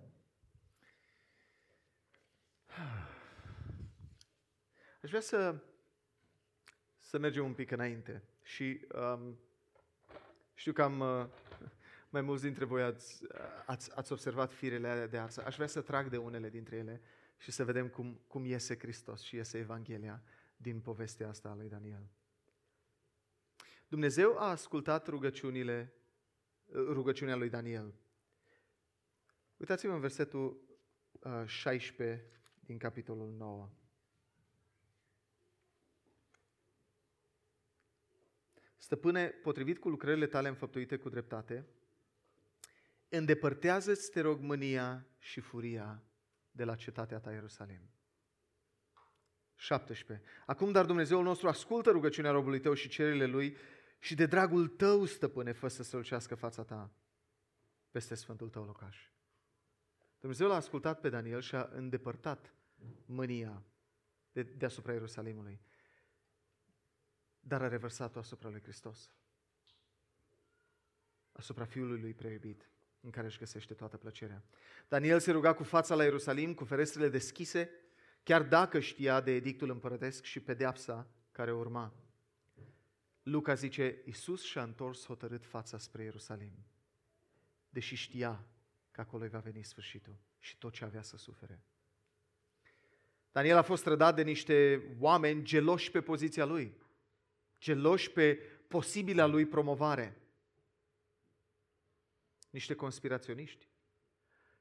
Aș 5.04 5.10
vrea 5.10 5.22
să, 5.22 5.56
să 6.98 7.18
mergem 7.18 7.46
un 7.46 7.54
pic 7.54 7.72
înainte 7.72 8.24
și 8.42 8.88
um, 8.96 9.40
știu 10.54 10.74
că 10.74 10.84
am, 10.84 11.00
uh, 11.00 11.26
mai 12.10 12.22
mulți 12.22 12.44
dintre 12.44 12.66
voi 12.66 12.84
ați, 12.84 13.24
ați, 13.66 13.96
ați 13.96 14.12
observat 14.12 14.54
firele 14.54 14.88
alea 14.88 15.08
de 15.08 15.18
arsă. 15.18 15.46
Aș 15.46 15.56
vrea 15.56 15.68
să 15.68 15.82
trag 15.82 16.10
de 16.10 16.18
unele 16.18 16.50
dintre 16.50 16.76
ele 16.76 17.02
și 17.38 17.52
să 17.52 17.66
vedem 17.66 17.88
cum, 17.88 18.20
cum 18.28 18.46
iese 18.46 18.78
Hristos 18.78 19.22
și 19.22 19.36
iese 19.36 19.58
Evanghelia 19.58 20.24
din 20.58 20.80
povestea 20.80 21.30
asta 21.30 21.50
a 21.50 21.56
lui 21.56 21.70
Daniel. 21.70 22.10
Dumnezeu 23.88 24.38
a 24.38 24.50
ascultat 24.50 25.08
rugăciunile, 25.08 25.94
rugăciunea 26.72 27.36
lui 27.36 27.50
Daniel. 27.50 27.94
Uitați-vă 29.58 29.94
în 29.94 30.00
versetul 30.00 30.62
16 31.46 32.26
din 32.60 32.78
capitolul 32.78 33.32
9. 33.38 33.70
Stăpâne, 38.78 39.28
potrivit 39.28 39.80
cu 39.80 39.90
lucrările 39.90 40.28
tale 40.28 40.48
înfăptuite 40.48 40.98
cu 40.98 41.10
dreptate, 41.10 41.68
îndepărtează-ți, 43.10 44.12
te 44.12 44.22
rog, 44.22 44.40
mânia 44.40 45.08
și 45.18 45.40
furia 45.40 46.04
de 46.52 46.64
la 46.64 46.76
cetatea 46.76 47.20
ta 47.20 47.32
Ierusalim. 47.32 47.90
17. 49.56 50.28
Acum, 50.46 50.72
dar 50.72 50.86
Dumnezeul 50.86 51.24
nostru 51.24 51.48
ascultă 51.48 51.92
rugăciunea 51.92 52.32
robului 52.32 52.60
tău 52.60 52.74
și 52.74 52.90
cererile 52.90 53.26
lui 53.26 53.58
și 54.04 54.16
de 54.16 54.26
dragul 54.26 54.68
tău, 54.68 55.06
stăpâne, 55.06 55.52
fă 55.52 55.68
să 55.68 55.84
strălucească 55.84 56.36
fața 56.36 56.64
ta 56.64 56.92
peste 57.92 58.16
sfântul 58.16 58.50
tău 58.50 58.66
locaș. 58.66 59.10
Dumnezeu 60.20 60.48
l-a 60.48 60.56
ascultat 60.56 61.00
pe 61.00 61.10
Daniel 61.10 61.42
și 61.42 61.56
a 61.56 61.70
îndepărtat 61.72 62.54
mânia 63.06 63.64
de, 64.32 64.44
deasupra 64.44 64.94
Ierusalimului, 64.94 65.62
dar 67.40 67.62
a 67.62 67.68
revărsat-o 67.68 68.20
asupra 68.20 68.50
lui 68.50 68.62
Hristos, 68.62 69.14
asupra 71.32 71.66
Fiului 71.66 72.00
lui 72.00 72.14
preiubit, 72.14 72.70
în 73.02 73.10
care 73.10 73.28
își 73.28 73.40
găsește 73.40 73.74
toată 73.74 73.98
plăcerea. 73.98 74.44
Daniel 74.88 75.20
se 75.20 75.32
ruga 75.32 75.54
cu 75.54 75.64
fața 75.64 75.96
la 75.96 76.04
Ierusalim, 76.04 76.54
cu 76.54 76.66
ferestrele 76.66 77.10
deschise, 77.10 77.70
chiar 78.24 78.44
dacă 78.44 78.80
știa 78.80 79.22
de 79.22 79.32
edictul 79.32 79.70
împărătesc 79.70 80.24
și 80.24 80.40
pedeapsa 80.40 81.08
care 81.32 81.54
urma. 81.54 82.03
Luca 83.24 83.54
zice, 83.54 84.02
Iisus 84.06 84.44
și-a 84.44 84.64
întors 84.64 85.06
hotărât 85.06 85.46
fața 85.46 85.78
spre 85.78 86.04
Ierusalim, 86.04 86.66
deși 87.70 87.96
știa 87.96 88.48
că 88.92 89.02
acolo 89.02 89.24
îi 89.24 89.30
va 89.30 89.40
veni 89.40 89.64
sfârșitul 89.64 90.16
și 90.40 90.58
tot 90.58 90.74
ce 90.74 90.84
avea 90.84 91.02
să 91.02 91.18
sufere. 91.18 91.64
Daniel 93.32 93.58
a 93.58 93.62
fost 93.62 93.84
trădat 93.84 94.16
de 94.16 94.22
niște 94.22 94.82
oameni 95.00 95.44
geloși 95.44 95.92
pe 95.92 96.02
poziția 96.02 96.46
lui, 96.46 96.78
geloși 97.60 98.12
pe 98.12 98.36
posibila 98.68 99.26
lui 99.26 99.46
promovare, 99.46 100.18
niște 102.50 102.76
conspiraționiști. 102.76 103.68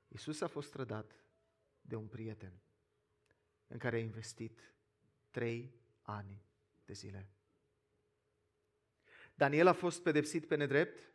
Iisus 0.08 0.40
a 0.40 0.46
fost 0.46 0.70
trădat 0.70 1.24
de 1.80 1.94
un 1.94 2.06
prieten 2.06 2.52
în 3.66 3.78
care 3.78 3.96
a 3.96 4.00
investit 4.00 4.74
trei 5.30 5.74
ani 6.02 6.42
de 6.84 6.92
zile. 6.92 7.28
Daniel 9.34 9.66
a 9.66 9.72
fost 9.72 10.02
pedepsit 10.02 10.46
pe 10.46 10.56
nedrept, 10.56 11.12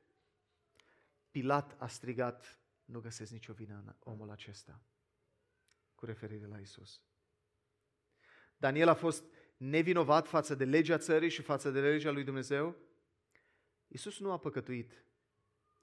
Pilat 1.32 1.76
a 1.80 1.88
strigat, 1.88 2.60
nu 2.86 3.00
găsesc 3.00 3.32
nicio 3.32 3.54
vină 3.54 3.84
în 3.86 3.96
omul 4.00 4.30
acesta, 4.30 4.82
cu 5.96 6.06
referire 6.06 6.46
la 6.46 6.60
Isus. 6.60 7.02
Daniel 8.58 8.88
a 8.88 8.94
fost 8.94 9.24
nevinovat 9.58 10.28
față 10.28 10.56
de 10.56 10.66
legea 10.66 10.98
țării 10.98 11.30
și 11.30 11.42
față 11.42 11.72
de 11.72 11.82
legea 11.82 12.12
lui 12.12 12.24
Dumnezeu. 12.24 12.76
Isus 13.88 14.20
nu 14.20 14.32
a 14.32 14.40
păcătuit 14.40 15.04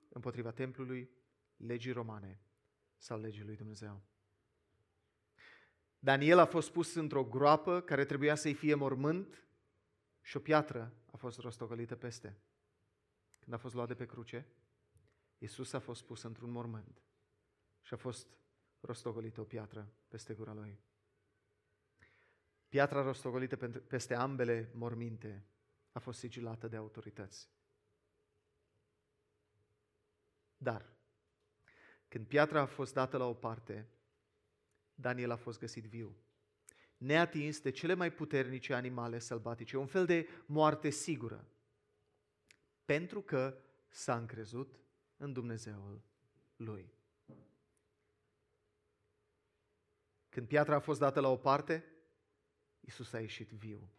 împotriva 0.09 0.51
templului, 0.51 1.11
legii 1.57 1.93
romane 1.93 2.41
sau 2.97 3.21
legii 3.21 3.45
lui 3.45 3.57
Dumnezeu. 3.57 4.03
Daniel 5.99 6.39
a 6.39 6.47
fost 6.47 6.71
pus 6.71 6.95
într-o 6.95 7.25
groapă 7.25 7.81
care 7.81 8.05
trebuia 8.05 8.35
să-i 8.35 8.55
fie 8.55 8.75
mormânt 8.75 9.44
și 10.25 10.37
o 10.37 10.41
piatră 10.41 10.95
a 11.11 11.17
fost 11.17 11.39
rostogolită 11.39 11.97
peste. 11.97 12.41
Când 13.39 13.55
a 13.55 13.59
fost 13.59 13.75
luat 13.75 13.89
de 13.89 13.95
pe 13.95 14.07
cruce, 14.07 14.47
Iisus 15.39 15.73
a 15.73 15.79
fost 15.79 16.05
pus 16.05 16.23
într-un 16.23 16.51
mormânt 16.51 17.03
și 17.81 17.95
a 17.95 17.97
fost 17.97 18.29
rostogolită 18.81 19.41
o 19.41 19.45
piatră 19.45 19.93
peste 20.09 20.35
gura 20.35 20.53
lui. 20.53 20.81
Piatra 22.69 23.03
rostogolită 23.03 23.57
peste 23.81 24.15
ambele 24.15 24.71
morminte 24.75 25.47
a 25.93 25.99
fost 25.99 26.19
sigilată 26.19 26.69
de 26.69 26.77
autorități. 26.77 27.51
Dar, 30.57 30.97
când 32.09 32.27
piatra 32.27 32.61
a 32.61 32.67
fost 32.67 32.95
dată 32.95 33.17
la 33.17 33.25
o 33.25 33.35
parte, 33.35 33.89
Daniel 34.95 35.31
a 35.31 35.37
fost 35.37 35.59
găsit 35.59 35.85
viu, 35.85 36.17
neatins 37.05 37.61
de 37.61 37.71
cele 37.71 37.95
mai 37.95 38.13
puternice 38.13 38.75
animale 38.75 39.19
sălbatice, 39.19 39.77
un 39.77 39.87
fel 39.87 40.07
de 40.07 40.29
moarte 40.47 40.91
sigură, 40.91 41.49
pentru 42.85 43.23
că 43.23 43.59
s-a 43.89 44.17
încrezut 44.17 44.81
în 45.17 45.33
Dumnezeul 45.33 46.03
lui. 46.57 46.93
Când 50.29 50.47
piatra 50.47 50.75
a 50.75 50.81
fost 50.81 50.99
dată 50.99 51.21
la 51.21 51.29
o 51.29 51.37
parte, 51.37 51.85
Isus 52.81 53.13
a 53.13 53.21
ieșit 53.21 53.51
viu. 53.51 53.91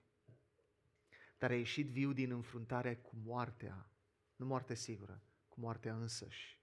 Dar 1.37 1.49
a 1.49 1.55
ieșit 1.55 1.89
viu 1.89 2.13
din 2.13 2.31
înfruntare 2.31 2.95
cu 2.95 3.15
moartea, 3.23 3.89
nu 4.35 4.45
moarte 4.45 4.73
sigură, 4.73 5.21
cu 5.47 5.59
moartea 5.59 5.95
însăși, 5.95 6.59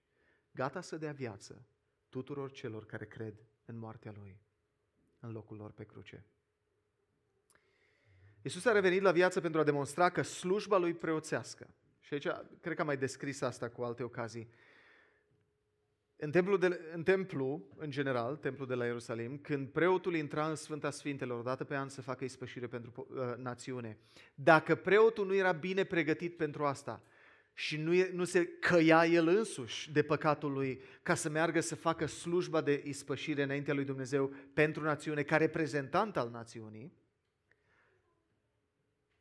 gata 0.50 0.80
să 0.80 0.96
dea 0.96 1.12
viață 1.12 1.66
tuturor 2.08 2.50
celor 2.50 2.86
care 2.86 3.06
cred 3.06 3.46
în 3.64 3.76
moartea 3.76 4.12
Lui, 4.12 4.40
în 5.22 5.32
locul 5.32 5.56
lor 5.56 5.70
pe 5.70 5.84
cruce. 5.84 6.24
Iisus 8.42 8.64
a 8.64 8.72
revenit 8.72 9.02
la 9.02 9.12
viață 9.12 9.40
pentru 9.40 9.60
a 9.60 9.64
demonstra 9.64 10.10
că 10.10 10.22
slujba 10.22 10.76
Lui 10.76 10.94
preoțească, 10.94 11.68
și 12.00 12.14
aici 12.14 12.26
cred 12.60 12.74
că 12.74 12.80
am 12.80 12.86
mai 12.86 12.96
descris 12.96 13.40
asta 13.40 13.68
cu 13.68 13.82
alte 13.82 14.02
ocazii, 14.02 14.48
în 16.16 16.30
templu, 16.30 16.56
de, 16.56 16.80
în 16.92 17.02
templu, 17.02 17.62
în 17.76 17.90
general, 17.90 18.36
templul 18.36 18.66
de 18.66 18.74
la 18.74 18.84
Ierusalim, 18.84 19.38
când 19.38 19.68
preotul 19.68 20.14
intra 20.14 20.48
în 20.48 20.54
Sfânta 20.54 20.90
Sfintelor, 20.90 21.38
o 21.38 21.42
dată 21.42 21.64
pe 21.64 21.76
an 21.76 21.88
să 21.88 22.02
facă 22.02 22.24
ispășire 22.24 22.66
pentru 22.66 23.06
uh, 23.10 23.36
națiune, 23.36 23.98
dacă 24.34 24.74
preotul 24.74 25.26
nu 25.26 25.34
era 25.34 25.52
bine 25.52 25.84
pregătit 25.84 26.36
pentru 26.36 26.64
asta, 26.64 27.02
și 27.54 27.76
nu, 27.76 27.92
e, 27.92 28.10
nu 28.12 28.24
se 28.24 28.46
căia 28.46 29.06
el 29.06 29.26
însuși 29.28 29.92
de 29.92 30.02
păcatul 30.02 30.52
lui 30.52 30.82
ca 31.02 31.14
să 31.14 31.28
meargă 31.28 31.60
să 31.60 31.74
facă 31.74 32.06
slujba 32.06 32.60
de 32.60 32.82
ispășire 32.84 33.42
înaintea 33.42 33.74
lui 33.74 33.84
Dumnezeu 33.84 34.34
pentru 34.54 34.82
națiune, 34.82 35.22
ca 35.22 35.36
reprezentant 35.36 36.16
al 36.16 36.30
națiunii, 36.30 36.92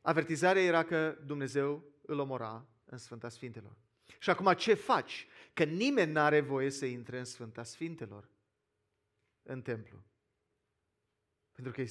avertizarea 0.01 0.61
era 0.61 0.83
că 0.83 1.17
Dumnezeu 1.25 1.83
îl 2.01 2.19
omora 2.19 2.67
în 2.85 2.97
Sfânta 2.97 3.29
Sfintelor. 3.29 3.77
Și 4.19 4.29
acum 4.29 4.53
ce 4.53 4.73
faci? 4.73 5.27
Că 5.53 5.63
nimeni 5.63 6.11
nu 6.11 6.19
are 6.19 6.39
voie 6.39 6.69
să 6.69 6.85
intre 6.85 7.17
în 7.17 7.25
Sfânta 7.25 7.63
Sfintelor, 7.63 8.29
în 9.43 9.61
templu. 9.61 10.03
Pentru 11.51 11.71
că 11.71 11.81
e, 11.81 11.89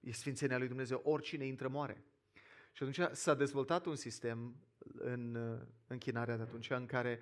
e 0.00 0.12
Sfințenia 0.12 0.58
lui 0.58 0.68
Dumnezeu, 0.68 1.00
oricine 1.04 1.46
intră 1.46 1.68
moare. 1.68 2.04
Și 2.72 2.82
atunci 2.82 3.16
s-a 3.16 3.34
dezvoltat 3.34 3.86
un 3.86 3.96
sistem 3.96 4.56
în 4.94 5.34
uh, 5.34 5.60
închinarea 5.86 6.36
de 6.36 6.42
atunci 6.42 6.70
în 6.70 6.86
care 6.86 7.20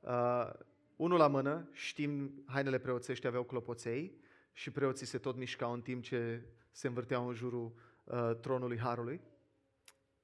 uh, 0.00 0.50
unul 0.96 1.18
la 1.18 1.28
mână, 1.28 1.68
știm, 1.72 2.42
hainele 2.46 2.78
preoțești 2.78 3.26
aveau 3.26 3.44
clopoței 3.44 4.20
și 4.52 4.70
preoții 4.70 5.06
se 5.06 5.18
tot 5.18 5.36
mișcau 5.36 5.72
în 5.72 5.82
timp 5.82 6.02
ce 6.02 6.46
se 6.70 6.86
învârteau 6.86 7.28
în 7.28 7.34
jurul 7.34 7.74
uh, 8.04 8.30
tronului 8.40 8.78
Harului, 8.78 9.20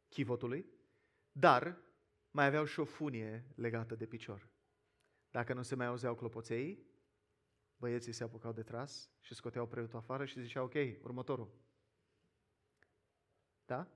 chivotului, 0.08 0.66
dar 1.32 1.78
mai 2.30 2.46
aveau 2.46 2.64
și 2.64 2.80
o 2.80 2.84
funie 2.84 3.44
legată 3.54 3.94
de 3.94 4.06
picior. 4.06 4.48
Dacă 5.30 5.54
nu 5.54 5.62
se 5.62 5.74
mai 5.74 5.86
auzeau 5.86 6.14
clopoței, 6.14 6.86
băieții 7.76 8.12
se 8.12 8.24
apucau 8.24 8.52
de 8.52 8.62
tras 8.62 9.10
și 9.20 9.34
scoteau 9.34 9.66
preotul 9.66 9.98
afară 9.98 10.24
și 10.24 10.40
ziceau, 10.40 10.64
ok, 10.64 10.74
următorul. 11.02 11.50
Da? 13.64 13.88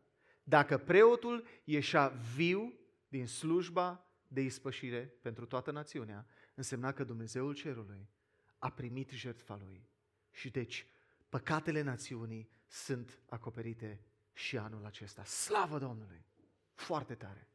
Dacă 0.49 0.79
preotul 0.79 1.47
ieșea 1.65 2.09
viu 2.35 2.79
din 3.09 3.27
slujba 3.27 4.07
de 4.29 4.41
ispășire 4.41 5.01
pentru 5.23 5.47
toată 5.47 5.71
națiunea, 5.71 6.27
însemna 6.55 6.93
că 6.93 7.05
Dumnezeul 7.05 7.55
Cerului 7.55 8.09
a 8.59 8.71
primit 8.71 9.11
jertfa 9.11 9.57
lui. 9.57 9.89
Și 10.31 10.51
deci 10.51 10.87
păcatele 11.29 11.81
națiunii 11.81 12.49
sunt 12.67 13.21
acoperite 13.29 14.05
și 14.33 14.59
anul 14.59 14.85
acesta. 14.85 15.25
Slavă 15.25 15.79
Domnului! 15.79 16.25
Foarte 16.75 17.15
tare! 17.15 17.49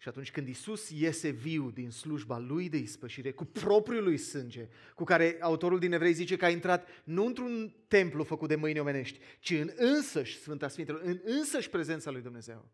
Și 0.00 0.08
atunci 0.08 0.30
când 0.30 0.48
Isus 0.48 0.90
iese 0.90 1.28
viu 1.28 1.70
din 1.70 1.90
slujba 1.90 2.38
lui 2.38 2.68
de 2.68 2.76
ispășire, 2.76 3.32
cu 3.32 3.44
propriul 3.44 4.02
lui 4.02 4.16
sânge, 4.16 4.68
cu 4.94 5.04
care 5.04 5.36
autorul 5.40 5.78
din 5.78 5.92
Evrei 5.92 6.12
zice 6.12 6.36
că 6.36 6.44
a 6.44 6.50
intrat 6.50 6.88
nu 7.04 7.26
într-un 7.26 7.76
templu 7.88 8.24
făcut 8.24 8.48
de 8.48 8.54
mâini 8.54 8.78
omenești, 8.78 9.18
ci 9.40 9.50
în 9.50 9.70
însăși 9.76 10.38
Sfânta 10.38 10.68
Sfintelor, 10.68 11.00
în 11.00 11.20
însăși 11.24 11.70
prezența 11.70 12.10
lui 12.10 12.22
Dumnezeu. 12.22 12.68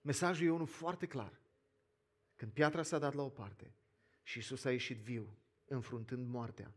Mesajul 0.00 0.46
e 0.46 0.50
unul 0.50 0.66
foarte 0.66 1.06
clar. 1.06 1.40
Când 2.36 2.52
piatra 2.52 2.82
s-a 2.82 2.98
dat 2.98 3.14
la 3.14 3.22
o 3.22 3.28
parte 3.28 3.74
și 4.22 4.38
Isus 4.38 4.64
a 4.64 4.70
ieșit 4.70 4.96
viu, 4.96 5.38
înfruntând 5.64 6.26
moartea, 6.26 6.74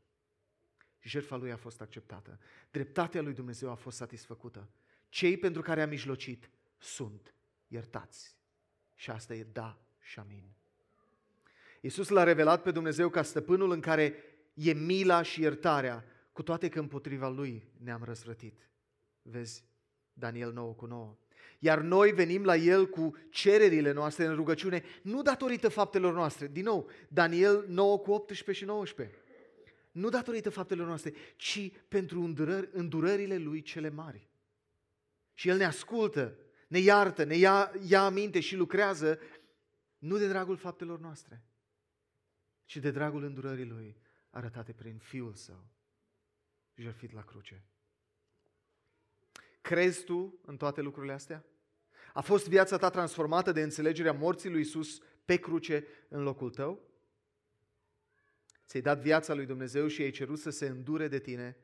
jertfa 1.01 1.35
lui 1.35 1.51
a 1.51 1.57
fost 1.57 1.81
acceptată. 1.81 2.39
Dreptatea 2.71 3.21
lui 3.21 3.33
Dumnezeu 3.33 3.69
a 3.69 3.75
fost 3.75 3.97
satisfăcută. 3.97 4.69
Cei 5.09 5.37
pentru 5.37 5.61
care 5.61 5.81
a 5.81 5.87
mijlocit 5.87 6.49
sunt 6.77 7.35
iertați. 7.67 8.38
Și 8.99 9.09
asta 9.09 9.33
e 9.33 9.47
da 9.51 9.79
și 9.99 10.19
amin. 10.19 10.43
Iisus 11.81 12.09
l-a 12.09 12.23
revelat 12.23 12.61
pe 12.61 12.71
Dumnezeu 12.71 13.09
ca 13.09 13.21
stăpânul 13.21 13.71
în 13.71 13.79
care 13.79 14.23
e 14.53 14.73
mila 14.73 15.21
și 15.21 15.41
iertarea, 15.41 16.05
cu 16.31 16.43
toate 16.43 16.69
că 16.69 16.79
împotriva 16.79 17.29
lui 17.29 17.71
ne-am 17.83 18.03
răsrătit. 18.03 18.69
Vezi, 19.21 19.63
Daniel 20.13 20.53
9 20.53 20.73
cu 20.73 20.85
9. 20.85 21.17
Iar 21.59 21.79
noi 21.79 22.11
venim 22.11 22.43
la 22.43 22.55
El 22.55 22.89
cu 22.89 23.17
cererile 23.29 23.91
noastre 23.91 24.25
în 24.25 24.35
rugăciune, 24.35 24.83
nu 25.01 25.21
datorită 25.21 25.69
faptelor 25.69 26.13
noastre. 26.13 26.47
Din 26.47 26.63
nou, 26.63 26.89
Daniel 27.07 27.65
9 27.67 27.99
cu 27.99 28.11
18 28.11 28.63
și 28.63 28.65
19. 28.65 29.17
Nu 29.91 30.09
datorită 30.09 30.49
faptelor 30.49 30.87
noastre, 30.87 31.13
ci 31.35 31.71
pentru 31.87 32.21
îndurări, 32.21 32.69
îndurările 32.71 33.37
Lui 33.37 33.61
cele 33.61 33.89
mari. 33.89 34.29
Și 35.33 35.49
El 35.49 35.57
ne 35.57 35.65
ascultă, 35.65 36.37
ne 36.69 36.79
iartă, 36.79 37.23
ne 37.23 37.35
ia, 37.35 37.71
ia 37.87 38.05
aminte 38.05 38.39
și 38.39 38.55
lucrează 38.55 39.19
nu 39.97 40.17
de 40.17 40.27
dragul 40.27 40.57
faptelor 40.57 40.99
noastre, 40.99 41.43
ci 42.65 42.77
de 42.77 42.91
dragul 42.91 43.23
îndurării 43.23 43.65
Lui 43.65 43.97
arătate 44.29 44.73
prin 44.73 44.97
Fiul 44.97 45.33
Său, 45.33 45.69
jertfit 46.75 47.11
la 47.13 47.23
cruce. 47.23 47.63
Crezi 49.61 50.03
tu 50.03 50.39
în 50.45 50.57
toate 50.57 50.81
lucrurile 50.81 51.13
astea? 51.13 51.45
A 52.13 52.21
fost 52.21 52.47
viața 52.47 52.77
ta 52.77 52.89
transformată 52.89 53.51
de 53.51 53.61
înțelegerea 53.61 54.13
morții 54.13 54.49
lui 54.49 54.61
Isus 54.61 55.01
pe 55.25 55.35
cruce 55.35 55.87
în 56.07 56.23
locul 56.23 56.49
tău? 56.49 56.87
Ți-ai 58.65 58.81
dat 58.81 59.01
viața 59.01 59.33
lui 59.33 59.45
Dumnezeu 59.45 59.87
și 59.87 60.01
ai 60.01 60.11
cerut 60.11 60.39
să 60.39 60.49
se 60.49 60.67
îndure 60.67 61.07
de 61.07 61.19
tine 61.19 61.57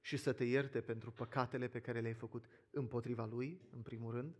și 0.00 0.16
să 0.16 0.32
te 0.32 0.44
ierte 0.44 0.80
pentru 0.80 1.10
păcatele 1.10 1.68
pe 1.68 1.80
care 1.80 2.00
le-ai 2.00 2.14
făcut 2.14 2.44
împotriva 2.70 3.24
Lui, 3.24 3.60
în 3.70 3.82
primul 3.82 4.12
rând, 4.12 4.34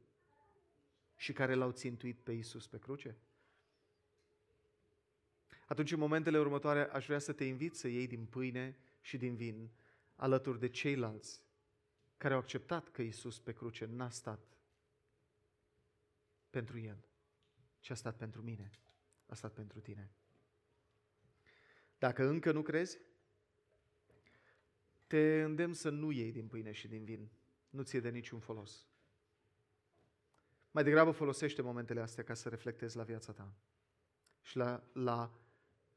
și 1.21 1.33
care 1.33 1.55
l-au 1.55 1.71
țintuit 1.71 2.18
pe 2.21 2.33
Isus 2.33 2.66
pe 2.66 2.79
cruce? 2.79 3.16
Atunci, 5.66 5.93
în 5.93 5.99
momentele 5.99 6.39
următoare, 6.39 6.91
aș 6.91 7.07
vrea 7.07 7.18
să 7.18 7.33
te 7.33 7.45
invit 7.45 7.75
să 7.75 7.89
iei 7.89 8.07
din 8.07 8.27
pâine 8.27 8.77
și 9.01 9.16
din 9.16 9.37
vin 9.37 9.71
alături 10.14 10.59
de 10.59 10.68
ceilalți 10.68 11.45
care 12.16 12.35
au 12.35 12.41
acceptat 12.41 12.89
că 12.89 13.03
Isus 13.03 13.39
pe 13.39 13.53
cruce 13.53 13.85
n-a 13.85 14.11
stat 14.11 14.59
pentru 16.51 16.79
El, 16.79 17.05
ci 17.81 17.91
a 17.91 17.95
stat 17.95 18.16
pentru 18.16 18.43
mine, 18.43 18.71
a 19.27 19.35
stat 19.35 19.53
pentru 19.53 19.81
tine. 19.81 20.11
Dacă 21.99 22.25
încă 22.25 22.53
nu 22.53 22.62
crezi, 22.62 22.99
te 25.07 25.43
îndemn 25.43 25.75
să 25.75 25.91
nu 25.91 26.11
iei 26.11 26.33
din 26.33 26.47
pâine 26.47 26.73
și 26.73 26.89
din 26.89 27.05
vin. 27.05 27.31
Nu 27.71 27.83
ți-e 27.83 28.01
de 28.01 28.11
niciun 28.11 28.41
folos. 28.41 28.89
Mai 30.71 30.83
degrabă 30.83 31.11
folosește 31.11 31.62
momentele 31.62 32.01
astea 32.01 32.25
ca 32.25 32.35
să 32.35 32.49
reflectezi 32.49 32.97
la 32.97 33.03
viața 33.03 33.33
ta 33.33 33.55
și 34.41 34.57
la, 34.57 34.83
la 34.93 35.41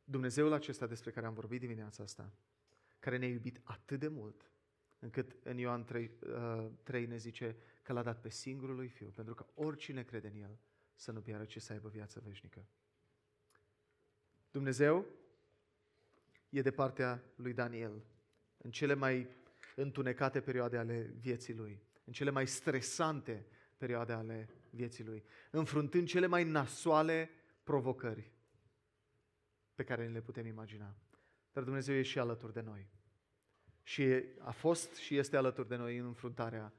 Dumnezeul 0.04 0.54
acesta 0.54 0.88
despre 0.88 1.12
care 1.12 1.26
am 1.26 1.34
vorbit 1.34 1.60
dimineața 1.60 2.04
asta, 2.04 2.32
care 3.00 3.18
ne-a 3.18 3.28
iubit 3.28 3.60
atât 3.64 4.00
de 4.00 4.08
mult, 4.08 4.52
încât 5.00 5.36
în 5.44 5.58
Ioan 5.58 5.84
3, 5.84 6.12
uh, 6.28 6.70
3 6.84 7.06
ne 7.06 7.18
zice 7.18 7.56
că 7.82 7.94
l-a 7.94 8.04
dat 8.04 8.22
pe 8.22 8.30
singurul 8.30 8.76
lui 8.76 8.88
Fiu, 8.88 9.08
pentru 9.16 9.34
că 9.34 9.46
oricine 9.54 10.04
crede 10.04 10.28
în 10.28 10.42
El 10.42 10.58
să 10.96 11.12
nu 11.12 11.22
piară, 11.22 11.46
ci 11.46 11.62
să 11.62 11.74
aibă 11.74 11.90
viață 11.90 12.22
veșnică. 12.26 12.66
Dumnezeu 14.52 15.06
e 16.50 16.62
de 16.62 16.72
partea 16.72 17.24
lui 17.36 17.54
Daniel 17.54 18.04
în 18.58 18.72
cele 18.72 18.94
mai 18.94 19.28
întunecate 19.76 20.42
perioade 20.42 20.78
ale 20.78 21.02
vieții 21.20 21.54
lui, 21.54 21.82
în 22.04 22.14
cele 22.14 22.30
mai 22.30 22.48
stresante 22.48 23.46
perioade 23.78 24.14
ale 24.14 24.50
vieții 24.76 25.04
lui, 25.04 25.24
înfruntând 25.52 26.08
cele 26.08 26.26
mai 26.26 26.44
nasoale 26.44 27.30
provocări 27.64 28.32
pe 29.76 29.84
care 29.84 30.08
le 30.08 30.22
putem 30.22 30.46
imagina. 30.46 30.96
Dar 31.52 31.64
Dumnezeu 31.64 31.96
e 31.96 32.02
și 32.02 32.20
alături 32.20 32.54
de 32.54 32.62
noi. 32.62 32.90
Și 33.84 34.24
a 34.40 34.52
fost 34.52 34.96
și 34.96 35.18
este 35.18 35.38
alături 35.38 35.68
de 35.68 35.76
noi 35.76 35.98
în 35.98 36.06
înfruntarea 36.06 36.74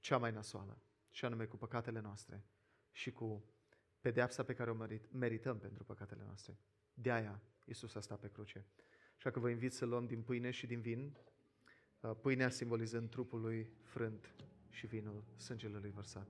cea 0.00 0.18
mai 0.18 0.32
nasoală, 0.32 0.82
și 1.10 1.24
anume 1.24 1.44
cu 1.44 1.56
păcatele 1.56 2.00
noastre 2.00 2.44
și 2.90 3.12
cu 3.12 3.44
pedeapsa 4.00 4.42
pe 4.42 4.54
care 4.54 4.70
o 4.70 4.86
merităm 5.10 5.58
pentru 5.58 5.84
păcatele 5.84 6.22
noastre. 6.24 6.58
De 6.94 7.10
aia 7.10 7.42
Iisus 7.64 7.94
a 7.94 8.00
stat 8.00 8.20
pe 8.20 8.28
cruce. 8.28 8.66
Așa 9.16 9.30
că 9.30 9.38
vă 9.38 9.48
invit 9.50 9.72
să 9.72 9.84
luăm 9.84 10.06
din 10.06 10.22
pâine 10.22 10.50
și 10.50 10.66
din 10.66 10.80
vin, 10.80 11.16
uh, 12.00 12.10
pâinea 12.20 12.48
simbolizând 12.48 13.10
trupul 13.10 13.40
lui 13.40 13.70
frânt 13.82 14.34
și 14.70 14.86
vinul 14.86 15.24
sângelui 15.36 15.80
lui 15.80 15.90
vărsat. 15.90 16.28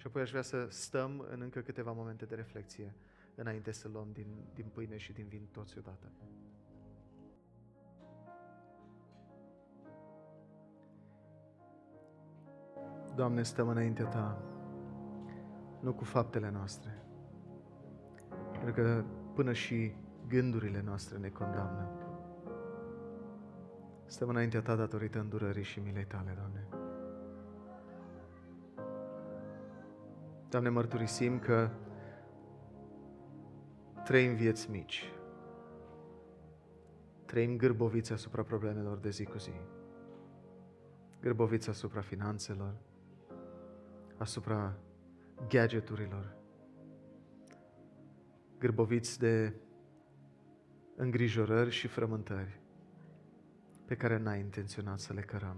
Și 0.00 0.06
apoi 0.06 0.22
aș 0.22 0.30
vrea 0.30 0.42
să 0.42 0.66
stăm 0.68 1.26
în 1.30 1.40
încă 1.40 1.60
câteva 1.60 1.92
momente 1.92 2.24
de 2.24 2.34
reflexie 2.34 2.94
înainte 3.34 3.72
să 3.72 3.88
luăm 3.92 4.08
din, 4.12 4.26
din 4.54 4.66
pâine 4.72 4.96
și 4.96 5.12
din 5.12 5.26
vin 5.28 5.48
toți 5.52 5.78
odată. 5.78 6.12
Doamne, 13.14 13.42
stăm 13.42 13.68
înaintea 13.68 14.06
Ta, 14.06 14.42
nu 15.80 15.94
cu 15.94 16.04
faptele 16.04 16.50
noastre, 16.50 17.02
pentru 18.52 18.72
că 18.72 19.04
până 19.34 19.52
și 19.52 19.92
gândurile 20.28 20.82
noastre 20.82 21.18
ne 21.18 21.28
condamnă. 21.28 21.88
Stăm 24.06 24.28
înaintea 24.28 24.62
Ta 24.62 24.76
datorită 24.76 25.18
îndurării 25.18 25.64
și 25.64 25.80
milei 25.80 26.06
Tale, 26.06 26.32
Doamne. 26.36 26.69
Doamne, 30.50 30.68
mărturisim 30.68 31.38
că 31.38 31.70
trăim 34.04 34.34
vieți 34.34 34.70
mici, 34.70 35.12
trăim 37.24 37.56
gârboviți 37.56 38.12
asupra 38.12 38.42
problemelor 38.42 38.98
de 38.98 39.10
zi 39.10 39.24
cu 39.24 39.38
zi, 39.38 39.52
gârboviți 41.20 41.68
asupra 41.68 42.00
finanțelor, 42.00 42.74
asupra 44.16 44.76
gadgeturilor, 45.48 46.36
gârboviți 48.58 49.18
de 49.18 49.54
îngrijorări 50.96 51.70
și 51.70 51.86
frământări 51.86 52.60
pe 53.84 53.94
care 53.94 54.16
n-ai 54.16 54.40
intenționat 54.40 54.98
să 54.98 55.12
le 55.12 55.20
cărăm. 55.20 55.56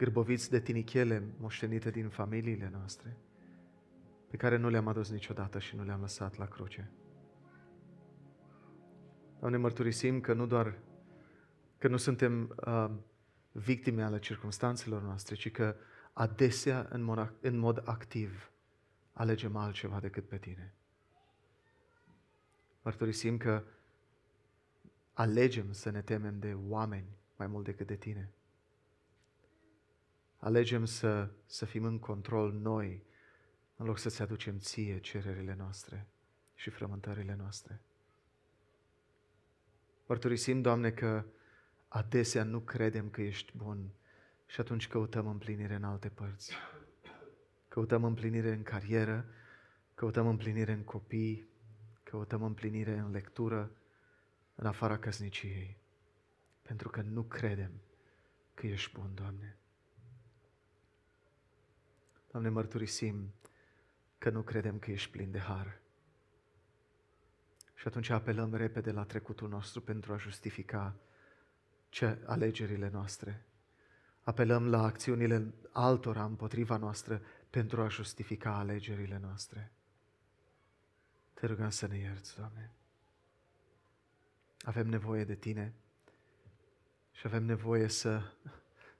Gârboviți 0.00 0.50
de 0.50 0.60
tinichele 0.60 1.22
moștenite 1.38 1.90
din 1.90 2.08
familiile 2.08 2.70
noastre, 2.72 3.16
pe 4.30 4.36
care 4.36 4.56
nu 4.56 4.68
le-am 4.68 4.88
adus 4.88 5.10
niciodată 5.10 5.58
și 5.58 5.76
nu 5.76 5.84
le-am 5.84 6.00
lăsat 6.00 6.36
la 6.36 6.46
cruce. 6.46 6.90
Doamne, 9.40 9.56
mărturisim 9.56 10.20
că 10.20 10.32
nu 10.32 10.46
doar 10.46 10.78
că 11.78 11.88
nu 11.88 11.96
suntem 11.96 12.56
uh, 12.66 12.90
victime 13.52 14.02
ale 14.02 14.18
circunstanțelor 14.18 15.02
noastre, 15.02 15.34
ci 15.34 15.50
că 15.50 15.76
adesea, 16.12 16.86
în 16.90 17.02
mod, 17.02 17.32
în 17.40 17.58
mod 17.58 17.82
activ, 17.84 18.52
alegem 19.12 19.56
altceva 19.56 20.00
decât 20.00 20.28
pe 20.28 20.38
Tine. 20.38 20.74
Mărturisim 22.82 23.36
că 23.36 23.64
alegem 25.12 25.72
să 25.72 25.90
ne 25.90 26.02
temem 26.02 26.38
de 26.38 26.56
oameni 26.68 27.08
mai 27.36 27.46
mult 27.46 27.64
decât 27.64 27.86
de 27.86 27.96
Tine. 27.96 28.30
Alegem 30.40 30.84
să, 30.84 31.30
să 31.46 31.64
fim 31.64 31.84
în 31.84 31.98
control 31.98 32.52
noi, 32.52 33.04
în 33.76 33.86
loc 33.86 33.98
să-ți 33.98 34.22
aducem 34.22 34.58
ție 34.58 34.98
cererile 34.98 35.54
noastre 35.58 36.06
și 36.54 36.70
frământările 36.70 37.34
noastre. 37.38 37.80
Mărturisim, 40.06 40.60
Doamne, 40.60 40.90
că 40.90 41.24
adesea 41.88 42.42
nu 42.42 42.60
credem 42.60 43.10
că 43.10 43.22
ești 43.22 43.56
bun 43.56 43.90
și 44.46 44.60
atunci 44.60 44.88
căutăm 44.88 45.26
împlinire 45.26 45.74
în 45.74 45.84
alte 45.84 46.08
părți. 46.08 46.54
Căutăm 47.68 48.04
împlinire 48.04 48.52
în 48.52 48.62
carieră, 48.62 49.24
căutăm 49.94 50.26
împlinire 50.26 50.72
în 50.72 50.82
copii, 50.84 51.48
căutăm 52.02 52.42
împlinire 52.42 52.98
în 52.98 53.10
lectură, 53.10 53.70
în 54.54 54.66
afara 54.66 54.98
căsniciei, 54.98 55.76
pentru 56.62 56.88
că 56.88 57.02
nu 57.02 57.22
credem 57.22 57.70
că 58.54 58.66
ești 58.66 58.92
bun, 58.92 59.10
Doamne. 59.14 59.59
Doamne, 62.30 62.48
mărturisim 62.48 63.32
că 64.18 64.30
nu 64.30 64.42
credem 64.42 64.78
că 64.78 64.90
ești 64.90 65.10
plin 65.10 65.30
de 65.30 65.38
har. 65.38 65.80
Și 67.74 67.86
atunci 67.86 68.08
apelăm 68.08 68.54
repede 68.54 68.90
la 68.90 69.04
trecutul 69.04 69.48
nostru 69.48 69.80
pentru 69.80 70.12
a 70.12 70.16
justifica 70.16 70.96
ce 71.88 72.18
alegerile 72.26 72.88
noastre. 72.88 73.44
Apelăm 74.22 74.68
la 74.68 74.82
acțiunile 74.82 75.54
altora 75.72 76.24
împotriva 76.24 76.76
noastră 76.76 77.22
pentru 77.50 77.82
a 77.82 77.88
justifica 77.88 78.58
alegerile 78.58 79.18
noastre. 79.18 79.72
Te 81.34 81.46
rugăm 81.46 81.70
să 81.70 81.86
ne 81.86 81.98
ierți, 81.98 82.36
Doamne. 82.36 82.70
Avem 84.60 84.86
nevoie 84.86 85.24
de 85.24 85.34
Tine 85.34 85.74
și 87.12 87.26
avem 87.26 87.44
nevoie 87.44 87.88
să, 87.88 88.32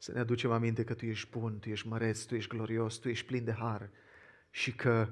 să 0.00 0.12
ne 0.12 0.18
aducem 0.18 0.50
aminte 0.50 0.84
că 0.84 0.94
Tu 0.94 1.06
ești 1.06 1.30
bun, 1.30 1.58
Tu 1.58 1.68
ești 1.68 1.86
măreț, 1.86 2.22
Tu 2.22 2.34
ești 2.34 2.50
glorios, 2.50 2.96
Tu 2.96 3.08
ești 3.08 3.26
plin 3.26 3.44
de 3.44 3.52
har 3.52 3.90
și 4.50 4.74
că 4.74 5.08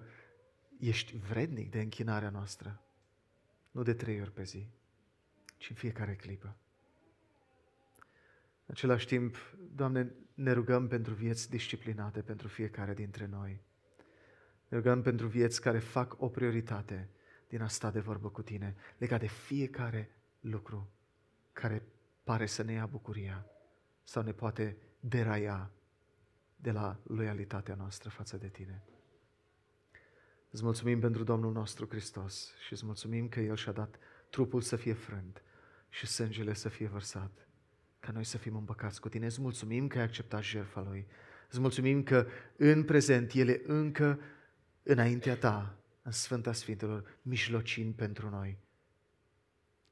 ești 0.79 1.17
vrednic 1.17 1.71
de 1.71 1.81
închinarea 1.81 2.31
noastră. 2.31 2.83
Nu 3.71 3.83
de 3.83 3.95
trei 3.95 4.21
ori 4.21 4.33
pe 4.33 4.43
zi, 4.43 4.67
ci 5.57 5.71
în 5.71 5.77
fiecare 5.77 6.15
clipă. 6.15 6.57
În 8.67 8.75
același 8.75 9.07
timp, 9.07 9.57
Doamne, 9.75 10.15
ne 10.35 10.53
rugăm 10.53 10.89
pentru 10.89 11.15
vieți 11.15 11.51
disciplinate 11.51 12.21
pentru 12.21 12.49
fiecare 12.49 12.95
dintre 12.95 13.27
noi. 13.27 13.61
Ne 14.69 14.77
rugăm 14.77 15.03
pentru 15.03 15.27
vieți 15.27 15.61
care 15.61 15.79
fac 15.79 16.15
o 16.19 16.29
prioritate 16.29 17.09
din 17.49 17.61
a 17.63 17.69
sta 17.69 17.91
de 17.91 18.01
vorbă 18.01 18.29
cu 18.29 18.43
Tine, 18.43 18.77
legat 18.99 19.21
de 19.21 19.27
fiecare 19.27 20.11
lucru 20.41 20.91
care 21.53 21.83
pare 22.25 22.47
să 22.47 22.63
ne 22.63 22.73
ia 22.73 22.87
bucuria 22.87 23.47
sau 24.09 24.23
ne 24.23 24.33
poate 24.33 24.77
deraia 25.01 25.71
de 26.57 26.71
la 26.71 27.01
loialitatea 27.03 27.75
noastră 27.75 28.09
față 28.09 28.37
de 28.37 28.49
Tine. 28.49 28.83
Îți 30.51 30.63
mulțumim 30.63 31.01
pentru 31.01 31.25
Domnul 31.25 31.53
nostru 31.53 31.87
Hristos 31.87 32.55
și 32.67 32.73
îți 32.73 32.85
mulțumim 32.85 33.29
că 33.29 33.41
El 33.41 33.57
și-a 33.57 33.73
dat 33.73 33.99
trupul 34.31 34.61
să 34.61 34.77
fie 34.77 34.93
frânt 34.93 35.43
și 35.89 36.07
sângele 36.07 36.55
să 36.55 36.69
fie 36.69 36.89
vărsat, 36.89 37.49
ca 38.01 38.13
noi 38.13 38.25
să 38.25 38.39
fim 38.39 38.57
împăcați 38.57 39.01
cu 39.01 39.09
Tine. 39.09 39.27
Îți 39.27 39.41
mulțumim 39.41 39.87
că 39.87 39.99
ai 39.99 40.05
acceptat 40.05 40.43
jertfa 40.43 40.81
Lui. 40.81 41.07
Îți 41.51 41.61
mulțumim 41.61 42.03
că 42.03 42.27
în 42.57 42.85
prezent 42.85 43.33
El 43.33 43.49
e 43.49 43.63
încă 43.67 44.21
înaintea 44.83 45.37
Ta, 45.37 45.79
în 46.03 46.13
Sfânta 46.13 46.53
Sfintelor, 46.53 47.19
mijlocind 47.23 47.95
pentru 47.95 48.29
noi, 48.29 48.59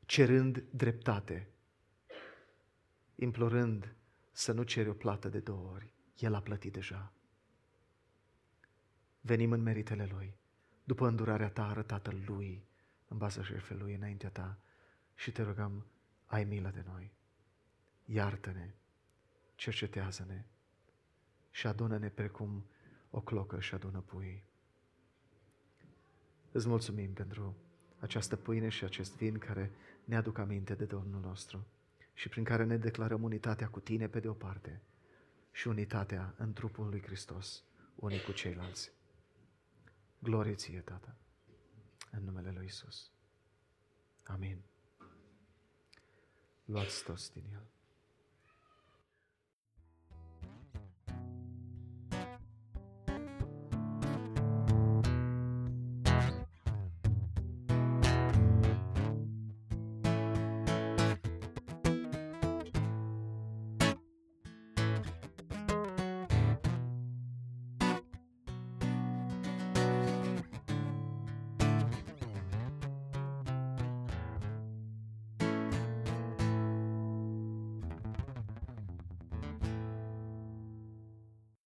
cerând 0.07 0.65
dreptate, 0.71 1.49
implorând 3.15 3.97
să 4.37 4.53
nu 4.53 4.63
ceri 4.63 4.89
o 4.89 4.93
plată 4.93 5.29
de 5.29 5.39
două 5.39 5.71
ori. 5.71 5.93
El 6.19 6.35
a 6.35 6.41
plătit 6.41 6.73
deja. 6.73 7.13
Venim 9.21 9.53
în 9.53 9.63
meritele 9.63 10.07
Lui, 10.07 10.37
după 10.85 11.07
îndurarea 11.07 11.51
Ta 11.51 11.69
arătată 11.69 12.11
Lui, 12.27 12.67
în 13.09 13.19
baza 13.19 13.43
jertfei 13.43 13.77
Lui 13.77 13.95
înaintea 13.95 14.31
Ta 14.31 14.59
și 15.15 15.33
te 15.33 15.43
rugăm, 15.43 15.87
ai 16.27 16.45
milă 16.45 16.71
de 16.71 16.85
noi. 16.87 17.13
Iartă-ne, 18.05 18.75
cercetează-ne 19.55 20.45
și 21.51 21.67
adună-ne 21.67 22.09
precum 22.09 22.67
o 23.11 23.21
clocă 23.21 23.61
și 23.61 23.75
adună 23.75 24.01
puii. 24.01 24.45
Îți 26.53 26.69
mulțumim 26.69 27.13
pentru 27.13 27.57
această 27.99 28.37
pâine 28.37 28.69
și 28.69 28.85
acest 28.85 29.17
vin 29.17 29.39
care 29.39 29.71
ne 30.05 30.17
aduc 30.17 30.39
aminte 30.39 30.75
de 30.75 30.85
Domnul 30.85 31.21
nostru 31.21 31.67
și 32.17 32.29
prin 32.29 32.45
care 32.45 32.65
ne 32.65 32.77
declarăm 32.77 33.23
unitatea 33.23 33.69
cu 33.69 33.81
Tine 33.81 34.09
pe 34.09 34.21
de 34.21 34.29
o 34.29 34.33
parte 34.33 34.83
și 35.53 35.69
unitatea 35.69 36.35
în 36.37 36.53
trupul 36.53 36.89
lui 36.89 37.03
Hristos, 37.03 37.65
unii 37.95 38.23
cu 38.23 38.33
ceilalți. 38.33 38.93
Glorie 40.19 40.55
ție, 40.55 40.81
Tată, 40.81 41.17
în 42.11 42.25
numele 42.25 42.51
lui 42.51 42.65
Isus. 42.65 43.11
Amin. 44.25 44.63
Luați 46.65 47.05
toți 47.05 47.33
din 47.33 47.45
el. 47.53 47.67